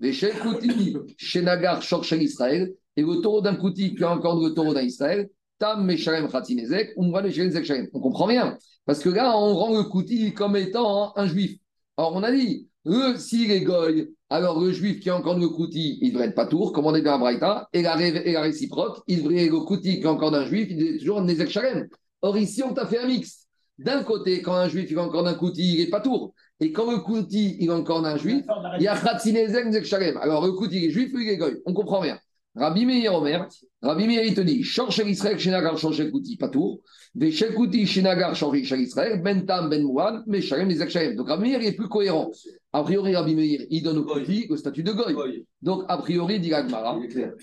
[0.00, 4.54] Mais chez kouti, shenagar, change Israël, et le taureau d'un kouti qui a encorné le
[4.54, 5.28] taureau d'un Israël,
[5.64, 7.88] tam, meshalem, khatinezek, umra, meshalem, zek, shalem.
[7.94, 8.58] On comprend bien.
[8.86, 11.52] Parce que là, on rend le kouti comme étant un juif.
[11.96, 15.48] Alors, on a dit, le, s'il est goy, alors le juif qui a encore le
[15.48, 18.22] kouti, il devrait être pas tour, comme on est dans la Braïta, et la, ré-
[18.26, 21.20] et la réciproque, il devrait le kouti qui a encore d'un juif, il devrait toujours
[21.20, 21.88] un Nezek Shalem.
[22.20, 23.46] Or, ici, on t'a fait un mix.
[23.78, 26.34] D'un côté, quand un juif il a encore d'un kouti, il est pas tour.
[26.60, 28.44] Et quand le kouti il a encore d'un juif,
[28.78, 30.16] il y a Khatzinezek Nezek Shalem.
[30.18, 31.56] Alors, le kouti il est juif, il est goy?
[31.64, 32.18] On comprend rien.
[32.56, 33.48] Rabbi Meir Omer,
[33.82, 36.80] Rabbi Meir il te dit, change Israël, Shenagar, change kouti, pas tour.
[37.14, 41.16] Des Shekuti, Shenagar, change Israël, Ben Tam, Ben Mouan, mais Shalem, Nezek Shalem.
[41.16, 42.30] Donc, Rabbi Meir il est plus cohérent.
[42.72, 45.44] A priori, Rabbi Meir, il donne au kouti le statut de goy.
[45.62, 46.66] Donc, a priori, dit clair.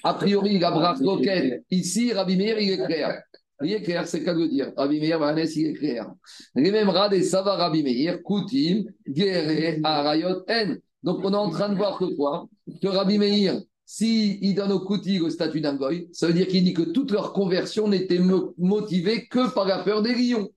[0.03, 3.21] a priori, la brach roquette, ici, Rabbi Meir, il est clair.
[3.63, 4.71] Il est clair, c'est qu'à le dire.
[4.77, 6.09] Rabbi Meir, Vanès, il est clair.
[6.55, 10.79] Les mêmes rades ça va Rabbi Meir, Koutim, Guéré, Arayot, N.
[11.03, 12.47] Donc, on est en train de voir que quoi?
[12.81, 13.59] Que Rabbi Meir,
[13.93, 16.81] s'il il donne au Kouti le statut d'un goy, ça veut dire qu'il dit que
[16.81, 20.47] toute leur conversion n'était mo- motivée que par la peur des lions.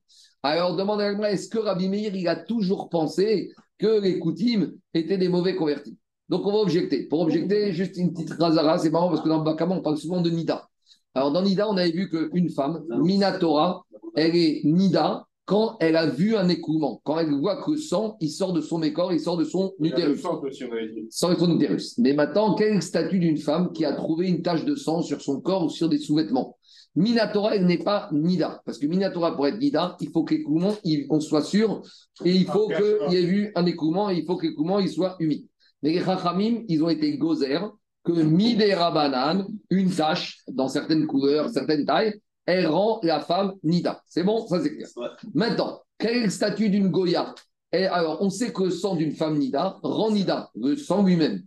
[0.44, 4.74] Alors, demande à l'Agmara, est-ce que Rabbi Meir, il a toujours pensé que les Koutim
[4.94, 5.98] étaient des mauvais convertis?
[6.28, 7.08] Donc, on va objecter.
[7.08, 9.98] Pour objecter, juste une petite razara, c'est marrant parce que dans le Bakama, on parle
[9.98, 10.68] souvent de Nida.
[11.16, 16.06] Alors, dans Nida, on avait vu qu'une femme, Minatora, elle est Nida quand elle a
[16.06, 17.00] vu un écoulement.
[17.04, 19.72] Quand elle voit que le sang, il sort de son mécor, il sort de son
[19.80, 20.22] utérus.
[20.22, 20.40] Sort
[21.30, 21.98] de son utérus.
[21.98, 25.02] Mais maintenant, quel est le statut d'une femme qui a trouvé une tache de sang
[25.02, 26.56] sur son corps ou sur des sous-vêtements?
[26.96, 28.62] Minatora, elle n'est pas Nida.
[28.64, 30.72] Parce que Minatora, pour être Nida, il faut que l'écoulement,
[31.10, 31.82] on soit sûr,
[32.24, 34.78] et il faut Ah, qu'il y ait eu un écoulement, et il faut que l'écoulement,
[34.78, 35.46] il soit humide.
[35.82, 37.58] Mais les Chachamim, ils ont été gozer
[38.04, 42.14] que Midera Banane, une tache, dans certaines couleurs, certaines tailles,
[42.46, 44.02] elle rend la femme Nida.
[44.06, 44.88] C'est bon Ça, c'est clair.
[45.34, 47.34] Maintenant, quel est le statut d'une Goya?
[47.72, 51.42] Et alors, on sait que le sang d'une femme Nida rend Nida, le sang lui-même.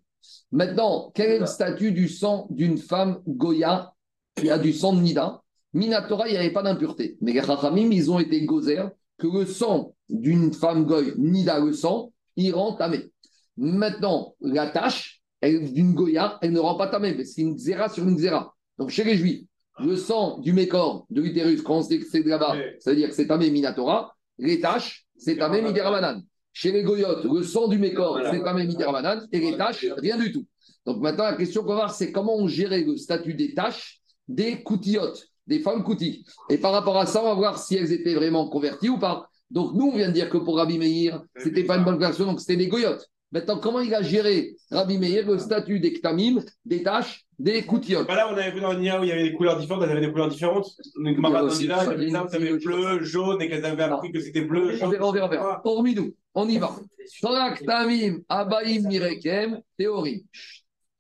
[0.52, 3.94] Maintenant, quel est le statut du sang d'une femme Goya?
[4.36, 5.42] Qui a du sang de Nida
[5.74, 7.18] Minatora, il n'y avait pas d'impureté.
[7.22, 8.84] Mais les Chachamim, ils ont été gozer
[9.18, 13.12] que le sang d'une femme Goy, Nida, le sang, il rend tamé.
[13.58, 18.08] Maintenant, la tâche d'une Goya, elle ne rend pas tamé, mais c'est une zéra sur
[18.08, 18.56] une zéra.
[18.78, 19.44] Donc, chez les Juifs,
[19.80, 22.78] le sang du mécor, de l'utérus, quand on sait que c'est de là-bas, Ouais.
[22.80, 24.16] ça veut dire que c'est tamé Minatora.
[24.40, 26.22] Les tâches, c'est tamé Midéramanan.
[26.54, 29.28] Chez les Goyotes, le sang du mécor, c'est tamé Midéramanan.
[29.32, 30.46] Et les tâches, rien du tout.
[30.86, 34.00] Donc maintenant, la question qu'on va voir, c'est comment on gérait le statut des tâches
[34.28, 36.26] des koutiotes, des femmes koutis.
[36.50, 39.30] Et par rapport à ça, on va voir si elles étaient vraiment converties ou pas.
[39.50, 42.26] Donc nous, on vient de dire que pour Rabbi Meir, c'était pas une bonne conversion,
[42.26, 43.08] donc c'était des goyotes.
[43.32, 48.08] Maintenant, comment il a géré, Rabbi Meir, le statut des ktamim, des tâches, des koutiotes
[48.08, 49.84] Bah là, on avait vu dans le Nia où il y avait des couleurs différentes,
[49.84, 50.68] elles avaient des couleurs différentes.
[50.96, 53.66] Donc, ma aussi- Nida, il y a les une- arbres, avaient bleu, jaune, et qu'elles
[53.66, 54.92] avaient appris que c'était bleu, On jaune.
[54.92, 55.62] verra, on verra, on verra.
[55.66, 56.74] Hormis nous, on y va.
[57.22, 60.26] Torah ktamim, abaim, mirekem, théorie.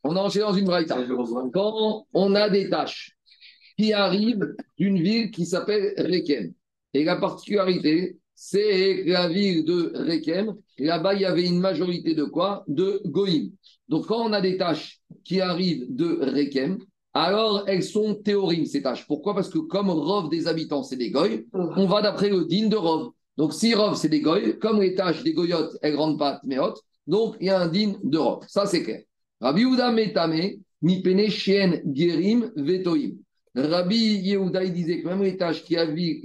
[0.03, 0.97] On a enchaîné dans une braïta.
[1.53, 3.13] quand on a des tâches
[3.77, 6.51] qui arrivent d'une ville qui s'appelle Rekem.
[6.93, 12.23] Et la particularité, c'est la ville de Rekem, là-bas, il y avait une majorité de
[12.23, 12.63] quoi?
[12.67, 13.49] De Goïm.
[13.89, 16.77] Donc, quand on a des tâches qui arrivent de Rekem,
[17.15, 19.07] alors elles sont théorimes, ces tâches.
[19.07, 19.33] Pourquoi?
[19.33, 22.75] Parce que comme Rov des habitants, c'est des Goïs, on va d'après le din de
[22.75, 23.09] Rov.
[23.37, 26.39] Donc, si Rov, c'est des Goïs, comme les tâches des Goyotes, elles ne rendent pas
[26.43, 26.75] Tméot,
[27.07, 28.43] donc il y a un din de Rov.
[28.47, 29.01] Ça, c'est clair.
[29.41, 30.59] Rabbi Yehuda Metame,
[31.29, 33.13] Shien Gerim Vetoim.
[33.55, 36.21] Rabbi Yehuda, il disait que même les tâches qui arrivent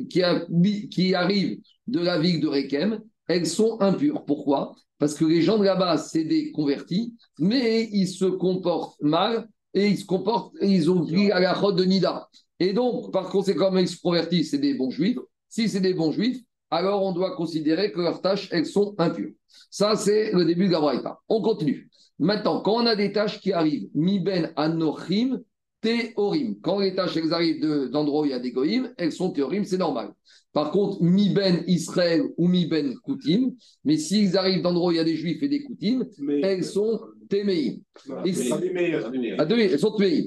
[1.87, 4.25] de la ville de Rekem, elles sont impures.
[4.25, 4.75] Pourquoi?
[4.99, 9.89] Parce que les gens de là-bas, c'est des convertis, mais ils se comportent mal et
[9.89, 12.29] ils se comportent, ils ont pris à la route de Nida.
[12.61, 15.19] Et donc, par conséquent, ils se convertissent, c'est des bons juifs.
[15.49, 16.39] Si c'est des bons juifs,
[16.71, 19.33] alors on doit considérer que leurs tâches, elles sont impures.
[19.71, 21.19] Ça, c'est le début de la Braïta.
[21.29, 21.91] On continue.
[22.19, 25.41] Maintenant, quand on a des tâches qui arrivent, mi ben anochim
[25.83, 26.55] théorim.
[26.63, 29.31] Quand les tâches elles arrivent de- d'endroits où il y a des goïms, elles sont
[29.31, 30.13] théorim, c'est normal.
[30.55, 33.53] Par contre, mi ben Israël ou mi ben Koutim,
[33.85, 36.05] mais s'ils arrivent d'endroits où il y a des juifs et des Koutim,
[36.43, 37.79] elles sont téméim.
[38.11, 40.27] Ah, elles sont téméim.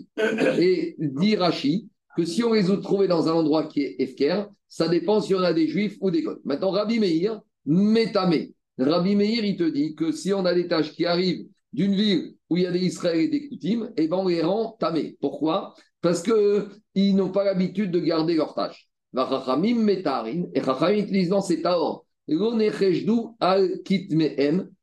[0.60, 1.88] Et dit Rashi
[2.18, 5.36] que si on les a trouvés dans un endroit qui est Efker, ça dépend si
[5.36, 6.40] on a des juifs ou des goïms.
[6.44, 8.54] Maintenant, Rabbi Meir, métamé.
[8.80, 11.46] Rabbi Meir, il te dit que si on a des tâches qui arrivent
[11.76, 14.42] d'une ville où il y a des Israël et des Koutim, eh ben on les
[14.42, 15.18] rend tamés.
[15.20, 15.76] Pourquoi?
[16.02, 18.88] Parce qu'ils n'ont pas l'habitude de garder leurs tâches.
[19.08, 19.20] Et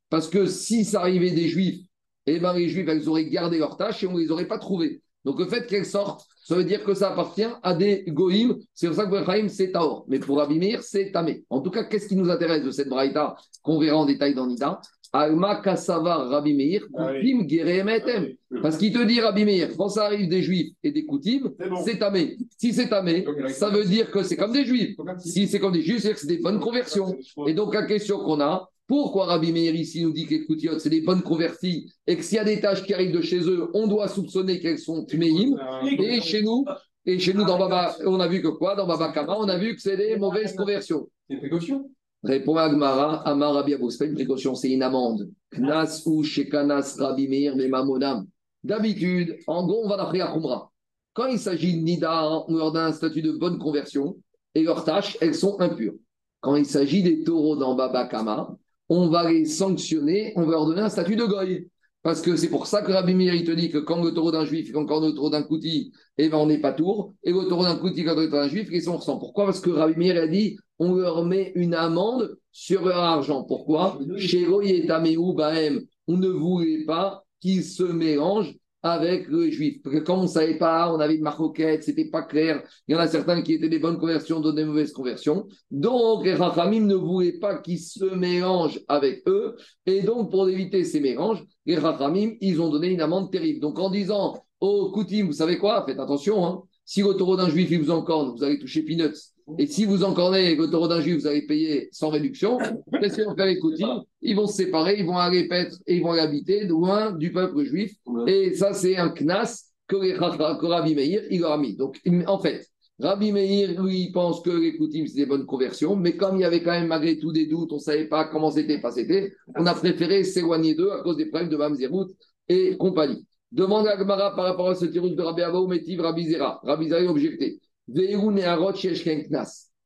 [0.09, 1.81] parce que si ça arrivait des Juifs,
[2.27, 4.59] eh ben les Juifs, elles auraient gardé leurs tâches et on ne les aurait pas
[4.59, 5.01] trouvées.
[5.25, 8.57] Donc le fait qu'elles sortent, ça veut dire que ça appartient à des goïms.
[8.73, 10.05] C'est pour ça que Ephraim, c'est Taor.
[10.09, 11.45] Mais pour Abimir, c'est Tamé.
[11.49, 14.45] En tout cas, qu'est-ce qui nous intéresse de cette braïta qu'on verra en détail dans
[14.45, 14.81] Nida?
[15.13, 17.13] Alma Kassavar Rabbi Meir, Ah.
[17.13, 18.33] Koutim Gerem Etem.
[18.63, 21.53] Parce qu'il te dit, Rabbi Meir, quand ça arrive des Juifs et des Koutim,
[21.85, 22.37] C'est Tamé.
[22.57, 24.95] Si c'est Tamé, ça veut dire que c'est comme des Juifs.
[25.19, 27.15] Si c'est comme des Juifs, c'est que c'est des bonnes conversions.
[27.47, 30.79] Et donc, la question qu'on a, pourquoi Rabbi Meir ici nous dit que les Koutiotes,
[30.79, 33.39] c'est des bonnes converties et que s'il y a des tâches qui arrivent de chez
[33.39, 35.55] eux, on doit soupçonner qu'elles sont Tuméim
[35.99, 36.65] Et chez nous,
[37.05, 38.75] et chez nous, dans Baba, on a vu que quoi?
[38.75, 41.07] Dans Baba Kama, on a vu que c'est des mauvaises conversions.
[41.27, 41.89] C'est une précaution.
[42.23, 45.29] Répond Agmara, Amar Rabbi une précaution, c'est une amende.
[45.51, 48.25] Knas ou Shekanas Rabbi Meir Mamonam.
[48.63, 50.71] D'habitude, en gros, on va d'après à Khumra.
[51.13, 54.17] Quand il s'agit de Nida, on leur donne un statut de bonne conversion
[54.55, 55.95] et leurs tâches, elles sont impures.
[56.39, 58.55] Quand il s'agit des taureaux dans Baba Kama,
[58.87, 61.69] on va les sanctionner, on va leur donner un statut de goy.
[62.03, 64.31] Parce que c'est pour ça que Rabbi Meir, il te dit que quand le taureau
[64.31, 67.15] d'un juif, quand le taureau d'un kouti, eh ben on n'est pas tour.
[67.23, 69.17] Et le taureau d'un kouti, quand le taureau d'un juif, ils sont ressent?
[69.17, 69.45] Pourquoi?
[69.45, 73.43] Parce que Rabbi Meir a dit on leur met une amende sur leur argent.
[73.43, 73.97] Pourquoi?
[74.17, 79.81] Chez Bahem, on ne voulait pas qu'ils se mélangent avec le juif.
[79.81, 82.61] Parce que comme on ne savait pas, on avait une marcoquette, c'était pas clair.
[82.87, 85.47] Il y en a certains qui étaient des bonnes conversions, d'autres des mauvaises conversions.
[85.71, 89.55] Donc, les Rachamim ne voulaient pas qu'ils se mélangent avec eux.
[89.85, 93.61] Et donc, pour éviter ces mélanges, les Rachamim, ils ont donné une amende terrible.
[93.61, 95.85] Donc, en disant, oh, Koutim, vous savez quoi?
[95.87, 96.63] Faites attention, hein.
[96.85, 99.32] Si le taureau d'un juif, il vous encorne, vous allez toucher peanuts.
[99.57, 102.57] Et si vous encornez le taureau d'un juif, vous allez payer sans réduction.
[102.99, 105.97] Qu'est-ce qu'ils vont faire les Koutim Ils vont se séparer, ils vont aller paître et
[105.97, 107.93] ils vont aller habiter loin du peuple juif.
[108.27, 111.75] Et ça, c'est un knas que, les que Rabbi Meir, il leur a mis.
[111.75, 112.65] Donc, en fait,
[112.99, 116.41] Rabbi Meir, lui, il pense que les Koutim, c'est des bonnes conversions, mais comme il
[116.41, 118.91] y avait quand même malgré tout des doutes, on ne savait pas comment c'était, pas
[118.91, 122.07] c'était, on a préféré s'éloigner d'eux à cause des problèmes de Mamzerut
[122.47, 123.25] et compagnie.
[123.51, 126.59] Demande à Gemara par rapport à ce tirage de Rabbi Abaou, Métiv, Rabbi Zera.
[126.63, 127.59] Rabbi Zera est objecté.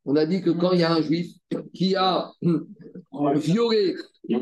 [0.06, 1.28] On a dit que quand il y a un juif
[1.74, 2.32] qui a
[3.36, 3.96] violé,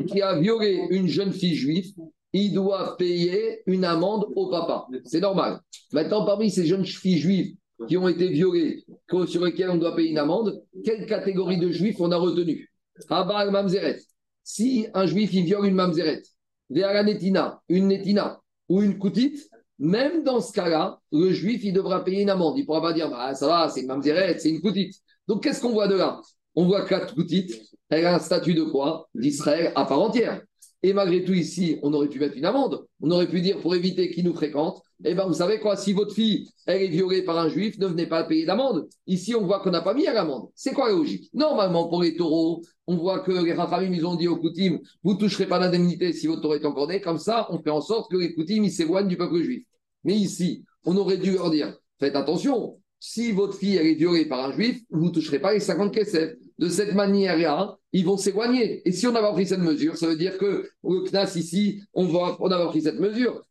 [0.06, 1.92] qui a violé une jeune fille juive,
[2.32, 4.86] il doit payer une amende au papa.
[5.04, 5.60] C'est normal.
[5.92, 7.56] Maintenant, parmi ces jeunes filles juives
[7.88, 8.84] qui ont été violées,
[9.26, 12.70] sur lesquelles on doit payer une amende, quelle catégorie de juifs on a retenu?
[13.08, 14.00] Abba Mamzeret.
[14.42, 16.22] Si un juif il viole une Mamzeret,
[16.70, 22.30] une Netina ou une Koutite, même dans ce cas-là, le juif il devra payer une
[22.30, 22.56] amende.
[22.56, 24.94] Il ne pourra pas dire bah, ça va, c'est une Mamzeret, c'est une Koutite.
[25.28, 26.20] Donc qu'est-ce qu'on voit de là?
[26.54, 29.08] On voit quatre Koutites, elle a un statut de quoi?
[29.14, 30.42] D'Israël à part entière.
[30.82, 32.86] Et malgré tout, ici, on aurait pu mettre une amende.
[33.00, 35.92] On aurait pu dire, pour éviter qu'ils nous fréquentent, eh bien, vous savez quoi, si
[35.92, 38.88] votre fille, est violée par un juif, ne venez pas payer d'amende.
[39.06, 40.48] Ici, on voit qu'on n'a pas mis à l'amende.
[40.54, 41.28] C'est quoi la logique?
[41.34, 45.14] Normalement, pour les taureaux, on voit que les Rachamim, ils ont dit aux Koutim, vous
[45.14, 47.00] ne toucherez pas l'indemnité si votre taureau est encore né.
[47.00, 49.64] Comme ça, on fait en sorte que les Koutim, ils s'éloignent du peuple juif.
[50.04, 54.24] Mais ici, on aurait dû leur dire, faites attention, si votre fille, elle est violée
[54.24, 56.34] par un juif, vous ne toucherez pas les 50 kesef.
[56.58, 58.80] De cette manière-là, ils vont s'éloigner.
[58.88, 62.06] Et si on avait pris cette mesure, ça veut dire que le Knas ici, on
[62.06, 63.42] va on avait pris cette mesure.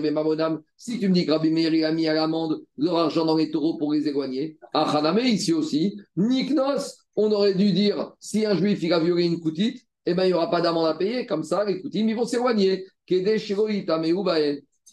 [0.00, 0.62] Bemamonam.
[0.76, 3.52] Si tu me dis que Rabbi Meir a mis à l'amende leur argent dans les
[3.52, 8.56] taureaux pour les éloigner, à Haname ici aussi, Niknos, on aurait dû dire si un
[8.56, 11.26] juif il a violé une koutite, eh ben il n'y aura pas d'amende à payer.
[11.26, 12.84] Comme ça, les koutim, ils vont s'éloigner.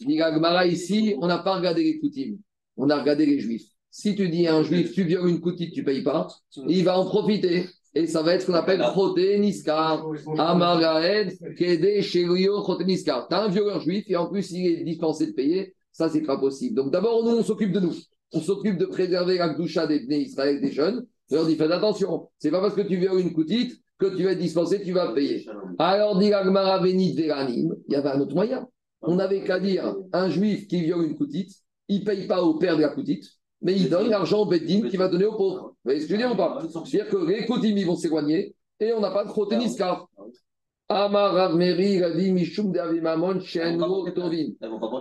[0.00, 0.18] Dit
[0.66, 2.36] ici, on n'a pas regardé les koutim,
[2.76, 3.66] on a regardé les juifs.
[3.90, 6.28] Si tu dis à un juif, tu violes une koutite, tu ne payes pas,
[6.66, 7.66] il va en profiter.
[7.94, 10.04] Et ça va être ce qu'on appelle Chote Niskar.
[10.36, 13.28] Amaraed, Kede, Sherio, Chote Niskar.
[13.28, 15.74] Tu as un violeur juif et en plus il est dispensé de payer.
[15.92, 16.74] Ça, c'est pas possible.
[16.74, 17.94] Donc d'abord, nous, on s'occupe de nous.
[18.32, 19.54] On s'occupe de préserver la
[19.86, 21.06] des Bnei Israël, des jeunes.
[21.30, 22.28] Je leur dis, faites attention.
[22.40, 25.12] C'est pas parce que tu violes une koutite que tu vas être dispensé, tu vas
[25.12, 25.46] payer.
[25.78, 28.66] Alors, dit Agmara Veranim, il y avait un autre moyen.
[29.06, 31.52] On n'avait qu'à dire un juif qui viole une koutite,
[31.88, 33.24] il ne paye pas au père de la koutite,
[33.62, 35.74] mais il donne l'argent au Beddin qui va donner aux pauvres.
[35.84, 36.62] Vous voyez ce que ou pas?
[36.62, 37.46] C'est-à-dire que les
[37.80, 39.56] ils vont s'éloigner et on n'a pas de porter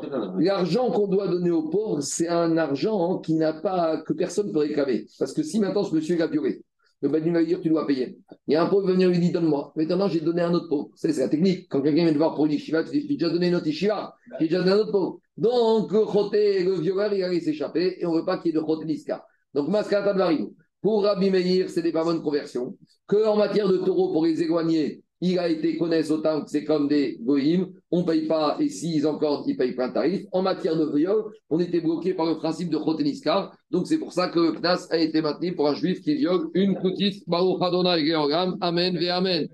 [0.08, 0.32] plainte.
[0.40, 4.54] L'argent qu'on doit donner aux pauvres, c'est un argent qui n'a pas, que personne ne
[4.54, 5.06] peut réclamer.
[5.20, 6.64] Parce que si maintenant ce monsieur a violé,
[7.04, 8.18] le Badi va dire tu dois payer.
[8.48, 9.74] Il y a un pauvre qui va venir lui dire donne-moi.
[9.76, 10.90] Maintenant j'ai donné un autre pauvre.
[10.96, 11.68] C'est la technique.
[11.70, 13.68] Quand quelqu'un vient te voir pour une yeshiva, tu dis j'ai déjà donné une autre
[13.68, 15.20] yeshiva, j'ai déjà donné un autre pauvre.
[15.36, 18.58] Donc le choté, le violeur, il allait s'échapper et on ne veut pas qu'il y
[18.58, 19.26] ait de choté niska.
[19.54, 20.52] Donc Maskata Dvarim.
[20.82, 22.78] Pour Rabbi Meir, c'est des pas bonnes conversions.
[23.06, 26.66] Que en matière de taureaux, pour les éloigner, il a été connaissent autant que c'est
[26.66, 30.26] comme des goïms, on ne paye pas, et s'ils encore, ils payent plein de tarif.
[30.34, 34.12] En matière de viol, on était bloqué par le principe de Choteniska, donc c'est pour
[34.12, 37.62] ça que le Knas a été maintenu pour un juif qui viole une petite Baruch
[37.62, 38.14] Adonai
[38.62, 39.48] Amen ve Amen.